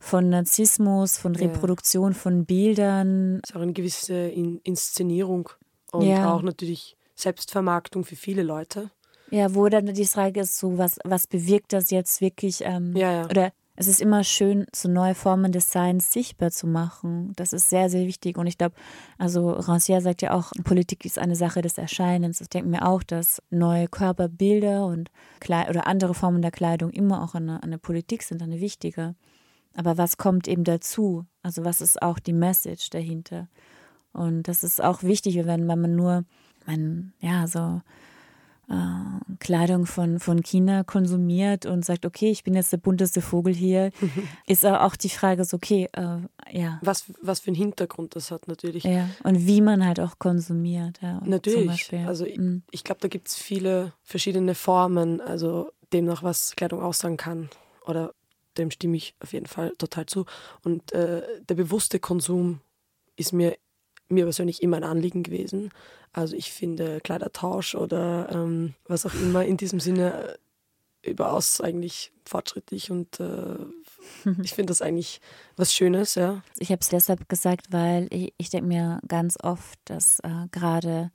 von 0.00 0.30
Narzissmus, 0.30 1.18
von 1.18 1.36
Reproduktion 1.36 2.12
ja. 2.12 2.18
von 2.18 2.46
Bildern. 2.46 3.40
Es 3.42 3.50
ist 3.50 3.56
auch 3.56 3.60
eine 3.60 3.74
gewisse 3.74 4.14
In 4.14 4.60
Inszenierung 4.62 5.50
und 5.92 6.06
ja. 6.06 6.32
auch 6.32 6.40
natürlich 6.40 6.96
Selbstvermarktung 7.16 8.04
für 8.04 8.16
viele 8.16 8.44
Leute. 8.44 8.90
Ja, 9.30 9.54
wo 9.54 9.68
dann 9.68 9.92
die 9.92 10.06
Frage 10.06 10.40
ist, 10.40 10.56
so 10.56 10.78
was, 10.78 10.98
was 11.04 11.26
bewirkt 11.26 11.74
das 11.74 11.90
jetzt 11.90 12.22
wirklich? 12.22 12.62
Ähm, 12.62 12.96
ja, 12.96 13.12
ja. 13.12 13.24
Oder 13.26 13.52
es 13.80 13.86
ist 13.86 14.00
immer 14.00 14.24
schön, 14.24 14.66
so 14.74 14.88
neue 14.88 15.14
Formen 15.14 15.52
des 15.52 15.70
Seins 15.70 16.12
sichtbar 16.12 16.50
zu 16.50 16.66
machen. 16.66 17.32
Das 17.36 17.52
ist 17.52 17.70
sehr, 17.70 17.88
sehr 17.88 18.08
wichtig. 18.08 18.36
Und 18.36 18.48
ich 18.48 18.58
glaube, 18.58 18.74
also 19.18 19.52
Rancière 19.52 20.00
sagt 20.00 20.20
ja 20.20 20.32
auch, 20.32 20.50
Politik 20.64 21.04
ist 21.04 21.16
eine 21.16 21.36
Sache 21.36 21.62
des 21.62 21.78
Erscheinens. 21.78 22.40
Ich 22.40 22.48
denke 22.48 22.68
mir 22.68 22.88
auch, 22.88 23.04
dass 23.04 23.40
neue 23.50 23.86
Körperbilder 23.86 24.84
und 24.84 25.12
Kleid 25.38 25.70
oder 25.70 25.86
andere 25.86 26.14
Formen 26.14 26.42
der 26.42 26.50
Kleidung 26.50 26.90
immer 26.90 27.22
auch 27.22 27.36
eine, 27.36 27.62
eine 27.62 27.78
Politik 27.78 28.24
sind, 28.24 28.42
eine 28.42 28.58
wichtige. 28.58 29.14
Aber 29.76 29.96
was 29.96 30.16
kommt 30.16 30.48
eben 30.48 30.64
dazu? 30.64 31.24
Also 31.44 31.64
was 31.64 31.80
ist 31.80 32.02
auch 32.02 32.18
die 32.18 32.32
Message 32.32 32.90
dahinter? 32.90 33.46
Und 34.12 34.48
das 34.48 34.64
ist 34.64 34.82
auch 34.82 35.04
wichtig, 35.04 35.36
wenn, 35.46 35.66
man 35.66 35.94
nur, 35.94 36.24
man, 36.66 37.12
ja, 37.20 37.46
so 37.46 37.80
äh, 38.68 39.34
Kleidung 39.38 39.86
von, 39.86 40.20
von 40.20 40.42
China 40.42 40.84
konsumiert 40.84 41.66
und 41.66 41.84
sagt, 41.84 42.04
okay, 42.04 42.30
ich 42.30 42.44
bin 42.44 42.54
jetzt 42.54 42.72
der 42.72 42.78
bunteste 42.78 43.22
Vogel 43.22 43.54
hier, 43.54 43.90
ist 44.46 44.66
auch 44.66 44.96
die 44.96 45.08
Frage 45.08 45.44
so, 45.44 45.56
okay, 45.56 45.88
äh, 45.92 46.18
ja. 46.52 46.78
Was, 46.82 47.04
was 47.22 47.40
für 47.40 47.48
einen 47.48 47.56
Hintergrund 47.56 48.16
das 48.16 48.30
hat 48.30 48.48
natürlich. 48.48 48.84
Ja, 48.84 49.08
und 49.24 49.46
wie 49.46 49.60
man 49.60 49.84
halt 49.84 50.00
auch 50.00 50.18
konsumiert. 50.18 50.98
Ja, 51.00 51.20
natürlich. 51.24 51.92
Also 52.06 52.24
ich, 52.24 52.38
mhm. 52.38 52.62
ich 52.70 52.84
glaube, 52.84 53.00
da 53.00 53.08
gibt 53.08 53.28
es 53.28 53.36
viele 53.36 53.92
verschiedene 54.02 54.54
Formen, 54.54 55.20
also 55.20 55.70
demnach, 55.92 56.22
was 56.22 56.54
Kleidung 56.56 56.82
aussagen 56.82 57.16
kann. 57.16 57.48
Oder 57.86 58.12
dem 58.58 58.70
stimme 58.70 58.96
ich 58.96 59.14
auf 59.20 59.32
jeden 59.32 59.46
Fall 59.46 59.72
total 59.78 60.06
zu. 60.06 60.26
Und 60.62 60.92
äh, 60.92 61.22
der 61.48 61.54
bewusste 61.54 61.98
Konsum 61.98 62.60
ist 63.16 63.32
mir, 63.32 63.56
mir 64.08 64.24
persönlich 64.24 64.62
immer 64.62 64.78
ein 64.78 64.84
Anliegen 64.84 65.22
gewesen. 65.22 65.70
Also 66.12 66.36
ich 66.36 66.52
finde 66.52 67.00
Kleidertausch 67.00 67.74
oder 67.74 68.28
ähm, 68.30 68.74
was 68.86 69.06
auch 69.06 69.14
immer 69.14 69.44
in 69.44 69.56
diesem 69.56 69.80
Sinne 69.80 70.36
äh, 71.02 71.10
überaus 71.10 71.60
eigentlich 71.60 72.12
fortschrittlich 72.24 72.90
und 72.90 73.20
äh, 73.20 73.56
ich 74.42 74.54
finde 74.54 74.70
das 74.70 74.82
eigentlich 74.82 75.20
was 75.56 75.72
Schönes, 75.72 76.14
ja. 76.14 76.42
Ich 76.58 76.70
habe 76.70 76.80
es 76.80 76.88
deshalb 76.88 77.28
gesagt, 77.28 77.66
weil 77.70 78.08
ich, 78.10 78.32
ich 78.36 78.50
denke 78.50 78.66
mir 78.66 79.00
ganz 79.06 79.36
oft, 79.42 79.78
dass 79.84 80.20
äh, 80.20 80.48
gerade 80.50 81.10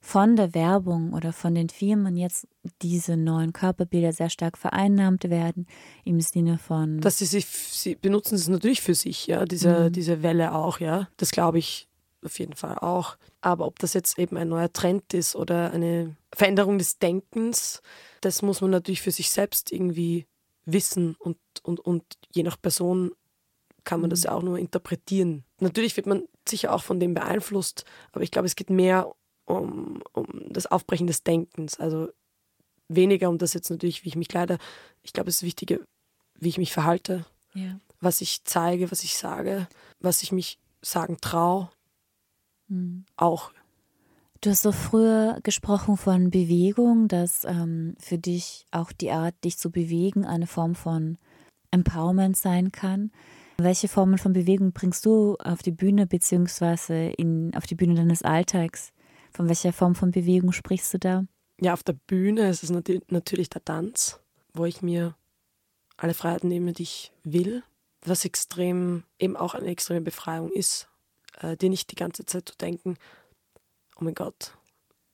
von 0.00 0.36
der 0.36 0.54
Werbung 0.54 1.14
oder 1.14 1.32
von 1.32 1.54
den 1.56 1.68
Firmen 1.68 2.16
jetzt 2.16 2.46
diese 2.80 3.16
neuen 3.16 3.52
Körperbilder 3.52 4.12
sehr 4.12 4.30
stark 4.30 4.56
vereinnahmt 4.56 5.24
werden, 5.24 5.66
im 6.04 6.20
Sinne 6.20 6.58
von. 6.58 7.00
Dass 7.00 7.18
sie 7.18 7.24
sich, 7.24 7.46
sie 7.46 7.96
benutzen 7.96 8.36
es 8.36 8.46
natürlich 8.46 8.82
für 8.82 8.94
sich, 8.94 9.26
ja, 9.26 9.44
diese, 9.44 9.88
mhm. 9.88 9.92
diese 9.92 10.22
Welle 10.22 10.54
auch, 10.54 10.78
ja. 10.78 11.08
Das 11.16 11.32
glaube 11.32 11.58
ich 11.58 11.85
auf 12.26 12.38
jeden 12.38 12.54
Fall 12.54 12.78
auch. 12.78 13.16
Aber 13.40 13.66
ob 13.66 13.78
das 13.78 13.94
jetzt 13.94 14.18
eben 14.18 14.36
ein 14.36 14.48
neuer 14.48 14.72
Trend 14.72 15.14
ist 15.14 15.34
oder 15.36 15.72
eine 15.72 16.16
Veränderung 16.34 16.78
des 16.78 16.98
Denkens, 16.98 17.82
das 18.20 18.42
muss 18.42 18.60
man 18.60 18.70
natürlich 18.70 19.02
für 19.02 19.10
sich 19.10 19.30
selbst 19.30 19.72
irgendwie 19.72 20.26
wissen 20.64 21.14
und, 21.18 21.38
und, 21.62 21.80
und 21.80 22.04
je 22.34 22.42
nach 22.42 22.60
Person 22.60 23.12
kann 23.84 24.00
man 24.00 24.10
das 24.10 24.20
mhm. 24.20 24.24
ja 24.24 24.32
auch 24.32 24.42
nur 24.42 24.58
interpretieren. 24.58 25.44
Natürlich 25.60 25.96
wird 25.96 26.06
man 26.06 26.24
sicher 26.46 26.74
auch 26.74 26.82
von 26.82 27.00
dem 27.00 27.14
beeinflusst, 27.14 27.84
aber 28.12 28.22
ich 28.22 28.30
glaube, 28.30 28.46
es 28.46 28.56
geht 28.56 28.68
mehr 28.68 29.14
um, 29.46 30.02
um 30.12 30.26
das 30.50 30.66
Aufbrechen 30.66 31.06
des 31.06 31.22
Denkens. 31.22 31.78
Also 31.80 32.08
weniger 32.88 33.28
um 33.28 33.38
das 33.38 33.54
jetzt 33.54 33.70
natürlich, 33.70 34.04
wie 34.04 34.08
ich 34.08 34.16
mich 34.16 34.28
kleide. 34.28 34.58
Ich 35.02 35.12
glaube, 35.12 35.30
es 35.30 35.36
ist 35.36 35.42
wichtiger, 35.42 35.78
wie 36.34 36.48
ich 36.48 36.58
mich 36.58 36.72
verhalte, 36.72 37.24
ja. 37.54 37.80
was 38.00 38.20
ich 38.20 38.44
zeige, 38.44 38.90
was 38.90 39.04
ich 39.04 39.16
sage, 39.16 39.68
was 40.00 40.22
ich 40.22 40.32
mich 40.32 40.58
sagen 40.82 41.18
traue. 41.20 41.70
Mhm. 42.68 43.04
Auch. 43.16 43.52
Du 44.40 44.50
hast 44.50 44.62
so 44.62 44.72
früher 44.72 45.38
gesprochen 45.42 45.96
von 45.96 46.30
Bewegung, 46.30 47.08
dass 47.08 47.44
ähm, 47.44 47.94
für 47.98 48.18
dich 48.18 48.66
auch 48.70 48.92
die 48.92 49.10
Art, 49.10 49.34
dich 49.44 49.58
zu 49.58 49.70
bewegen, 49.70 50.24
eine 50.24 50.46
Form 50.46 50.74
von 50.74 51.18
Empowerment 51.70 52.36
sein 52.36 52.70
kann. 52.70 53.10
Welche 53.58 53.88
Formen 53.88 54.18
von 54.18 54.34
Bewegung 54.34 54.72
bringst 54.72 55.06
du 55.06 55.36
auf 55.36 55.62
die 55.62 55.70
Bühne 55.70 56.06
beziehungsweise 56.06 56.94
in, 56.94 57.54
auf 57.56 57.66
die 57.66 57.74
Bühne 57.74 57.94
deines 57.94 58.22
Alltags? 58.22 58.92
Von 59.32 59.48
welcher 59.48 59.72
Form 59.72 59.94
von 59.94 60.10
Bewegung 60.10 60.52
sprichst 60.52 60.92
du 60.94 60.98
da? 60.98 61.24
Ja, 61.60 61.72
auf 61.72 61.82
der 61.82 61.94
Bühne 61.94 62.48
ist 62.50 62.62
es 62.62 62.70
natürlich 62.70 63.48
der 63.48 63.64
Tanz, 63.64 64.20
wo 64.52 64.66
ich 64.66 64.82
mir 64.82 65.16
alle 65.96 66.12
Freiheiten 66.14 66.48
nehme, 66.48 66.72
die 66.72 66.82
ich 66.82 67.12
will, 67.24 67.62
was 68.04 68.26
extrem, 68.26 69.04
eben 69.18 69.36
auch 69.36 69.54
eine 69.54 69.68
extreme 69.68 70.02
Befreiung 70.02 70.50
ist, 70.50 70.88
äh, 71.40 71.56
dir 71.56 71.70
nicht 71.70 71.90
die 71.90 71.96
ganze 71.96 72.24
Zeit 72.24 72.48
zu 72.48 72.56
denken, 72.56 72.96
oh 73.96 74.04
mein 74.04 74.14
Gott, 74.14 74.56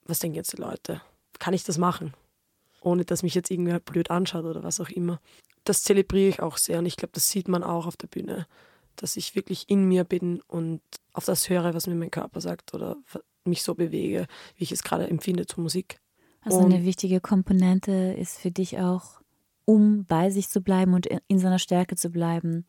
was 0.05 0.19
denken 0.19 0.37
jetzt 0.37 0.53
die 0.53 0.61
Leute? 0.61 1.01
Kann 1.39 1.55
ich 1.55 1.65
das 1.65 1.79
machen? 1.79 2.15
Ohne 2.81 3.05
dass 3.05 3.23
mich 3.23 3.35
jetzt 3.35 3.51
irgendwer 3.51 3.81
blöd 3.81 4.11
anschaut 4.11 4.45
oder 4.45 4.63
was 4.63 4.81
auch 4.81 4.89
immer. 4.89 5.21
Das 5.65 5.83
zelebriere 5.83 6.29
ich 6.29 6.43
auch 6.43 6.57
sehr 6.57 6.79
und 6.81 6.87
ich 6.87 6.97
glaube, 6.97 7.13
das 7.15 7.29
sieht 7.29 7.49
man 7.49 7.63
auch 7.63 7.87
auf 7.87 7.97
der 7.97 8.09
Bühne, 8.09 8.47
dass 8.97 9.17
ich 9.17 9.35
wirklich 9.35 9.69
in 9.69 9.87
mir 9.87 10.05
bin 10.05 10.41
und 10.49 10.81
auf 11.13 11.25
das 11.25 11.49
höre, 11.49 11.75
was 11.75 11.87
mir 11.87 11.95
mein 11.95 12.11
Körper 12.11 12.41
sagt 12.41 12.75
oder 12.75 12.97
mich 13.45 13.63
so 13.63 13.75
bewege, 13.75 14.27
wie 14.57 14.65
ich 14.65 14.73
es 14.73 14.83
gerade 14.83 15.07
empfinde 15.09 15.47
zur 15.47 15.63
Musik. 15.63 16.01
Also 16.43 16.59
und 16.59 16.73
eine 16.73 16.85
wichtige 16.85 17.21
Komponente 17.21 17.93
ist 18.19 18.39
für 18.39 18.51
dich 18.51 18.79
auch, 18.79 19.21
um 19.65 20.05
bei 20.05 20.31
sich 20.31 20.49
zu 20.49 20.61
bleiben 20.61 20.95
und 20.95 21.07
in 21.29 21.39
seiner 21.39 21.61
Stärke 21.61 21.95
zu 21.97 22.11
bleiben, 22.11 22.67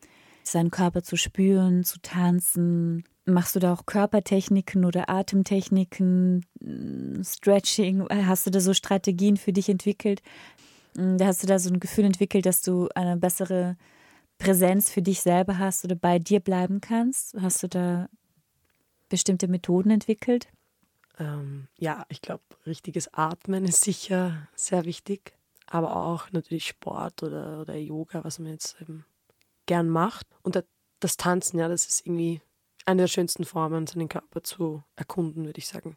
seinen 0.48 0.70
Körper 0.70 1.02
zu 1.02 1.16
spüren, 1.16 1.84
zu 1.84 2.00
tanzen. 2.00 3.04
Machst 3.26 3.56
du 3.56 3.60
da 3.60 3.72
auch 3.72 3.86
Körpertechniken 3.86 4.84
oder 4.84 5.08
Atemtechniken, 5.08 6.44
Stretching? 7.22 8.06
Hast 8.10 8.46
du 8.46 8.50
da 8.50 8.60
so 8.60 8.74
Strategien 8.74 9.36
für 9.36 9.52
dich 9.52 9.68
entwickelt? 9.68 10.22
Da 10.94 11.26
hast 11.26 11.42
du 11.42 11.46
da 11.46 11.58
so 11.58 11.70
ein 11.70 11.80
Gefühl 11.80 12.04
entwickelt, 12.04 12.46
dass 12.46 12.62
du 12.62 12.88
eine 12.94 13.16
bessere 13.16 13.76
Präsenz 14.38 14.90
für 14.90 15.02
dich 15.02 15.20
selber 15.22 15.58
hast 15.58 15.84
oder 15.84 15.94
bei 15.94 16.18
dir 16.18 16.40
bleiben 16.40 16.80
kannst? 16.80 17.34
Hast 17.40 17.62
du 17.62 17.68
da 17.68 18.08
bestimmte 19.08 19.48
Methoden 19.48 19.90
entwickelt? 19.90 20.48
Ähm, 21.18 21.68
ja, 21.78 22.04
ich 22.08 22.20
glaube, 22.20 22.42
richtiges 22.66 23.12
Atmen 23.14 23.64
ist 23.64 23.84
sicher 23.84 24.48
sehr 24.54 24.84
wichtig, 24.84 25.32
aber 25.66 25.96
auch 25.96 26.30
natürlich 26.32 26.66
Sport 26.66 27.22
oder, 27.22 27.60
oder 27.60 27.76
Yoga, 27.76 28.24
was 28.24 28.38
man 28.38 28.52
jetzt 28.52 28.80
eben 28.80 29.04
gern 29.66 29.88
macht. 29.88 30.26
Und 30.42 30.62
das 31.00 31.16
Tanzen, 31.16 31.58
ja, 31.58 31.68
das 31.68 31.86
ist 31.86 32.06
irgendwie 32.06 32.40
eine 32.86 33.02
der 33.02 33.08
schönsten 33.08 33.44
Formen, 33.44 33.86
seinen 33.86 34.08
Körper 34.08 34.42
zu 34.42 34.82
erkunden, 34.96 35.44
würde 35.44 35.58
ich 35.58 35.68
sagen. 35.68 35.96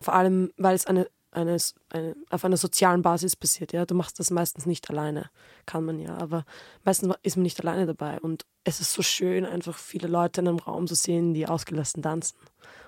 Vor 0.00 0.14
allem, 0.14 0.52
weil 0.56 0.74
es 0.74 0.86
eine, 0.86 1.08
eine, 1.30 1.56
eine, 1.90 2.16
auf 2.30 2.44
einer 2.44 2.56
sozialen 2.56 3.02
Basis 3.02 3.36
passiert. 3.36 3.72
Ja? 3.72 3.86
Du 3.86 3.94
machst 3.94 4.18
das 4.18 4.30
meistens 4.30 4.66
nicht 4.66 4.88
alleine, 4.90 5.30
kann 5.66 5.84
man 5.84 5.98
ja, 5.98 6.16
aber 6.16 6.44
meistens 6.84 7.14
ist 7.22 7.36
man 7.36 7.42
nicht 7.42 7.60
alleine 7.60 7.86
dabei. 7.86 8.20
Und 8.20 8.44
es 8.64 8.80
ist 8.80 8.92
so 8.92 9.02
schön, 9.02 9.44
einfach 9.44 9.76
viele 9.76 10.08
Leute 10.08 10.40
in 10.40 10.48
einem 10.48 10.58
Raum 10.58 10.86
zu 10.86 10.94
sehen, 10.94 11.34
die 11.34 11.46
ausgelassen 11.46 12.02
tanzen 12.02 12.36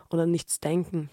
und 0.08 0.20
an 0.20 0.30
nichts 0.30 0.60
denken. 0.60 1.10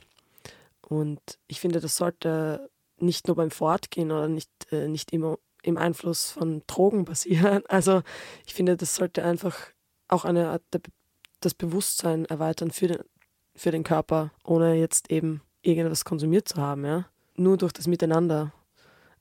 Und 0.81 1.21
ich 1.47 1.59
finde, 1.59 1.79
das 1.79 1.95
sollte 1.95 2.69
nicht 2.97 3.27
nur 3.27 3.35
beim 3.35 3.51
Fortgehen 3.51 4.11
oder 4.11 4.27
nicht, 4.27 4.51
äh, 4.71 4.87
nicht 4.87 5.11
immer 5.11 5.37
im 5.61 5.77
Einfluss 5.77 6.31
von 6.31 6.63
Drogen 6.67 7.05
passieren. 7.05 7.63
Also 7.69 8.01
ich 8.45 8.53
finde, 8.53 8.77
das 8.77 8.95
sollte 8.95 9.23
einfach 9.23 9.57
auch 10.07 10.25
eine 10.25 10.49
Art 10.49 10.63
das 11.39 11.53
Bewusstsein 11.53 12.25
erweitern 12.25 12.71
für 12.71 12.87
den, 12.87 12.99
für 13.55 13.71
den 13.71 13.83
Körper, 13.83 14.31
ohne 14.43 14.75
jetzt 14.75 15.11
eben 15.11 15.41
irgendwas 15.61 16.05
konsumiert 16.05 16.47
zu 16.47 16.57
haben. 16.57 16.85
Ja? 16.85 17.05
Nur 17.35 17.57
durch 17.57 17.73
das 17.73 17.87
Miteinander 17.87 18.51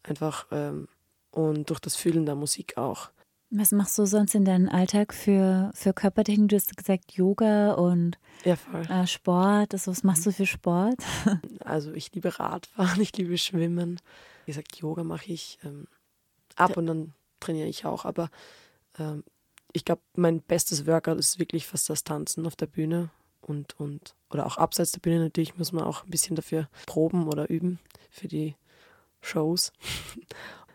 einfach 0.03 0.47
ähm, 0.51 0.88
und 1.30 1.70
durch 1.70 1.80
das 1.80 1.97
Fühlen 1.97 2.26
der 2.26 2.34
Musik 2.34 2.76
auch. 2.76 3.11
Was 3.53 3.72
machst 3.72 3.99
du 3.99 4.07
sonst 4.07 4.36
in 4.36 4.45
deinem 4.45 4.68
Alltag 4.68 5.12
für, 5.12 5.72
für 5.74 5.93
Körpertechnik? 5.93 6.49
Du 6.49 6.57
hast 6.57 6.76
gesagt 6.76 7.12
Yoga 7.12 7.72
und 7.72 8.16
ja, 8.45 8.57
äh, 8.88 9.09
Sport. 9.09 9.74
Also 9.74 9.91
was 9.91 10.05
machst 10.05 10.24
du 10.24 10.32
für 10.32 10.47
Sport? 10.47 10.97
Also 11.64 11.93
ich 11.93 12.12
liebe 12.14 12.38
Radfahren, 12.38 13.01
ich 13.01 13.16
liebe 13.16 13.36
Schwimmen. 13.38 14.01
Wie 14.45 14.53
gesagt, 14.53 14.76
Yoga 14.76 15.03
mache 15.03 15.32
ich 15.32 15.59
ähm, 15.64 15.86
ab 16.57 16.76
und 16.76 16.86
dann 16.86 17.14
trainiere 17.40 17.68
ich 17.68 17.84
auch. 17.84 18.05
Aber 18.05 18.30
ähm, 18.98 19.24
ich 19.72 19.84
glaube, 19.84 20.03
mein 20.16 20.40
bestes 20.40 20.86
Workout 20.86 21.18
ist 21.18 21.38
wirklich 21.38 21.66
fast 21.66 21.88
das 21.90 22.05
Tanzen 22.05 22.46
auf 22.46 22.57
der 22.57 22.66
Bühne 22.66 23.11
und, 23.40 23.78
und 23.78 24.14
oder 24.30 24.46
auch 24.46 24.57
abseits 24.57 24.92
der 24.92 25.01
Bühne 25.01 25.20
natürlich 25.20 25.57
muss 25.57 25.72
man 25.72 25.84
auch 25.84 26.05
ein 26.05 26.11
bisschen 26.11 26.36
dafür 26.36 26.68
proben 26.86 27.26
oder 27.26 27.48
üben 27.51 27.78
für 28.11 28.28
die 28.28 28.55
Shows. 29.20 29.72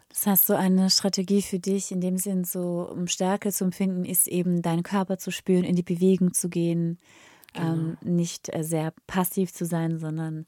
Das 0.08 0.28
heißt, 0.28 0.48
so 0.48 0.56
eine 0.56 0.90
Strategie 0.90 1.42
für 1.42 1.60
dich 1.60 1.92
in 1.92 2.00
dem 2.00 2.18
Sinn, 2.18 2.46
so 2.46 2.90
um 2.90 3.06
Stärke 3.08 3.52
zu 3.52 3.66
empfinden, 3.66 4.06
ist 4.06 4.30
eben 4.30 4.62
deinen 4.62 4.82
Körper 4.82 5.18
zu 5.18 5.30
spüren, 5.30 5.66
in 5.66 5.76
die 5.76 5.84
Bewegung 5.84 6.34
zu 6.34 6.48
gehen, 6.48 7.00
genau. 7.52 7.74
ähm, 7.74 7.98
nicht 8.02 8.48
äh, 8.56 8.64
sehr 8.64 8.94
passiv 9.08 9.52
zu 9.52 9.66
sein, 9.66 10.00
sondern 10.00 10.46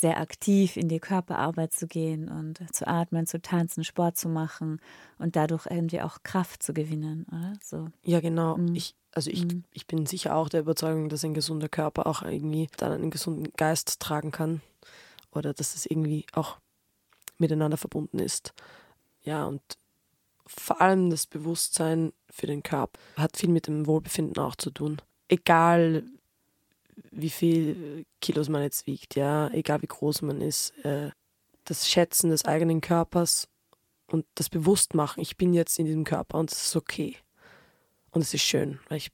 sehr 0.00 0.20
aktiv 0.20 0.76
in 0.76 0.88
die 0.88 1.00
Körperarbeit 1.00 1.72
zu 1.72 1.86
gehen 1.86 2.28
und 2.28 2.60
zu 2.74 2.86
atmen, 2.86 3.26
zu 3.26 3.40
tanzen, 3.40 3.82
Sport 3.82 4.18
zu 4.18 4.28
machen 4.28 4.80
und 5.18 5.36
dadurch 5.36 5.66
irgendwie 5.66 6.02
auch 6.02 6.18
Kraft 6.22 6.62
zu 6.62 6.74
gewinnen, 6.74 7.26
oder? 7.28 7.54
So. 7.62 7.88
Ja, 8.02 8.20
genau. 8.20 8.58
Mhm. 8.58 8.74
Ich, 8.74 8.94
also 9.12 9.30
ich, 9.30 9.44
mhm. 9.44 9.64
ich 9.72 9.86
bin 9.86 10.04
sicher 10.04 10.36
auch 10.36 10.48
der 10.48 10.60
Überzeugung, 10.60 11.08
dass 11.08 11.24
ein 11.24 11.34
gesunder 11.34 11.68
Körper 11.68 12.06
auch 12.06 12.22
irgendwie 12.22 12.68
dann 12.76 12.92
einen 12.92 13.10
gesunden 13.10 13.52
Geist 13.56 13.98
tragen 14.00 14.32
kann 14.32 14.60
oder 15.30 15.54
dass 15.54 15.74
es 15.74 15.86
irgendwie 15.86 16.26
auch 16.32 16.58
miteinander 17.38 17.78
verbunden 17.78 18.18
ist. 18.18 18.52
Ja, 19.22 19.46
und 19.46 19.62
vor 20.46 20.80
allem 20.80 21.10
das 21.10 21.26
Bewusstsein 21.26 22.12
für 22.30 22.46
den 22.46 22.62
Körper 22.62 23.00
hat 23.16 23.36
viel 23.36 23.48
mit 23.48 23.66
dem 23.66 23.86
Wohlbefinden 23.86 24.38
auch 24.42 24.56
zu 24.56 24.70
tun. 24.70 25.00
Egal 25.28 26.04
wie 27.10 27.30
viel 27.30 28.04
Kilos 28.20 28.48
man 28.48 28.62
jetzt 28.62 28.86
wiegt, 28.86 29.16
ja, 29.16 29.48
egal 29.50 29.82
wie 29.82 29.86
groß 29.86 30.22
man 30.22 30.40
ist, 30.40 30.70
äh, 30.84 31.10
das 31.64 31.88
Schätzen 31.88 32.30
des 32.30 32.44
eigenen 32.44 32.80
Körpers 32.80 33.48
und 34.06 34.24
das 34.34 34.48
Bewusstmachen, 34.48 35.20
ich 35.20 35.36
bin 35.36 35.52
jetzt 35.52 35.78
in 35.78 35.86
diesem 35.86 36.04
Körper 36.04 36.38
und 36.38 36.52
es 36.52 36.66
ist 36.68 36.76
okay. 36.76 37.16
Und 38.10 38.22
es 38.22 38.32
ist 38.32 38.42
schön, 38.42 38.78
weil 38.88 38.98
ich, 38.98 39.10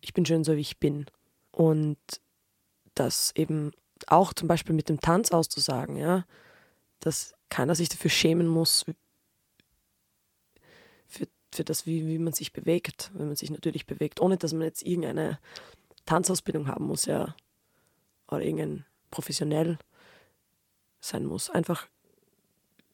ich 0.00 0.12
bin 0.12 0.26
schön 0.26 0.44
so, 0.44 0.56
wie 0.56 0.60
ich 0.60 0.78
bin. 0.78 1.06
Und 1.52 1.98
das 2.94 3.32
eben 3.34 3.72
auch 4.08 4.34
zum 4.34 4.48
Beispiel 4.48 4.74
mit 4.74 4.88
dem 4.88 5.00
Tanz 5.00 5.30
auszusagen, 5.30 5.96
ja, 5.96 6.26
dass 7.00 7.34
keiner 7.48 7.74
sich 7.74 7.88
dafür 7.88 8.10
schämen 8.10 8.46
muss, 8.46 8.84
für, 11.06 11.28
für 11.52 11.64
das, 11.64 11.86
wie, 11.86 12.06
wie 12.06 12.18
man 12.18 12.32
sich 12.32 12.52
bewegt, 12.52 13.10
wenn 13.14 13.28
man 13.28 13.36
sich 13.36 13.50
natürlich 13.50 13.86
bewegt, 13.86 14.20
ohne 14.20 14.36
dass 14.36 14.52
man 14.52 14.62
jetzt 14.62 14.82
irgendeine 14.82 15.38
Tanzausbildung 16.06 16.68
haben 16.68 16.86
muss, 16.86 17.06
ja, 17.06 17.34
oder 18.28 18.42
irgendein 18.42 18.84
professionell 19.10 19.78
sein 21.00 21.26
muss. 21.26 21.50
Einfach, 21.50 21.86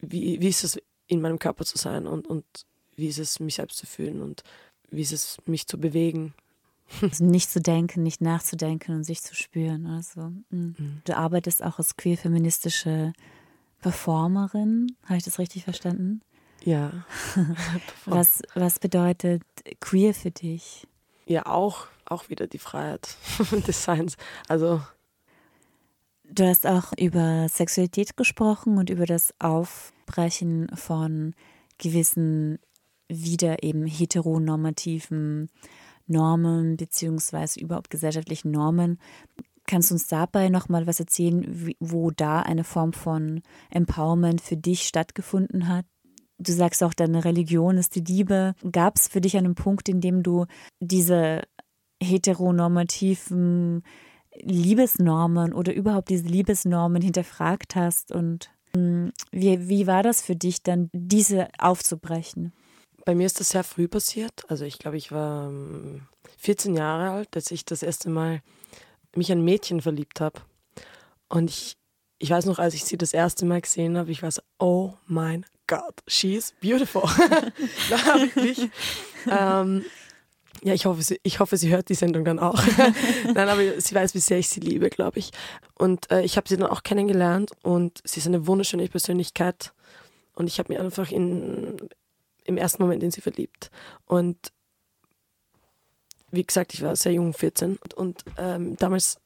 wie, 0.00 0.40
wie 0.40 0.48
ist 0.48 0.64
es 0.64 0.80
in 1.06 1.20
meinem 1.20 1.38
Körper 1.38 1.64
zu 1.64 1.78
sein 1.78 2.06
und, 2.06 2.26
und 2.26 2.44
wie 2.96 3.08
ist 3.08 3.18
es, 3.18 3.40
mich 3.40 3.54
selbst 3.54 3.78
zu 3.78 3.86
fühlen 3.86 4.20
und 4.20 4.42
wie 4.90 5.02
ist 5.02 5.12
es, 5.12 5.38
mich 5.46 5.66
zu 5.66 5.78
bewegen. 5.78 6.34
Also 7.02 7.22
nicht 7.22 7.50
zu 7.50 7.60
denken, 7.60 8.02
nicht 8.02 8.22
nachzudenken 8.22 8.94
und 8.94 9.04
sich 9.04 9.20
zu 9.20 9.34
spüren. 9.34 9.84
Also, 9.84 10.32
mhm. 10.48 11.02
Du 11.04 11.14
arbeitest 11.14 11.62
auch 11.62 11.76
als 11.76 11.98
queer-feministische 11.98 13.12
Performerin, 13.82 14.96
habe 15.04 15.18
ich 15.18 15.24
das 15.24 15.38
richtig 15.38 15.64
verstanden? 15.64 16.22
Ja. 16.64 17.04
was, 18.06 18.40
was 18.54 18.78
bedeutet 18.78 19.42
queer 19.80 20.14
für 20.14 20.30
dich? 20.30 20.87
Ja, 21.28 21.46
auch, 21.46 21.86
auch 22.06 22.30
wieder 22.30 22.46
die 22.46 22.58
Freiheit 22.58 23.16
des 23.66 23.84
Seins. 23.84 24.16
Also 24.48 24.80
Du 26.30 26.46
hast 26.46 26.66
auch 26.66 26.92
über 26.98 27.48
Sexualität 27.48 28.16
gesprochen 28.16 28.76
und 28.76 28.90
über 28.90 29.06
das 29.06 29.32
Aufbrechen 29.38 30.68
von 30.74 31.34
gewissen 31.78 32.58
wieder 33.08 33.62
eben 33.62 33.86
heteronormativen 33.86 35.48
Normen 36.06 36.76
beziehungsweise 36.76 37.60
überhaupt 37.60 37.88
gesellschaftlichen 37.88 38.50
Normen. 38.50 39.00
Kannst 39.66 39.90
du 39.90 39.94
uns 39.94 40.06
dabei 40.06 40.50
nochmal 40.50 40.86
was 40.86 41.00
erzählen, 41.00 41.74
wo 41.80 42.10
da 42.10 42.40
eine 42.40 42.64
Form 42.64 42.92
von 42.92 43.42
Empowerment 43.70 44.42
für 44.42 44.56
dich 44.56 44.86
stattgefunden 44.86 45.68
hat? 45.68 45.86
Du 46.38 46.52
sagst 46.52 46.82
auch, 46.84 46.94
deine 46.94 47.24
Religion 47.24 47.78
ist 47.78 47.96
die 47.96 48.00
Liebe. 48.00 48.54
Gab 48.70 48.96
es 48.96 49.08
für 49.08 49.20
dich 49.20 49.36
einen 49.36 49.54
Punkt, 49.54 49.88
in 49.88 50.00
dem 50.00 50.22
du 50.22 50.46
diese 50.80 51.42
heteronormativen 52.00 53.82
Liebesnormen 54.40 55.52
oder 55.52 55.74
überhaupt 55.74 56.10
diese 56.10 56.28
Liebesnormen 56.28 57.02
hinterfragt 57.02 57.74
hast 57.74 58.12
und 58.12 58.50
hm, 58.74 59.12
wie, 59.32 59.68
wie 59.68 59.86
war 59.86 60.02
das 60.02 60.22
für 60.22 60.36
dich 60.36 60.62
dann, 60.62 60.90
diese 60.92 61.48
aufzubrechen? 61.58 62.52
Bei 63.04 63.14
mir 63.14 63.26
ist 63.26 63.40
das 63.40 63.48
sehr 63.48 63.64
früh 63.64 63.88
passiert. 63.88 64.44
Also 64.48 64.64
ich 64.64 64.78
glaube, 64.78 64.96
ich 64.96 65.10
war 65.10 65.50
14 66.36 66.72
ähm, 66.72 66.76
Jahre 66.76 67.10
alt, 67.10 67.34
als 67.34 67.50
ich 67.50 67.64
das 67.64 67.82
erste 67.82 68.10
Mal 68.10 68.42
mich 69.16 69.32
ein 69.32 69.42
Mädchen 69.42 69.80
verliebt 69.80 70.20
habe. 70.20 70.42
Und 71.28 71.50
ich, 71.50 71.76
ich 72.18 72.30
weiß 72.30 72.44
noch, 72.46 72.58
als 72.58 72.74
ich 72.74 72.84
sie 72.84 72.98
das 72.98 73.14
erste 73.14 73.46
Mal 73.46 73.60
gesehen 73.60 73.96
habe, 73.96 74.10
ich 74.10 74.22
war 74.22 74.30
so, 74.30 74.42
oh 74.58 74.94
mein 75.06 75.46
Gott, 75.68 76.00
she's 76.08 76.52
beautiful. 76.60 77.02
da 77.90 78.04
habe 78.06 78.26
ich 78.26 78.36
mich 78.36 78.70
ähm, 79.30 79.84
ja, 80.62 80.74
ich 80.74 80.86
hoffe, 80.86 81.02
sie, 81.02 81.20
ich 81.22 81.40
hoffe, 81.40 81.56
sie 81.56 81.70
hört 81.70 81.88
die 81.88 81.94
Sendung 81.94 82.24
dann 82.24 82.38
auch. 82.38 82.60
Nein, 83.24 83.48
aber 83.48 83.80
sie 83.80 83.94
weiß, 83.94 84.14
wie 84.14 84.20
sehr 84.20 84.38
ich 84.38 84.48
sie 84.48 84.60
liebe, 84.60 84.90
glaube 84.90 85.18
ich. 85.18 85.30
Und 85.74 86.10
äh, 86.10 86.22
ich 86.22 86.36
habe 86.36 86.48
sie 86.48 86.56
dann 86.56 86.68
auch 86.68 86.82
kennengelernt 86.82 87.52
und 87.62 88.00
sie 88.04 88.20
ist 88.20 88.26
eine 88.26 88.46
wunderschöne 88.46 88.88
Persönlichkeit. 88.88 89.72
Und 90.34 90.46
ich 90.46 90.58
habe 90.58 90.72
mich 90.72 90.80
einfach 90.80 91.10
in, 91.10 91.76
im 92.44 92.56
ersten 92.56 92.82
Moment 92.82 93.02
in 93.02 93.10
sie 93.10 93.20
verliebt. 93.20 93.70
Und 94.06 94.52
wie 96.30 96.44
gesagt, 96.44 96.74
ich 96.74 96.82
war 96.82 96.96
sehr 96.96 97.12
jung, 97.12 97.32
14. 97.32 97.76
Und, 97.76 97.94
und 97.94 98.24
ähm, 98.36 98.76
damals 98.76 99.20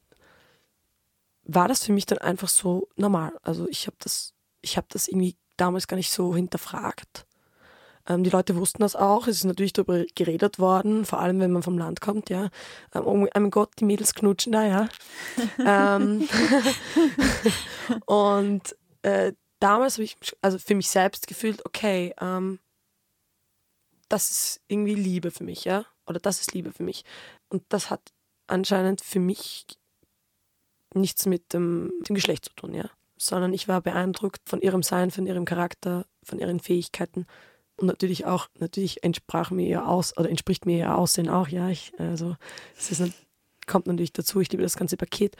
war 1.45 1.67
das 1.67 1.83
für 1.83 1.93
mich 1.93 2.05
dann 2.05 2.19
einfach 2.19 2.47
so 2.47 2.87
normal. 2.95 3.33
Also 3.41 3.67
ich 3.67 3.87
habe 3.87 3.97
das, 3.99 4.33
ich 4.61 4.77
habe 4.77 4.87
das 4.89 5.07
irgendwie 5.07 5.35
damals 5.57 5.87
gar 5.87 5.97
nicht 5.97 6.11
so 6.11 6.35
hinterfragt. 6.35 7.25
Ähm, 8.07 8.23
die 8.23 8.29
Leute 8.29 8.55
wussten 8.55 8.81
das 8.81 8.95
auch. 8.95 9.27
Es 9.27 9.37
ist 9.37 9.43
natürlich 9.45 9.73
darüber 9.73 10.03
geredet 10.15 10.59
worden, 10.59 11.05
vor 11.05 11.19
allem 11.19 11.39
wenn 11.39 11.51
man 11.51 11.63
vom 11.63 11.77
Land 11.77 12.01
kommt, 12.01 12.29
ja. 12.29 12.49
Ähm, 12.93 13.03
oh 13.05 13.15
mein 13.15 13.51
Gott, 13.51 13.71
die 13.79 13.85
Mädels 13.85 14.13
knutschen 14.13 14.51
da, 14.51 14.65
ja. 14.65 14.89
ähm, 15.97 16.27
und 18.05 18.75
äh, 19.03 19.33
damals 19.59 19.95
habe 19.95 20.03
ich 20.03 20.17
also 20.41 20.59
für 20.59 20.75
mich 20.75 20.89
selbst 20.89 21.27
gefühlt, 21.27 21.65
okay, 21.65 22.13
ähm, 22.19 22.59
das 24.09 24.29
ist 24.29 24.61
irgendwie 24.67 24.95
Liebe 24.95 25.31
für 25.31 25.43
mich, 25.43 25.63
ja. 25.63 25.85
Oder 26.05 26.19
das 26.19 26.41
ist 26.41 26.53
Liebe 26.53 26.71
für 26.73 26.83
mich. 26.83 27.05
Und 27.47 27.63
das 27.69 27.89
hat 27.89 28.11
anscheinend 28.47 29.01
für 29.01 29.19
mich 29.19 29.65
nichts 30.93 31.25
mit 31.25 31.53
dem, 31.53 31.91
dem 32.07 32.15
Geschlecht 32.15 32.45
zu 32.45 32.53
tun, 32.53 32.73
ja. 32.73 32.89
Sondern 33.23 33.53
ich 33.53 33.67
war 33.69 33.79
beeindruckt 33.79 34.41
von 34.45 34.61
ihrem 34.61 34.83
Sein, 34.83 35.09
von 35.09 35.25
ihrem 35.25 35.45
Charakter, 35.45 36.05
von 36.23 36.39
ihren 36.39 36.59
Fähigkeiten 36.59 37.25
und 37.77 37.87
natürlich 37.87 38.25
auch, 38.25 38.49
natürlich 38.59 39.03
entsprach 39.03 39.49
mir 39.51 39.67
ihr 39.67 39.87
aus 39.87 40.15
oder 40.17 40.29
entspricht 40.29 40.65
mir 40.65 40.77
ihr 40.77 40.95
Aussehen 40.95 41.29
auch, 41.29 41.47
ja. 41.47 41.69
Ich, 41.69 41.91
also 41.97 42.35
es 42.77 42.91
ist, 42.91 43.13
kommt 43.65 43.87
natürlich 43.87 44.13
dazu, 44.13 44.41
ich 44.41 44.51
liebe 44.51 44.63
das 44.63 44.77
ganze 44.77 44.97
Paket. 44.97 45.35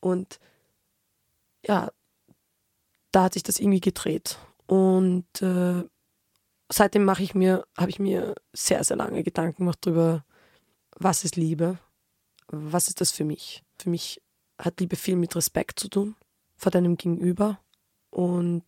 Und 0.00 0.38
ja, 1.66 1.90
da 3.10 3.24
hat 3.24 3.34
sich 3.34 3.42
das 3.42 3.58
irgendwie 3.58 3.80
gedreht. 3.80 4.38
Und 4.66 5.26
äh, 5.42 5.84
seitdem 6.70 7.04
mache 7.04 7.22
ich 7.22 7.34
mir, 7.34 7.66
habe 7.76 7.90
ich 7.90 7.98
mir 7.98 8.34
sehr, 8.52 8.82
sehr 8.84 8.96
lange 8.96 9.22
Gedanken 9.22 9.58
gemacht 9.58 9.78
darüber, 9.82 10.24
was 10.98 11.24
ist 11.24 11.36
Liebe? 11.36 11.78
Was 12.48 12.88
ist 12.88 13.00
das 13.00 13.10
für 13.10 13.24
mich? 13.24 13.64
Für 13.78 13.90
mich 13.90 14.22
hat 14.58 14.80
Liebe 14.80 14.96
viel 14.96 15.16
mit 15.16 15.36
Respekt 15.36 15.78
zu 15.78 15.88
tun 15.88 16.16
vor 16.56 16.70
deinem 16.70 16.96
Gegenüber. 16.96 17.58
Und 18.10 18.64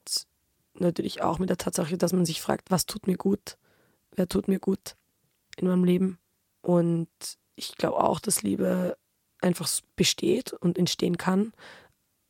natürlich 0.74 1.22
auch 1.22 1.39
mit 1.39 1.51
der 1.51 1.57
Tatsache, 1.57 1.99
dass 1.99 2.12
man 2.12 2.26
sich 2.26 2.41
fragt, 2.41 2.70
was 2.70 2.86
tut 2.86 3.07
mir 3.07 3.16
gut? 3.16 3.57
Wer 4.12 4.28
tut 4.28 4.49
mir 4.49 4.59
gut 4.59 4.97
in 5.57 5.68
meinem 5.68 5.84
Leben? 5.84 6.18
Und 6.61 7.09
ich 7.57 7.76
glaube 7.76 8.03
auch, 8.03 8.20
dass 8.20 8.43
Liebe 8.43 8.97
einfach 9.41 9.68
besteht 9.97 10.53
und 10.53 10.78
entstehen 10.78 11.16
kann, 11.16 11.53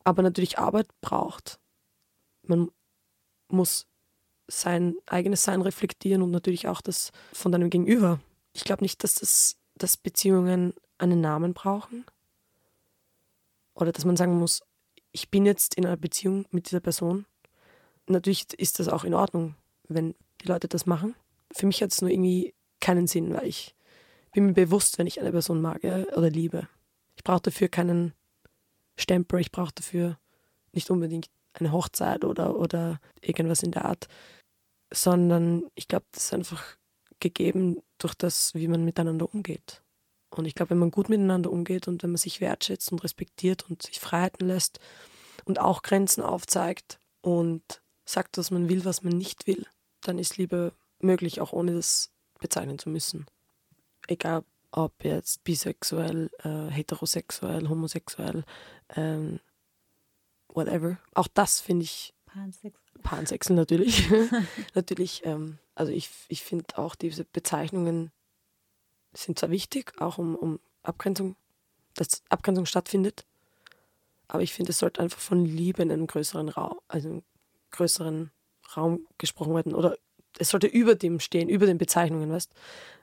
aber 0.03 0.21
natürlich 0.21 0.59
Arbeit 0.59 0.87
braucht. 1.01 1.59
Man 2.43 2.71
muss 3.47 3.87
sein 4.47 4.95
eigenes 5.05 5.43
Sein 5.43 5.61
reflektieren 5.61 6.21
und 6.21 6.31
natürlich 6.31 6.67
auch 6.67 6.81
das 6.81 7.11
von 7.33 7.51
deinem 7.51 7.69
Gegenüber. 7.69 8.19
Ich 8.53 8.63
glaube 8.63 8.83
nicht, 8.83 9.03
dass, 9.03 9.15
das, 9.15 9.57
dass 9.75 9.97
Beziehungen 9.97 10.73
einen 10.97 11.21
Namen 11.21 11.53
brauchen 11.53 12.05
oder 13.73 13.91
dass 13.91 14.05
man 14.05 14.17
sagen 14.17 14.37
muss, 14.37 14.61
ich 15.11 15.29
bin 15.29 15.45
jetzt 15.45 15.75
in 15.75 15.85
einer 15.85 15.97
Beziehung 15.97 16.45
mit 16.51 16.67
dieser 16.67 16.79
Person 16.79 17.25
natürlich 18.09 18.53
ist 18.53 18.79
das 18.79 18.87
auch 18.87 19.03
in 19.03 19.13
Ordnung, 19.13 19.55
wenn 19.87 20.15
die 20.41 20.47
Leute 20.47 20.67
das 20.67 20.85
machen. 20.85 21.15
Für 21.51 21.65
mich 21.65 21.81
hat 21.81 21.91
es 21.91 22.01
nur 22.01 22.11
irgendwie 22.11 22.53
keinen 22.79 23.07
Sinn, 23.07 23.33
weil 23.33 23.47
ich 23.47 23.75
bin 24.33 24.47
mir 24.47 24.53
bewusst, 24.53 24.97
wenn 24.97 25.07
ich 25.07 25.19
eine 25.19 25.31
Person 25.31 25.61
mag 25.61 25.83
oder 25.83 26.29
liebe. 26.29 26.67
Ich 27.15 27.23
brauche 27.23 27.41
dafür 27.41 27.67
keinen 27.67 28.13
Stempel, 28.95 29.39
ich 29.39 29.51
brauche 29.51 29.73
dafür 29.73 30.17
nicht 30.73 30.89
unbedingt 30.89 31.29
eine 31.53 31.71
Hochzeit 31.71 32.23
oder, 32.23 32.55
oder 32.57 32.99
irgendwas 33.21 33.63
in 33.63 33.71
der 33.71 33.85
Art, 33.85 34.07
sondern 34.93 35.63
ich 35.75 35.87
glaube, 35.87 36.05
das 36.11 36.25
ist 36.25 36.33
einfach 36.33 36.77
gegeben 37.19 37.81
durch 37.97 38.13
das, 38.13 38.53
wie 38.53 38.67
man 38.67 38.85
miteinander 38.85 39.33
umgeht. 39.33 39.81
Und 40.29 40.45
ich 40.45 40.55
glaube, 40.55 40.71
wenn 40.71 40.77
man 40.79 40.91
gut 40.91 41.09
miteinander 41.09 41.51
umgeht 41.51 41.87
und 41.87 42.03
wenn 42.03 42.11
man 42.11 42.17
sich 42.17 42.39
wertschätzt 42.39 42.91
und 42.91 43.03
respektiert 43.03 43.69
und 43.69 43.81
sich 43.81 43.99
Freiheiten 43.99 44.47
lässt 44.47 44.79
und 45.45 45.59
auch 45.59 45.81
Grenzen 45.81 46.21
aufzeigt 46.23 46.99
und 47.21 47.81
sagt, 48.05 48.37
was 48.37 48.51
man 48.51 48.69
will, 48.69 48.85
was 48.85 49.03
man 49.03 49.17
nicht 49.17 49.47
will, 49.47 49.65
dann 50.01 50.19
ist 50.19 50.37
Liebe 50.37 50.73
möglich, 50.99 51.41
auch 51.41 51.53
ohne 51.53 51.73
das 51.73 52.11
bezeichnen 52.39 52.79
zu 52.79 52.89
müssen. 52.89 53.25
Egal, 54.07 54.43
ob 54.71 55.03
jetzt 55.03 55.43
bisexuell, 55.43 56.29
äh, 56.43 56.71
heterosexuell, 56.71 57.67
homosexuell, 57.67 58.43
ähm, 58.95 59.39
whatever. 60.47 60.97
Auch 61.13 61.27
das 61.27 61.59
finde 61.59 61.83
ich. 61.83 62.13
Pansexuell. 62.25 63.01
Pansexuell 63.01 63.55
natürlich. 63.55 64.09
natürlich, 64.75 65.25
ähm, 65.25 65.57
also 65.75 65.91
ich, 65.91 66.09
ich 66.27 66.43
finde 66.43 66.77
auch 66.77 66.95
diese 66.95 67.25
Bezeichnungen 67.25 68.11
sind 69.13 69.39
zwar 69.39 69.49
wichtig, 69.49 69.93
auch 69.99 70.17
um, 70.17 70.35
um 70.35 70.59
Abgrenzung, 70.83 71.35
dass 71.95 72.23
Abgrenzung 72.29 72.65
stattfindet, 72.65 73.25
aber 74.27 74.43
ich 74.43 74.53
finde, 74.53 74.71
es 74.71 74.77
sollte 74.77 75.01
einfach 75.01 75.19
von 75.19 75.43
Liebe 75.43 75.81
in 75.81 75.91
einem 75.91 76.07
größeren 76.07 76.49
Raum, 76.49 76.79
also 76.87 77.23
größeren 77.71 78.31
Raum 78.75 79.07
gesprochen 79.17 79.55
werden 79.55 79.73
oder 79.73 79.97
es 80.37 80.49
sollte 80.49 80.67
über 80.67 80.95
dem 80.95 81.19
stehen, 81.19 81.49
über 81.49 81.65
den 81.65 81.77
Bezeichnungen, 81.77 82.31
weißt 82.31 82.51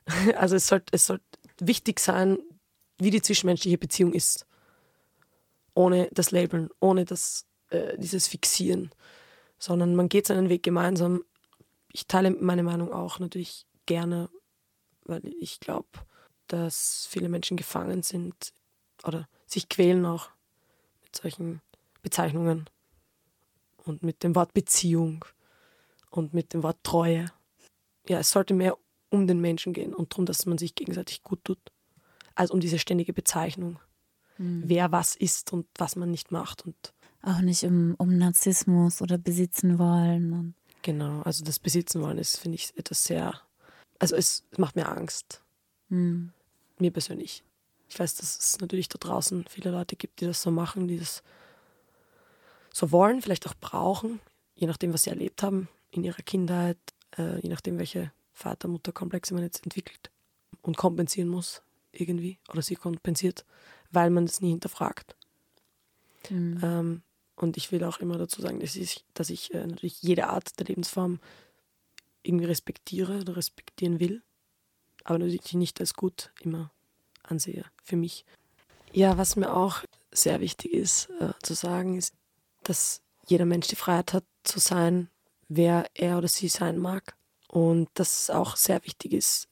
Also 0.37 0.57
es 0.57 0.69
sollte, 0.69 0.87
es 0.93 1.07
sollte 1.07 1.25
wichtig 1.59 2.01
sein, 2.01 2.39
wie 2.99 3.11
die 3.11 3.23
zwischenmenschliche 3.23 3.79
Beziehung 3.79 4.13
ist. 4.13 4.47
Ohne 5.75 6.09
das 6.13 6.31
Labeln, 6.31 6.71
ohne 6.81 7.05
das, 7.05 7.45
äh, 7.71 7.99
dieses 7.99 8.29
Fixieren. 8.29 8.91
Sondern 9.59 9.95
man 9.95 10.09
geht 10.09 10.27
seinen 10.27 10.49
Weg 10.49 10.63
gemeinsam. 10.63 11.25
Ich 11.93 12.07
teile 12.07 12.31
meine 12.31 12.63
Meinung 12.63 12.93
auch 12.93 13.19
natürlich 13.19 13.67
gerne, 13.87 14.29
weil 15.09 15.23
ich 15.41 15.61
glaube, 15.61 15.89
dass 16.47 17.07
viele 17.11 17.29
Menschen 17.29 17.57
gefangen 17.57 18.03
sind 18.03 18.53
oder 19.05 19.29
sich 19.47 19.69
quälen 19.69 20.05
auch 20.07 20.31
mit 21.03 21.17
solchen 21.17 21.61
Bezeichnungen. 22.03 22.69
und 23.85 24.03
mit 24.03 24.23
dem 24.23 24.35
Wort 24.35 24.53
Beziehung 24.53 25.25
und 26.11 26.35
mit 26.35 26.53
dem 26.53 26.63
Wort 26.63 26.79
Treue. 26.83 27.27
Ja, 28.09 28.19
es 28.19 28.31
sollte 28.31 28.53
mehr 28.53 28.77
um 29.11 29.27
den 29.27 29.41
Menschen 29.41 29.73
gehen 29.73 29.95
und 29.95 30.13
darum, 30.13 30.27
dass 30.27 30.47
man 30.47 30.59
sich 30.59 30.75
gegenseitig 30.75 31.23
gut 31.23 31.45
tut, 31.45 31.59
als 32.35 32.51
um 32.51 32.61
diese 32.61 32.79
ständige 32.79 33.13
Bezeichnung, 33.13 33.79
mhm. 34.39 34.65
wer 34.67 34.93
was 34.93 35.15
ist 35.15 35.53
und 35.53 35.67
was 35.79 35.97
man 35.97 36.11
nicht 36.11 36.33
macht. 36.33 36.67
Und 36.67 36.95
auch 37.23 37.41
nicht 37.41 37.65
um, 37.65 37.95
um 37.99 38.17
Narzissmus 38.17 39.03
oder 39.03 39.19
besitzen 39.19 39.79
wollen. 39.79 40.55
Genau, 40.83 41.23
also 41.23 41.45
das 41.45 41.59
Besitzen 41.59 42.03
wollen 42.03 42.19
ist, 42.19 42.39
finde 42.39 42.57
ich, 42.57 42.77
etwas 42.77 43.05
sehr, 43.05 43.41
also 43.99 44.17
es 44.17 44.45
macht 44.57 44.77
mir 44.77 44.89
Angst. 44.89 45.43
Mhm. 45.89 46.33
Mir 46.79 46.91
persönlich. 46.91 47.43
Ich 47.89 47.99
weiß, 47.99 48.17
dass 48.17 48.39
es 48.39 48.61
natürlich 48.61 48.89
da 48.89 48.99
draußen 48.99 49.47
viele 49.49 49.71
Leute 49.71 49.97
gibt, 49.97 50.21
die 50.21 50.27
das 50.27 50.43
so 50.43 50.51
machen, 50.51 50.89
die 50.89 50.99
das 50.99 51.23
so 52.73 52.93
wollen, 52.93 53.23
vielleicht 53.23 53.47
auch 53.47 53.55
brauchen, 53.55 54.21
je 54.55 54.67
nachdem, 54.67 54.93
was 54.93 55.05
sie 55.05 55.11
erlebt 55.11 55.43
haben 55.43 55.69
in 55.91 56.05
ihrer 56.05 56.23
Kindheit, 56.23 56.77
äh, 57.17 57.41
je 57.41 57.49
nachdem, 57.49 57.79
welche 57.79 58.13
Vater-Mutter-Komplexe 58.33 59.33
man 59.33 59.43
jetzt 59.43 59.65
entwickelt 59.65 60.11
und 60.61 60.77
kompensieren 60.77 61.29
muss 61.29 61.63
irgendwie 61.93 62.39
oder 62.51 62.61
sie 62.61 62.75
kompensiert, 62.75 63.47
weil 63.91 64.11
man 64.11 64.25
es 64.25 64.43
nie 64.43 64.51
hinterfragt. 64.51 65.17
Mhm. 66.29 66.61
Ähm, 66.63 67.03
und 67.37 67.57
ich 67.57 67.71
will 67.73 67.85
auch 67.85 67.99
immer 67.99 68.19
dazu 68.19 68.43
sagen, 68.43 68.61
dass 68.61 68.77
ich, 68.77 69.05
dass 69.15 69.31
ich 69.31 69.55
äh, 69.55 69.67
natürlich 69.67 70.03
jede 70.03 70.29
Art 70.29 70.59
der 70.59 70.67
Lebensform 70.67 71.21
irgendwie 72.27 72.47
respektiere 72.47 73.21
oder 73.21 73.37
respektieren 73.37 74.01
will, 74.01 74.23
aber 75.05 75.19
natürlich 75.19 75.55
nicht 75.55 75.81
als 75.81 75.95
gut 75.95 76.33
immer 76.41 76.73
ansehe 77.23 77.65
für 77.83 77.97
mich. 77.97 78.25
Ja, 78.93 79.19
was 79.19 79.37
mir 79.37 79.55
auch 79.55 79.83
sehr 80.13 80.41
wichtig 80.41 80.73
ist 80.73 81.11
äh, 81.21 81.33
zu 81.43 81.55
sagen, 81.55 81.99
ist, 81.99 82.15
dass 82.63 83.03
jeder 83.27 83.45
Mensch 83.45 83.69
die 83.69 83.77
Freiheit 83.77 84.13
hat 84.13 84.25
zu 84.45 84.59
sein, 84.59 85.11
wer 85.49 85.87
er 85.95 86.19
oder 86.19 86.29
sie 86.29 86.49
sein 86.49 86.79
mag. 86.79 87.17
Und 87.49 87.89
dass 87.95 88.23
es 88.23 88.31
auch 88.31 88.57
sehr 88.57 88.85
wichtig 88.85 89.13
ist, 89.13 89.49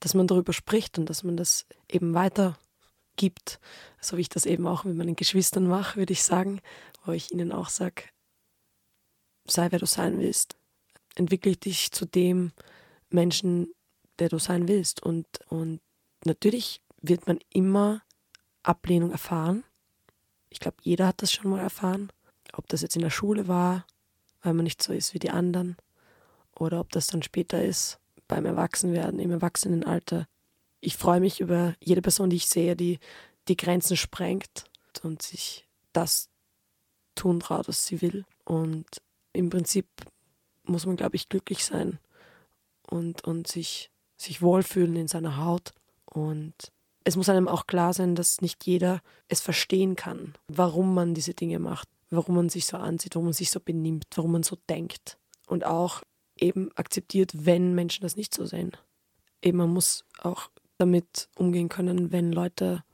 dass 0.00 0.14
man 0.14 0.26
darüber 0.26 0.52
spricht 0.52 0.98
und 0.98 1.08
dass 1.08 1.22
man 1.22 1.36
das 1.36 1.66
eben 1.88 2.14
weitergibt. 2.14 3.60
So 4.00 4.16
wie 4.16 4.22
ich 4.22 4.28
das 4.28 4.46
eben 4.46 4.66
auch 4.66 4.84
mit 4.84 4.96
meinen 4.96 5.16
Geschwistern 5.16 5.66
mache, 5.66 5.98
würde 5.98 6.12
ich 6.12 6.22
sagen, 6.22 6.60
wo 7.04 7.12
ich 7.12 7.32
ihnen 7.32 7.52
auch 7.52 7.68
sage, 7.68 8.04
sei 9.46 9.70
wer 9.70 9.78
du 9.78 9.86
sein 9.86 10.18
willst. 10.18 10.56
Entwickle 11.18 11.56
dich 11.56 11.90
zu 11.90 12.06
dem 12.06 12.52
Menschen, 13.10 13.74
der 14.18 14.28
du 14.28 14.38
sein 14.38 14.68
willst. 14.68 15.02
Und, 15.02 15.26
und 15.48 15.80
natürlich 16.24 16.80
wird 17.00 17.26
man 17.26 17.38
immer 17.50 18.02
Ablehnung 18.62 19.10
erfahren. 19.10 19.64
Ich 20.50 20.60
glaube, 20.60 20.78
jeder 20.82 21.06
hat 21.08 21.22
das 21.22 21.32
schon 21.32 21.50
mal 21.50 21.60
erfahren. 21.60 22.10
Ob 22.54 22.68
das 22.68 22.82
jetzt 22.82 22.96
in 22.96 23.02
der 23.02 23.10
Schule 23.10 23.48
war, 23.48 23.86
weil 24.42 24.54
man 24.54 24.64
nicht 24.64 24.82
so 24.82 24.92
ist 24.92 25.14
wie 25.14 25.18
die 25.18 25.30
anderen, 25.30 25.76
oder 26.54 26.80
ob 26.80 26.90
das 26.90 27.06
dann 27.06 27.22
später 27.22 27.62
ist, 27.62 27.98
beim 28.26 28.44
Erwachsenwerden, 28.44 29.20
im 29.20 29.30
Erwachsenenalter. 29.30 30.26
Ich 30.80 30.96
freue 30.96 31.20
mich 31.20 31.40
über 31.40 31.74
jede 31.80 32.02
Person, 32.02 32.30
die 32.30 32.36
ich 32.36 32.46
sehe, 32.46 32.76
die 32.76 32.98
die 33.48 33.56
Grenzen 33.56 33.96
sprengt 33.96 34.64
und 35.02 35.22
sich 35.22 35.66
das 35.92 36.28
tun 37.14 37.40
traut, 37.40 37.68
was 37.68 37.86
sie 37.86 38.02
will. 38.02 38.24
Und 38.44 38.86
im 39.32 39.50
Prinzip 39.50 39.86
muss 40.68 40.86
man, 40.86 40.96
glaube 40.96 41.16
ich, 41.16 41.28
glücklich 41.28 41.64
sein 41.64 41.98
und, 42.90 43.24
und 43.24 43.46
sich, 43.46 43.90
sich 44.16 44.42
wohlfühlen 44.42 44.96
in 44.96 45.08
seiner 45.08 45.38
Haut. 45.38 45.72
Und 46.04 46.54
es 47.04 47.16
muss 47.16 47.28
einem 47.28 47.48
auch 47.48 47.66
klar 47.66 47.94
sein, 47.94 48.14
dass 48.14 48.40
nicht 48.40 48.66
jeder 48.66 49.00
es 49.28 49.40
verstehen 49.40 49.96
kann, 49.96 50.34
warum 50.48 50.94
man 50.94 51.14
diese 51.14 51.34
Dinge 51.34 51.58
macht, 51.58 51.88
warum 52.10 52.36
man 52.36 52.48
sich 52.48 52.66
so 52.66 52.76
ansieht, 52.76 53.14
warum 53.14 53.26
man 53.26 53.34
sich 53.34 53.50
so 53.50 53.60
benimmt, 53.60 54.06
warum 54.14 54.32
man 54.32 54.42
so 54.42 54.56
denkt. 54.68 55.18
Und 55.46 55.64
auch 55.64 56.02
eben 56.36 56.70
akzeptiert, 56.76 57.32
wenn 57.34 57.74
Menschen 57.74 58.02
das 58.02 58.16
nicht 58.16 58.34
so 58.34 58.46
sehen. 58.46 58.72
Eben 59.42 59.58
man 59.58 59.70
muss 59.70 60.04
auch 60.18 60.50
damit 60.78 61.28
umgehen 61.36 61.68
können, 61.68 62.12
wenn 62.12 62.32
Leute 62.32 62.84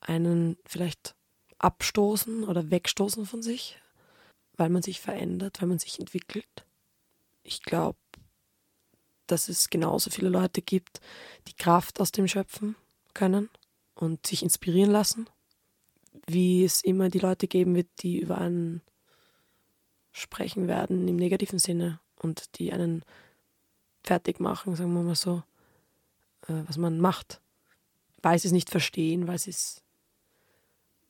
einen 0.00 0.56
vielleicht 0.64 1.16
abstoßen 1.58 2.44
oder 2.44 2.70
wegstoßen 2.70 3.26
von 3.26 3.42
sich, 3.42 3.80
weil 4.56 4.68
man 4.68 4.82
sich 4.82 5.00
verändert, 5.00 5.60
weil 5.60 5.68
man 5.68 5.78
sich 5.78 5.98
entwickelt. 5.98 6.64
Ich 7.48 7.62
glaube, 7.62 7.96
dass 9.26 9.48
es 9.48 9.70
genauso 9.70 10.10
viele 10.10 10.28
Leute 10.28 10.60
gibt, 10.60 11.00
die 11.48 11.54
Kraft 11.54 11.98
aus 11.98 12.12
dem 12.12 12.28
schöpfen 12.28 12.76
können 13.14 13.48
und 13.94 14.26
sich 14.26 14.42
inspirieren 14.42 14.90
lassen, 14.90 15.30
wie 16.26 16.62
es 16.62 16.84
immer 16.84 17.08
die 17.08 17.20
Leute 17.20 17.48
geben 17.48 17.74
wird, 17.74 17.88
die 18.00 18.18
über 18.18 18.36
einen 18.36 18.82
sprechen 20.12 20.68
werden 20.68 21.08
im 21.08 21.16
negativen 21.16 21.58
Sinne 21.58 22.00
und 22.16 22.58
die 22.58 22.70
einen 22.70 23.02
fertig 24.04 24.40
machen, 24.40 24.76
sagen 24.76 24.92
wir 24.92 25.02
mal 25.02 25.14
so, 25.14 25.42
äh, 26.48 26.64
was 26.66 26.76
man 26.76 27.00
macht, 27.00 27.40
weil 28.20 28.38
sie 28.38 28.48
es 28.48 28.52
nicht 28.52 28.68
verstehen, 28.68 29.26
weil 29.26 29.38
sie 29.38 29.50
es 29.50 29.82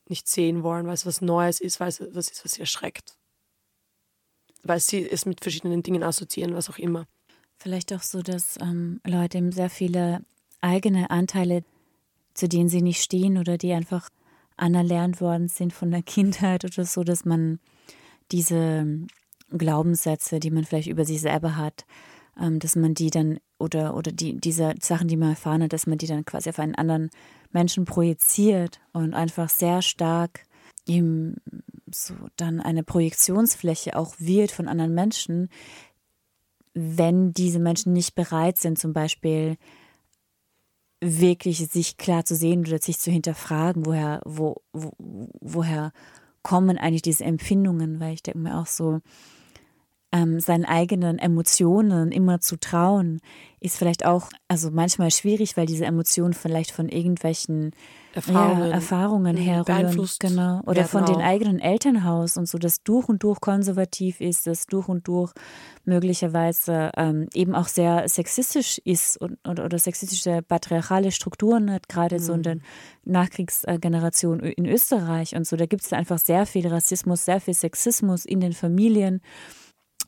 nicht 0.07 0.29
sehen 0.29 0.63
wollen, 0.63 0.87
weil 0.87 0.93
es 0.93 1.05
was 1.05 1.19
Neues 1.19 1.59
ist, 1.59 1.81
weil 1.81 1.89
es 1.89 1.99
was 1.99 2.29
ist, 2.29 2.45
was 2.45 2.53
sie 2.53 2.61
erschreckt. 2.61 3.18
Weil 4.63 4.79
sie 4.79 5.09
es 5.09 5.25
mit 5.25 5.41
verschiedenen 5.41 5.83
Dingen 5.83 6.03
assoziieren, 6.03 6.53
was 6.53 6.69
auch 6.69 6.77
immer. 6.77 7.05
Vielleicht 7.57 7.93
auch 7.93 8.01
so, 8.01 8.21
dass 8.21 8.57
ähm, 8.61 9.01
Leute 9.05 9.37
eben 9.37 9.51
sehr 9.51 9.69
viele 9.69 10.21
eigene 10.61 11.09
Anteile, 11.09 11.63
zu 12.33 12.47
denen 12.47 12.69
sie 12.69 12.81
nicht 12.81 13.01
stehen 13.01 13.37
oder 13.37 13.57
die 13.57 13.73
einfach 13.73 14.09
anerlernt 14.57 15.21
worden 15.21 15.47
sind 15.47 15.73
von 15.73 15.91
der 15.91 16.03
Kindheit 16.03 16.65
oder 16.65 16.85
so, 16.85 17.03
dass 17.03 17.25
man 17.25 17.59
diese 18.31 18.85
Glaubenssätze, 19.49 20.39
die 20.39 20.51
man 20.51 20.63
vielleicht 20.63 20.87
über 20.87 21.05
sich 21.05 21.21
selber 21.21 21.57
hat, 21.57 21.85
ähm, 22.39 22.59
dass 22.59 22.75
man 22.75 22.93
die 22.93 23.09
dann 23.09 23.39
oder 23.57 23.95
oder 23.95 24.11
die 24.11 24.39
diese 24.39 24.75
Sachen, 24.81 25.07
die 25.07 25.17
man 25.17 25.31
erfahren 25.31 25.63
hat, 25.63 25.73
dass 25.73 25.87
man 25.87 25.97
die 25.97 26.07
dann 26.07 26.25
quasi 26.25 26.49
auf 26.49 26.59
einen 26.59 26.75
anderen 26.75 27.09
Menschen 27.51 27.85
projiziert 27.85 28.79
und 28.93 29.13
einfach 29.13 29.49
sehr 29.49 29.81
stark 29.81 30.45
ihm 30.85 31.35
so 31.93 32.13
dann 32.35 32.59
eine 32.59 32.83
Projektionsfläche 32.83 33.95
auch 33.95 34.15
wird 34.19 34.51
von 34.51 34.67
anderen 34.67 34.93
Menschen, 34.93 35.49
wenn 36.73 37.33
diese 37.33 37.59
Menschen 37.59 37.93
nicht 37.93 38.15
bereit 38.15 38.57
sind, 38.57 38.77
zum 38.79 38.93
Beispiel 38.93 39.57
wirklich 41.01 41.57
sich 41.69 41.97
klar 41.97 42.25
zu 42.25 42.35
sehen 42.35 42.61
oder 42.61 42.79
sich 42.79 42.99
zu 42.99 43.11
hinterfragen, 43.11 43.85
woher, 43.85 44.21
wo, 44.25 44.61
wo, 44.73 44.91
woher 45.39 45.91
kommen 46.43 46.77
eigentlich 46.77 47.01
diese 47.01 47.23
Empfindungen, 47.23 47.99
weil 47.99 48.13
ich 48.13 48.23
denke 48.23 48.39
mir 48.39 48.57
auch 48.57 48.65
so, 48.65 49.01
ähm, 50.11 50.39
seinen 50.39 50.65
eigenen 50.65 51.19
Emotionen 51.19 52.11
immer 52.11 52.39
zu 52.39 52.59
trauen, 52.59 53.19
ist 53.59 53.77
vielleicht 53.77 54.05
auch, 54.05 54.29
also 54.47 54.71
manchmal 54.71 55.11
schwierig, 55.11 55.57
weil 55.57 55.65
diese 55.65 55.85
Emotionen 55.85 56.33
vielleicht 56.33 56.71
von 56.71 56.89
irgendwelchen 56.89 57.71
Erfahrungen, 58.13 58.69
ja, 58.69 58.73
Erfahrungen 58.73 59.35
mhm, 59.35 59.41
herrühren. 59.41 60.07
Genau. 60.19 60.61
Oder 60.65 60.85
von 60.85 61.05
den 61.05 61.17
eigenen 61.21 61.59
Elternhaus 61.59 62.37
und 62.37 62.47
so, 62.47 62.57
das 62.57 62.81
durch 62.83 63.07
und 63.07 63.21
durch 63.21 63.39
konservativ 63.39 64.19
ist, 64.21 64.47
das 64.47 64.65
durch 64.65 64.87
und 64.87 65.07
durch 65.07 65.31
möglicherweise 65.85 66.91
ähm, 66.97 67.27
eben 67.33 67.53
auch 67.53 67.67
sehr 67.67 68.07
sexistisch 68.07 68.79
ist 68.83 69.17
und, 69.17 69.37
oder, 69.47 69.65
oder 69.65 69.77
sexistische 69.77 70.41
patriarchale 70.41 71.11
Strukturen 71.11 71.71
hat, 71.71 71.87
gerade 71.89 72.15
mhm. 72.15 72.19
so 72.19 72.33
in 72.33 72.43
der 72.43 72.55
mhm. 72.55 72.61
Nachkriegsgeneration 73.05 74.39
in 74.39 74.65
Österreich 74.65 75.35
und 75.35 75.45
so. 75.45 75.55
Da 75.55 75.65
gibt 75.65 75.83
es 75.83 75.93
einfach 75.93 76.17
sehr 76.17 76.45
viel 76.45 76.67
Rassismus, 76.67 77.25
sehr 77.25 77.41
viel 77.41 77.53
Sexismus 77.53 78.25
in 78.25 78.39
den 78.39 78.53
Familien 78.53 79.21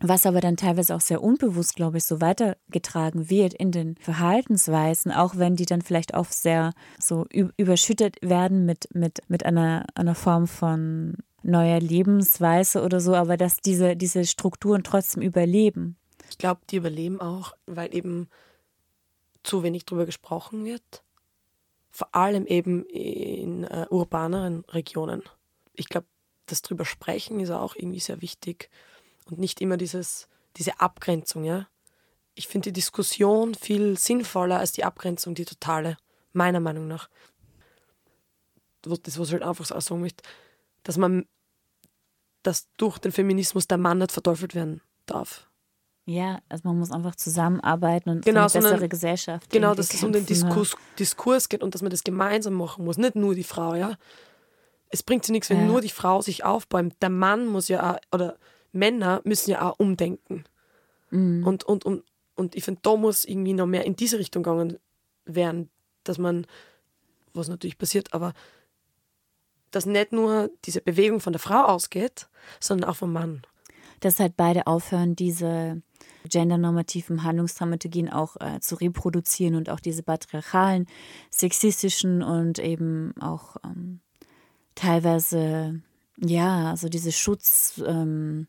was 0.02 0.26
aber 0.26 0.41
dann 0.41 0.58
teilweise 0.58 0.95
auch 0.95 1.02
sehr 1.02 1.22
unbewusst, 1.22 1.76
glaube 1.76 1.97
ich, 1.97 2.06
so 2.06 2.22
weitergetragen 2.22 3.30
wird 3.30 3.54
in 3.54 3.72
den 3.72 3.95
Verhaltensweisen, 3.97 5.12
auch 5.12 5.38
wenn 5.38 5.56
die 5.56 5.66
dann 5.66 5.82
vielleicht 5.82 6.14
auch 6.14 6.26
sehr 6.26 6.74
so 6.99 7.26
überschüttet 7.32 8.18
werden 8.22 8.66
mit, 8.66 8.93
mit, 8.93 9.20
mit 9.28 9.45
einer, 9.45 9.86
einer 9.95 10.16
Form 10.16 10.47
von 10.47 11.18
neuer 11.43 11.80
Lebensweise 11.80 12.84
oder 12.84 12.99
so, 12.99 13.16
aber 13.16 13.38
dass 13.38 13.58
diese, 13.58 13.95
diese 13.95 14.26
Strukturen 14.26 14.84
trotzdem 14.84 15.22
überleben. 15.22 15.97
Ich 16.30 16.38
glaube, 16.38 16.62
die 16.70 16.78
überleben 16.78 17.20
auch, 17.20 17.56
weil 17.66 17.93
eben 17.95 18.30
zu 19.43 19.64
wenig 19.64 19.86
darüber 19.86 20.06
gesprochen 20.06 20.66
wird. 20.66 21.04
Vor 21.89 22.14
allem 22.16 22.45
eben 22.45 22.86
in 22.86 23.64
äh, 23.66 23.86
urbaneren 23.89 24.64
Regionen. 24.70 25.24
Ich 25.74 25.89
glaube, 25.89 26.08
das 26.45 26.62
drüber 26.62 26.86
sprechen 26.86 27.39
ist 27.39 27.52
auch 27.52 27.76
irgendwie 27.76 27.99
sehr 27.99 28.22
wichtig 28.22 28.70
und 29.32 29.40
nicht 29.40 29.62
immer 29.62 29.78
dieses, 29.78 30.28
diese 30.58 30.80
Abgrenzung, 30.80 31.44
ja. 31.44 31.68
Ich 32.36 32.48
finde 32.48 32.70
die 32.70 32.74
Diskussion 32.74 33.56
viel 33.56 33.98
sinnvoller 33.98 34.60
als 34.60 34.72
die 34.72 34.84
Abgrenzung, 34.84 35.36
die 35.36 35.46
totale, 35.46 35.98
meiner 36.34 36.60
Meinung 36.60 36.88
nach. 36.88 37.10
Das, 38.84 39.20
was 39.20 39.28
ich 39.28 39.34
halt 39.34 39.44
einfach 39.44 39.66
so 39.66 39.80
sagen 39.80 40.02
möchte, 40.02 40.24
dass 40.84 40.98
man, 40.98 41.26
dass 42.44 42.68
durch 42.78 43.00
den 43.00 43.12
Feminismus 43.12 43.68
der 43.68 43.78
Mann 43.78 43.98
nicht 43.98 44.12
verteufelt 44.12 44.56
werden 44.56 44.82
darf. 45.06 45.48
Ja, 46.06 46.40
also 46.50 46.68
man 46.68 46.80
muss 46.80 46.92
einfach 46.92 47.16
zusammenarbeiten 47.16 48.10
und 48.10 48.26
genau, 48.26 48.42
eine 48.42 48.50
bessere 48.50 48.90
Gesellschaft. 48.90 49.50
Genau, 49.52 49.76
dass 49.76 49.94
es 49.94 50.04
um 50.04 50.12
den 50.12 50.26
Diskurs, 50.26 50.76
Diskurs 50.98 51.48
geht 51.48 51.62
und 51.62 51.76
dass 51.76 51.84
man 51.84 51.92
das 51.92 52.04
gemeinsam 52.04 52.54
machen 52.56 52.86
muss, 52.86 52.98
nicht 52.98 53.16
nur 53.16 53.36
die 53.36 53.44
Frau, 53.44 53.76
ja. 53.76 53.98
Es 54.90 55.04
bringt 55.04 55.26
sich 55.26 55.32
nichts, 55.32 55.50
wenn 55.50 55.60
ja. 55.60 55.66
nur 55.66 55.80
die 55.80 55.90
Frau 55.90 56.22
sich 56.22 56.44
aufbäumt. 56.44 56.96
Der 57.02 57.10
Mann 57.10 57.46
muss 57.46 57.68
ja, 57.68 57.94
auch, 57.94 58.00
oder 58.12 58.38
Männer 58.72 59.22
müssen 59.24 59.51
ja 59.51 59.69
auch 59.69 59.80
umdenken. 59.80 60.43
Mhm. 61.09 61.45
Und, 61.45 61.63
und, 61.63 61.86
und, 61.86 62.03
und 62.36 62.55
ich 62.55 62.63
finde, 62.63 62.82
da 62.84 62.95
muss 62.95 63.26
irgendwie 63.26 63.53
noch 63.53 63.67
mehr 63.67 63.86
in 63.86 63.95
diese 63.95 64.17
Richtung 64.17 64.43
gegangen 64.43 64.78
werden, 65.26 65.69
dass 66.03 66.17
man, 66.17 66.47
was 67.34 67.47
natürlich 67.47 67.78
passiert, 67.78 68.13
aber 68.13 68.34
dass 69.72 69.86
nicht 69.86 70.11
nur 70.11 70.49
diese 70.65 70.82
Bewegung 70.82 71.19
von 71.19 71.34
der 71.34 71.39
Frau 71.39 71.63
ausgeht, 71.63 72.28
sondern 72.59 72.89
auch 72.89 72.95
vom 72.97 73.13
Mann. 73.13 73.41
Dass 74.01 74.19
halt 74.19 74.36
beide 74.36 74.67
aufhören, 74.67 75.15
diese 75.15 75.82
gendernormativen 76.30 77.24
Handlungsdramaturgien 77.24 78.09
auch 78.09 78.36
äh, 78.39 78.59
zu 78.59 78.76
reproduzieren 78.76 79.55
und 79.55 79.69
auch 79.69 79.80
diese 79.80 80.03
patriarchalen, 80.03 80.88
sexistischen 81.30 82.22
und 82.22 82.59
eben 82.59 83.13
auch 83.19 83.57
ähm, 83.63 84.01
teilweise, 84.76 85.82
ja, 86.22 86.69
also 86.69 86.88
diese 86.88 87.11
Schutz. 87.11 87.82
Ähm, 87.86 88.47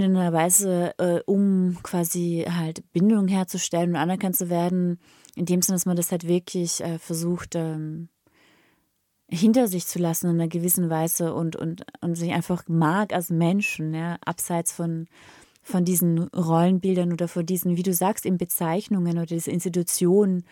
in 0.00 0.16
einer 0.16 0.32
Weise, 0.32 0.94
äh, 0.98 1.20
um 1.26 1.78
quasi 1.82 2.44
halt 2.48 2.82
Bindung 2.92 3.28
herzustellen 3.28 3.90
und 3.90 3.96
anerkannt 3.96 4.36
zu 4.36 4.50
werden, 4.50 4.98
in 5.36 5.46
dem 5.46 5.62
Sinne, 5.62 5.76
dass 5.76 5.86
man 5.86 5.96
das 5.96 6.10
halt 6.10 6.26
wirklich 6.26 6.82
äh, 6.82 6.98
versucht, 6.98 7.54
ähm, 7.54 8.08
hinter 9.30 9.68
sich 9.68 9.86
zu 9.86 9.98
lassen 9.98 10.28
in 10.28 10.40
einer 10.40 10.48
gewissen 10.48 10.90
Weise 10.90 11.34
und, 11.34 11.56
und, 11.56 11.86
und 12.00 12.16
sich 12.16 12.32
einfach 12.32 12.64
mag 12.68 13.14
als 13.14 13.30
Menschen, 13.30 13.94
ja, 13.94 14.18
abseits 14.24 14.72
von, 14.72 15.06
von 15.62 15.84
diesen 15.84 16.18
Rollenbildern 16.18 17.12
oder 17.12 17.28
von 17.28 17.46
diesen, 17.46 17.76
wie 17.76 17.82
du 17.82 17.94
sagst, 17.94 18.26
in 18.26 18.36
Bezeichnungen 18.36 19.16
oder 19.16 19.26
diese 19.26 19.50
Institutionen 19.52 20.44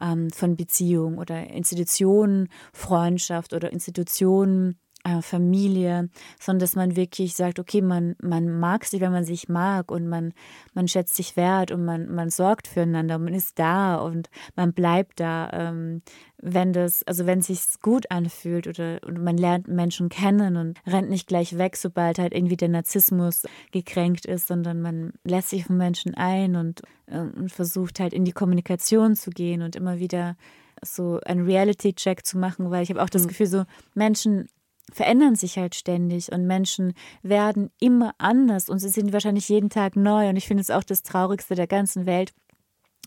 ähm, 0.00 0.30
von 0.30 0.56
Beziehung 0.56 1.18
oder 1.18 1.48
Institutionen 1.48 2.48
Freundschaft 2.72 3.52
oder 3.52 3.72
Institutionen 3.72 4.78
äh, 5.04 5.22
Familie, 5.22 6.08
sondern 6.40 6.60
dass 6.60 6.76
man 6.76 6.96
wirklich 6.96 7.34
sagt, 7.34 7.58
okay, 7.58 7.82
man, 7.82 8.16
man 8.22 8.58
mag 8.58 8.84
sich, 8.84 9.00
wenn 9.00 9.12
man 9.12 9.24
sich 9.24 9.48
mag 9.48 9.90
und 9.90 10.08
man, 10.08 10.32
man 10.72 10.88
schätzt 10.88 11.14
sich 11.14 11.36
wert 11.36 11.70
und 11.70 11.84
man, 11.84 12.12
man 12.12 12.30
sorgt 12.30 12.66
füreinander, 12.66 13.18
man 13.18 13.34
ist 13.34 13.58
da 13.58 13.96
und 13.96 14.30
man 14.56 14.72
bleibt 14.72 15.20
da, 15.20 15.50
ähm, 15.52 16.02
wenn 16.38 16.72
das, 16.72 17.02
also 17.06 17.26
wenn 17.26 17.38
es 17.38 17.46
sich 17.46 17.60
gut 17.80 18.10
anfühlt 18.10 18.66
oder 18.66 19.00
und 19.04 19.22
man 19.22 19.36
lernt 19.36 19.68
Menschen 19.68 20.08
kennen 20.08 20.56
und 20.56 20.78
rennt 20.86 21.10
nicht 21.10 21.26
gleich 21.26 21.56
weg, 21.56 21.76
sobald 21.76 22.18
halt 22.18 22.34
irgendwie 22.34 22.56
der 22.56 22.68
Narzissmus 22.68 23.44
gekränkt 23.72 24.26
ist, 24.26 24.48
sondern 24.48 24.80
man 24.82 25.12
lässt 25.24 25.50
sich 25.50 25.66
von 25.66 25.76
Menschen 25.76 26.14
ein 26.14 26.56
und, 26.56 26.82
äh, 27.06 27.18
und 27.18 27.52
versucht 27.52 28.00
halt 28.00 28.12
in 28.12 28.24
die 28.24 28.32
Kommunikation 28.32 29.16
zu 29.16 29.30
gehen 29.30 29.62
und 29.62 29.76
immer 29.76 29.98
wieder 29.98 30.36
so 30.82 31.20
einen 31.24 31.44
Reality-Check 31.44 32.26
zu 32.26 32.38
machen, 32.38 32.70
weil 32.70 32.82
ich 32.82 32.90
habe 32.90 33.02
auch 33.02 33.08
das 33.08 33.28
Gefühl, 33.28 33.46
so 33.46 33.64
Menschen 33.94 34.48
verändern 34.92 35.34
sich 35.34 35.58
halt 35.58 35.74
ständig 35.74 36.30
und 36.32 36.46
Menschen 36.46 36.94
werden 37.22 37.70
immer 37.80 38.14
anders 38.18 38.68
und 38.68 38.78
sie 38.78 38.88
sind 38.88 39.12
wahrscheinlich 39.12 39.48
jeden 39.48 39.70
Tag 39.70 39.96
neu. 39.96 40.28
Und 40.28 40.36
ich 40.36 40.46
finde 40.46 40.60
es 40.60 40.70
auch 40.70 40.84
das 40.84 41.02
Traurigste 41.02 41.54
der 41.54 41.66
ganzen 41.66 42.06
Welt, 42.06 42.32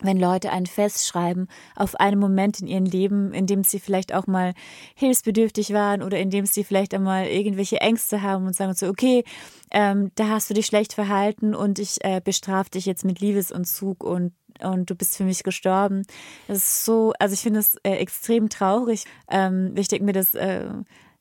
wenn 0.02 0.20
Leute 0.20 0.52
einen 0.52 0.68
festschreiben 0.68 1.48
auf 1.76 1.96
einen 2.00 2.20
Moment 2.20 2.60
in 2.60 2.68
ihrem 2.68 2.86
Leben, 2.86 3.34
in 3.34 3.48
dem 3.48 3.64
sie 3.64 3.80
vielleicht 3.80 4.14
auch 4.14 4.28
mal 4.28 4.54
hilfsbedürftig 4.96 5.74
waren 5.74 6.04
oder 6.04 6.20
in 6.20 6.30
dem 6.30 6.46
sie 6.46 6.64
vielleicht 6.64 6.94
einmal 6.94 7.28
irgendwelche 7.28 7.82
Ängste 7.82 8.22
haben 8.22 8.46
und 8.46 8.56
sagen 8.56 8.74
so, 8.76 8.88
okay, 8.88 9.24
ähm, 9.72 10.12
da 10.16 10.30
hast 10.30 10.50
du 10.50 10.54
dich 10.54 10.68
schlecht 10.68 10.94
verhalten 10.94 11.56
und 11.56 11.80
ich 11.80 12.04
äh, 12.04 12.22
bestrafe 12.24 12.72
dich 12.72 12.86
jetzt 12.86 13.06
mit 13.06 13.20
Liebesentzug 13.20 14.04
und 14.04 14.34
und 14.64 14.90
du 14.90 14.96
bist 14.96 15.16
für 15.16 15.24
mich 15.24 15.44
gestorben. 15.44 16.02
Das 16.48 16.58
ist 16.58 16.86
so, 16.86 17.14
also 17.20 17.34
ich 17.34 17.42
finde 17.42 17.60
es 17.60 17.76
äh, 17.84 17.92
extrem 17.92 18.50
traurig. 18.50 19.06
Ähm, 19.30 19.76
ich 19.78 19.88
denke 19.88 20.06
mir, 20.06 20.14
dass 20.14 20.34
äh, 20.34 20.66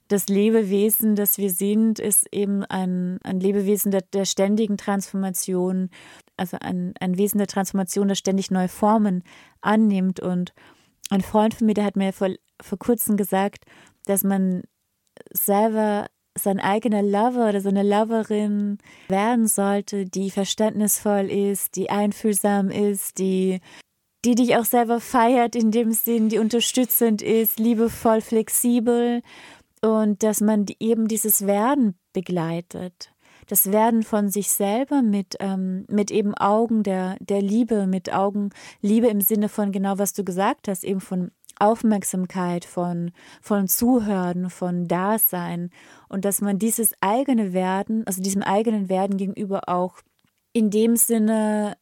das 0.09 0.29
Lebewesen, 0.29 1.17
das 1.17 1.39
wir 1.39 1.51
sind, 1.51 1.99
ist 1.99 2.27
eben 2.33 2.65
ein, 2.65 3.19
ein 3.23 3.41
Lebewesen 3.41 3.91
der, 3.91 4.03
der 4.03 4.25
ständigen 4.25 4.77
Transformation, 4.77 5.91
also 6.37 6.57
ein, 6.61 6.95
ein 7.01 7.19
Wesen 7.19 7.39
der 7.39 7.47
Transformation, 7.47 8.09
das 8.09 8.19
ständig 8.19 8.51
neue 8.51 8.69
Formen 8.69 9.25
annimmt. 9.61 10.21
Und 10.21 10.53
ein 11.11 11.23
Freund 11.23 11.55
von 11.55 11.67
mir, 11.67 11.75
der 11.75 11.85
hat 11.85 11.97
mir 11.97 12.13
vor, 12.13 12.29
vor 12.63 12.79
kurzem 12.79 13.17
gesagt, 13.17 13.65
dass 14.05 14.23
man 14.23 14.63
selber 15.33 16.07
sein 16.39 16.61
eigener 16.61 17.03
Lover 17.03 17.49
oder 17.49 17.61
seine 17.61 17.83
Loverin 17.83 18.79
werden 19.09 19.47
sollte, 19.47 20.05
die 20.05 20.31
verständnisvoll 20.31 21.31
ist, 21.31 21.77
die 21.77 21.91
einfühlsam 21.91 22.71
ist, 22.71 23.19
die 23.19 23.61
die 24.27 24.35
dich 24.35 24.57
auch 24.57 24.65
selber 24.65 25.01
feiert 25.01 25.55
in 25.55 25.71
dem 25.71 25.93
Sinn, 25.93 26.29
die 26.29 26.39
unterstützend 26.39 27.23
ist, 27.23 27.61
liebevoll, 27.61 28.21
flexibel 28.21 29.23
und 29.87 30.23
dass 30.23 30.41
man 30.41 30.67
eben 30.81 31.09
dieses 31.09 31.47
Werden 31.47 31.99
begleitet. 32.13 33.13
Das 33.47 33.71
Werden 33.71 34.03
von 34.03 34.29
sich 34.29 34.51
selber 34.51 35.03
mit, 35.03 35.37
ähm, 35.39 35.85
mit 35.89 36.11
eben 36.11 36.35
Augen 36.35 36.83
der, 36.83 37.17
der 37.21 37.41
Liebe, 37.41 37.87
mit 37.87 38.13
Augen 38.13 38.51
Liebe 38.81 39.07
im 39.07 39.21
Sinne 39.21 39.49
von 39.49 39.71
genau, 39.71 39.99
was 39.99 40.13
du 40.13 40.25
gesagt 40.25 40.67
hast, 40.67 40.83
eben 40.83 41.01
von 41.01 41.31
Aufmerksamkeit, 41.59 42.65
von, 42.65 43.13
von 43.41 43.69
Zuhören, 43.69 44.51
von 44.51 44.89
Dasein 44.89 45.71
und 46.09 46.25
dass 46.25 46.41
man 46.41 46.59
dieses 46.59 46.93
eigene 47.01 47.53
Werden, 47.53 48.05
also 48.07 48.21
diesem 48.21 48.43
eigenen 48.43 48.89
Werden 48.89 49.17
gegenüber 49.17 49.69
auch 49.69 50.01
in 50.53 50.71
dem 50.71 50.97
Sinne 50.97 51.77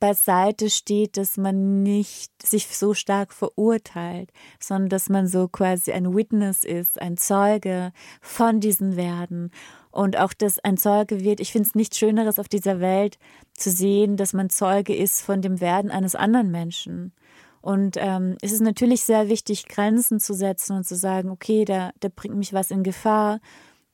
beiseite 0.00 0.70
steht, 0.70 1.16
dass 1.16 1.36
man 1.36 1.82
nicht 1.82 2.30
sich 2.42 2.66
so 2.66 2.94
stark 2.94 3.32
verurteilt, 3.32 4.32
sondern 4.58 4.88
dass 4.88 5.08
man 5.08 5.26
so 5.26 5.46
quasi 5.46 5.92
ein 5.92 6.14
Witness 6.14 6.64
ist, 6.64 7.00
ein 7.00 7.16
Zeuge 7.16 7.92
von 8.20 8.60
diesen 8.60 8.96
Werden. 8.96 9.52
Und 9.90 10.16
auch, 10.16 10.32
dass 10.32 10.58
ein 10.58 10.76
Zeuge 10.76 11.20
wird, 11.20 11.40
ich 11.40 11.52
finde 11.52 11.68
es 11.68 11.74
nichts 11.74 11.98
Schöneres 11.98 12.38
auf 12.38 12.48
dieser 12.48 12.80
Welt 12.80 13.18
zu 13.54 13.70
sehen, 13.70 14.16
dass 14.16 14.32
man 14.32 14.50
Zeuge 14.50 14.96
ist 14.96 15.22
von 15.22 15.42
dem 15.42 15.60
Werden 15.60 15.90
eines 15.90 16.14
anderen 16.14 16.50
Menschen. 16.50 17.12
Und 17.60 17.96
ähm, 17.98 18.38
es 18.40 18.52
ist 18.52 18.62
natürlich 18.62 19.02
sehr 19.02 19.28
wichtig, 19.28 19.68
Grenzen 19.68 20.18
zu 20.18 20.32
setzen 20.32 20.76
und 20.76 20.86
zu 20.86 20.96
sagen, 20.96 21.28
okay, 21.28 21.64
da, 21.64 21.90
da 22.00 22.08
bringt 22.08 22.36
mich 22.36 22.54
was 22.54 22.70
in 22.70 22.82
Gefahr 22.82 23.40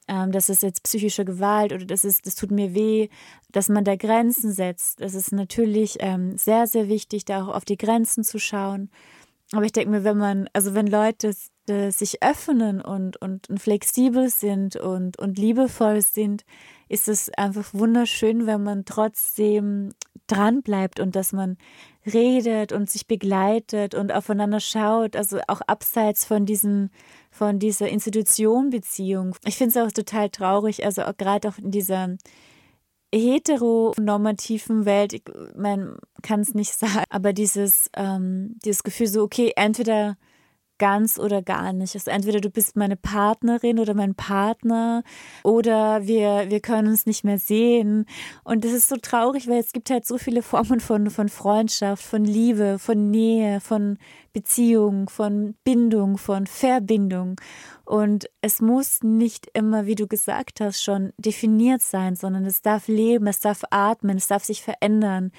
ähm, 0.09 0.33
das 0.33 0.49
ist 0.49 0.63
jetzt 0.63 0.83
psychische 0.85 1.25
Gewalt 1.25 1.73
oder 1.73 1.85
das 1.85 2.05
ist, 2.05 2.27
das 2.27 2.35
tut 2.35 2.51
mir 2.51 2.75
weh, 2.75 3.09
dass 3.51 3.69
man 3.69 3.85
da 3.85 3.97
Grenzen 3.97 4.53
setzt. 4.53 5.01
Das 5.01 5.15
ist 5.15 5.33
natürlich 5.33 5.97
ähm, 6.01 6.37
sehr, 6.37 6.67
sehr 6.67 6.89
wichtig, 6.89 7.25
da 7.25 7.45
auch 7.45 7.55
auf 7.55 7.65
die 7.65 7.77
Grenzen 7.77 8.25
zu 8.25 8.39
schauen. 8.39 8.91
Aber 9.53 9.65
ich 9.65 9.73
denke 9.73 9.91
mir, 9.91 10.05
wenn 10.05 10.19
man, 10.19 10.49
also 10.53 10.75
wenn 10.75 10.87
Leute 10.87 11.33
äh, 11.69 11.91
sich 11.91 12.23
öffnen 12.23 12.81
und, 12.81 13.17
und, 13.21 13.49
flexibel 13.59 14.29
sind 14.29 14.77
und, 14.77 15.19
und 15.19 15.39
liebevoll 15.39 16.03
sind, 16.03 16.45
ist 16.89 17.09
es 17.09 17.31
einfach 17.35 17.73
wunderschön, 17.73 18.47
wenn 18.47 18.63
man 18.63 18.85
trotzdem 18.85 19.91
dran 20.27 20.63
bleibt 20.63 21.01
und 21.01 21.15
dass 21.17 21.33
man 21.33 21.57
redet 22.05 22.73
und 22.73 22.91
sich 22.91 23.07
begleitet 23.07 23.95
und 23.95 24.13
aufeinander 24.13 24.61
schaut, 24.61 25.17
also 25.17 25.39
auch 25.49 25.61
abseits 25.63 26.25
von 26.25 26.47
diesen 26.47 26.91
von 27.37 27.59
dieser 27.59 27.89
Institutionbeziehung. 27.89 29.37
Ich 29.45 29.57
finde 29.57 29.79
es 29.79 29.87
auch 29.87 29.93
total 29.93 30.31
traurig, 30.31 30.85
also 30.85 31.03
gerade 31.19 31.49
auch 31.49 31.59
in 31.59 31.71
dieser 31.71 32.17
heteronormativen 33.15 34.85
Welt, 34.85 35.13
ich, 35.13 35.23
man 35.55 35.99
kann 36.23 36.41
es 36.41 36.55
nicht 36.55 36.73
sagen, 36.79 37.05
aber 37.11 37.33
dieses, 37.33 37.91
ähm, 37.95 38.57
dieses 38.65 38.83
Gefühl 38.83 39.07
so, 39.07 39.23
okay, 39.23 39.53
entweder 39.55 40.17
ganz 40.79 41.19
oder 41.19 41.43
gar 41.43 41.73
nicht. 41.73 41.95
Also 41.95 42.11
entweder 42.11 42.41
du 42.41 42.51
bist 42.51 42.77
meine 42.77 42.97
Partnerin 42.97 43.79
oder 43.79 43.95
mein 43.95 44.15
Partner 44.15 45.03
oder 45.43 46.07
wir, 46.07 46.47
wir 46.49 46.61
können 46.61 46.89
uns 46.89 47.07
nicht 47.07 47.25
mehr 47.25 47.39
sehen. 47.39 48.07
Und 48.45 48.65
das 48.65 48.73
ist 48.73 48.89
so 48.89 48.97
traurig, 48.97 49.49
weil 49.49 49.61
es 49.61 49.73
gibt 49.73 49.91
halt 49.91 50.07
so 50.07 50.19
viele 50.19 50.43
Formen 50.43 50.81
von, 50.81 51.11
von 51.11 51.29
Freundschaft, 51.29 52.03
von 52.03 52.25
Liebe, 52.25 52.79
von 52.79 53.11
Nähe, 53.11 53.61
von 53.61 53.99
Beziehung, 54.33 55.09
von 55.09 55.55
Bindung, 55.65 56.19
von 56.19 56.47
Verbindung. 56.47 57.41
Und 57.85 58.29
es 58.41 58.61
muss 58.61 59.03
nicht 59.03 59.47
immer, 59.55 59.87
wie 59.87 59.95
du 59.95 60.07
gesagt 60.07 60.61
hast, 60.61 60.83
schon 60.83 61.13
definiert 61.17 61.83
sein, 61.83 62.17
sondern 62.17 62.45
es 62.45 62.61
darf 62.61 62.89
leben, 62.89 63.27
es 63.29 63.41
darf 63.41 63.63
atmen, 63.71 64.17
es 64.17 64.27
darf 64.27 64.45
sich 64.45 64.63
verändern. 64.63 65.31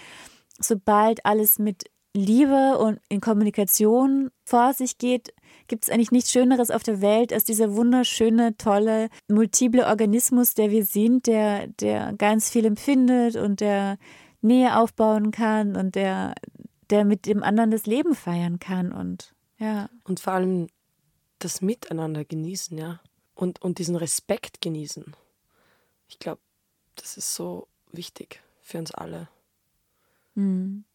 Sobald 0.59 1.25
alles 1.25 1.59
mit 1.59 1.85
Liebe 2.17 2.77
und 2.77 2.99
in 3.09 3.21
Kommunikation 3.21 4.31
vor 4.43 4.73
sich 4.73 4.97
geht, 4.97 5.33
gibt 5.67 5.83
es 5.83 5.89
eigentlich 5.89 6.11
nichts 6.11 6.31
Schöneres 6.31 6.71
auf 6.71 6.83
der 6.83 7.01
Welt 7.01 7.33
als 7.33 7.43
dieser 7.43 7.75
wunderschöne, 7.75 8.57
tolle, 8.57 9.09
multiple 9.27 9.85
Organismus, 9.87 10.53
der 10.53 10.71
wir 10.71 10.85
sind, 10.85 11.27
der, 11.27 11.67
der 11.67 12.13
ganz 12.13 12.49
viel 12.49 12.65
empfindet 12.65 13.35
und 13.35 13.59
der 13.59 13.97
Nähe 14.41 14.77
aufbauen 14.77 15.31
kann 15.31 15.75
und 15.75 15.95
der, 15.95 16.35
der 16.89 17.05
mit 17.05 17.25
dem 17.25 17.43
anderen 17.43 17.71
das 17.71 17.85
Leben 17.85 18.15
feiern 18.15 18.59
kann 18.59 18.91
und 18.91 19.33
ja. 19.57 19.89
Und 20.03 20.19
vor 20.19 20.33
allem 20.33 20.67
das 21.39 21.61
Miteinander 21.61 22.25
genießen, 22.25 22.77
ja. 22.77 22.99
Und, 23.33 23.61
und 23.61 23.77
diesen 23.79 23.95
Respekt 23.95 24.61
genießen. 24.61 25.15
Ich 26.07 26.19
glaube, 26.19 26.41
das 26.95 27.17
ist 27.17 27.35
so 27.35 27.67
wichtig 27.91 28.41
für 28.61 28.79
uns 28.79 28.91
alle. 28.91 29.29
Mhm. 30.35 30.85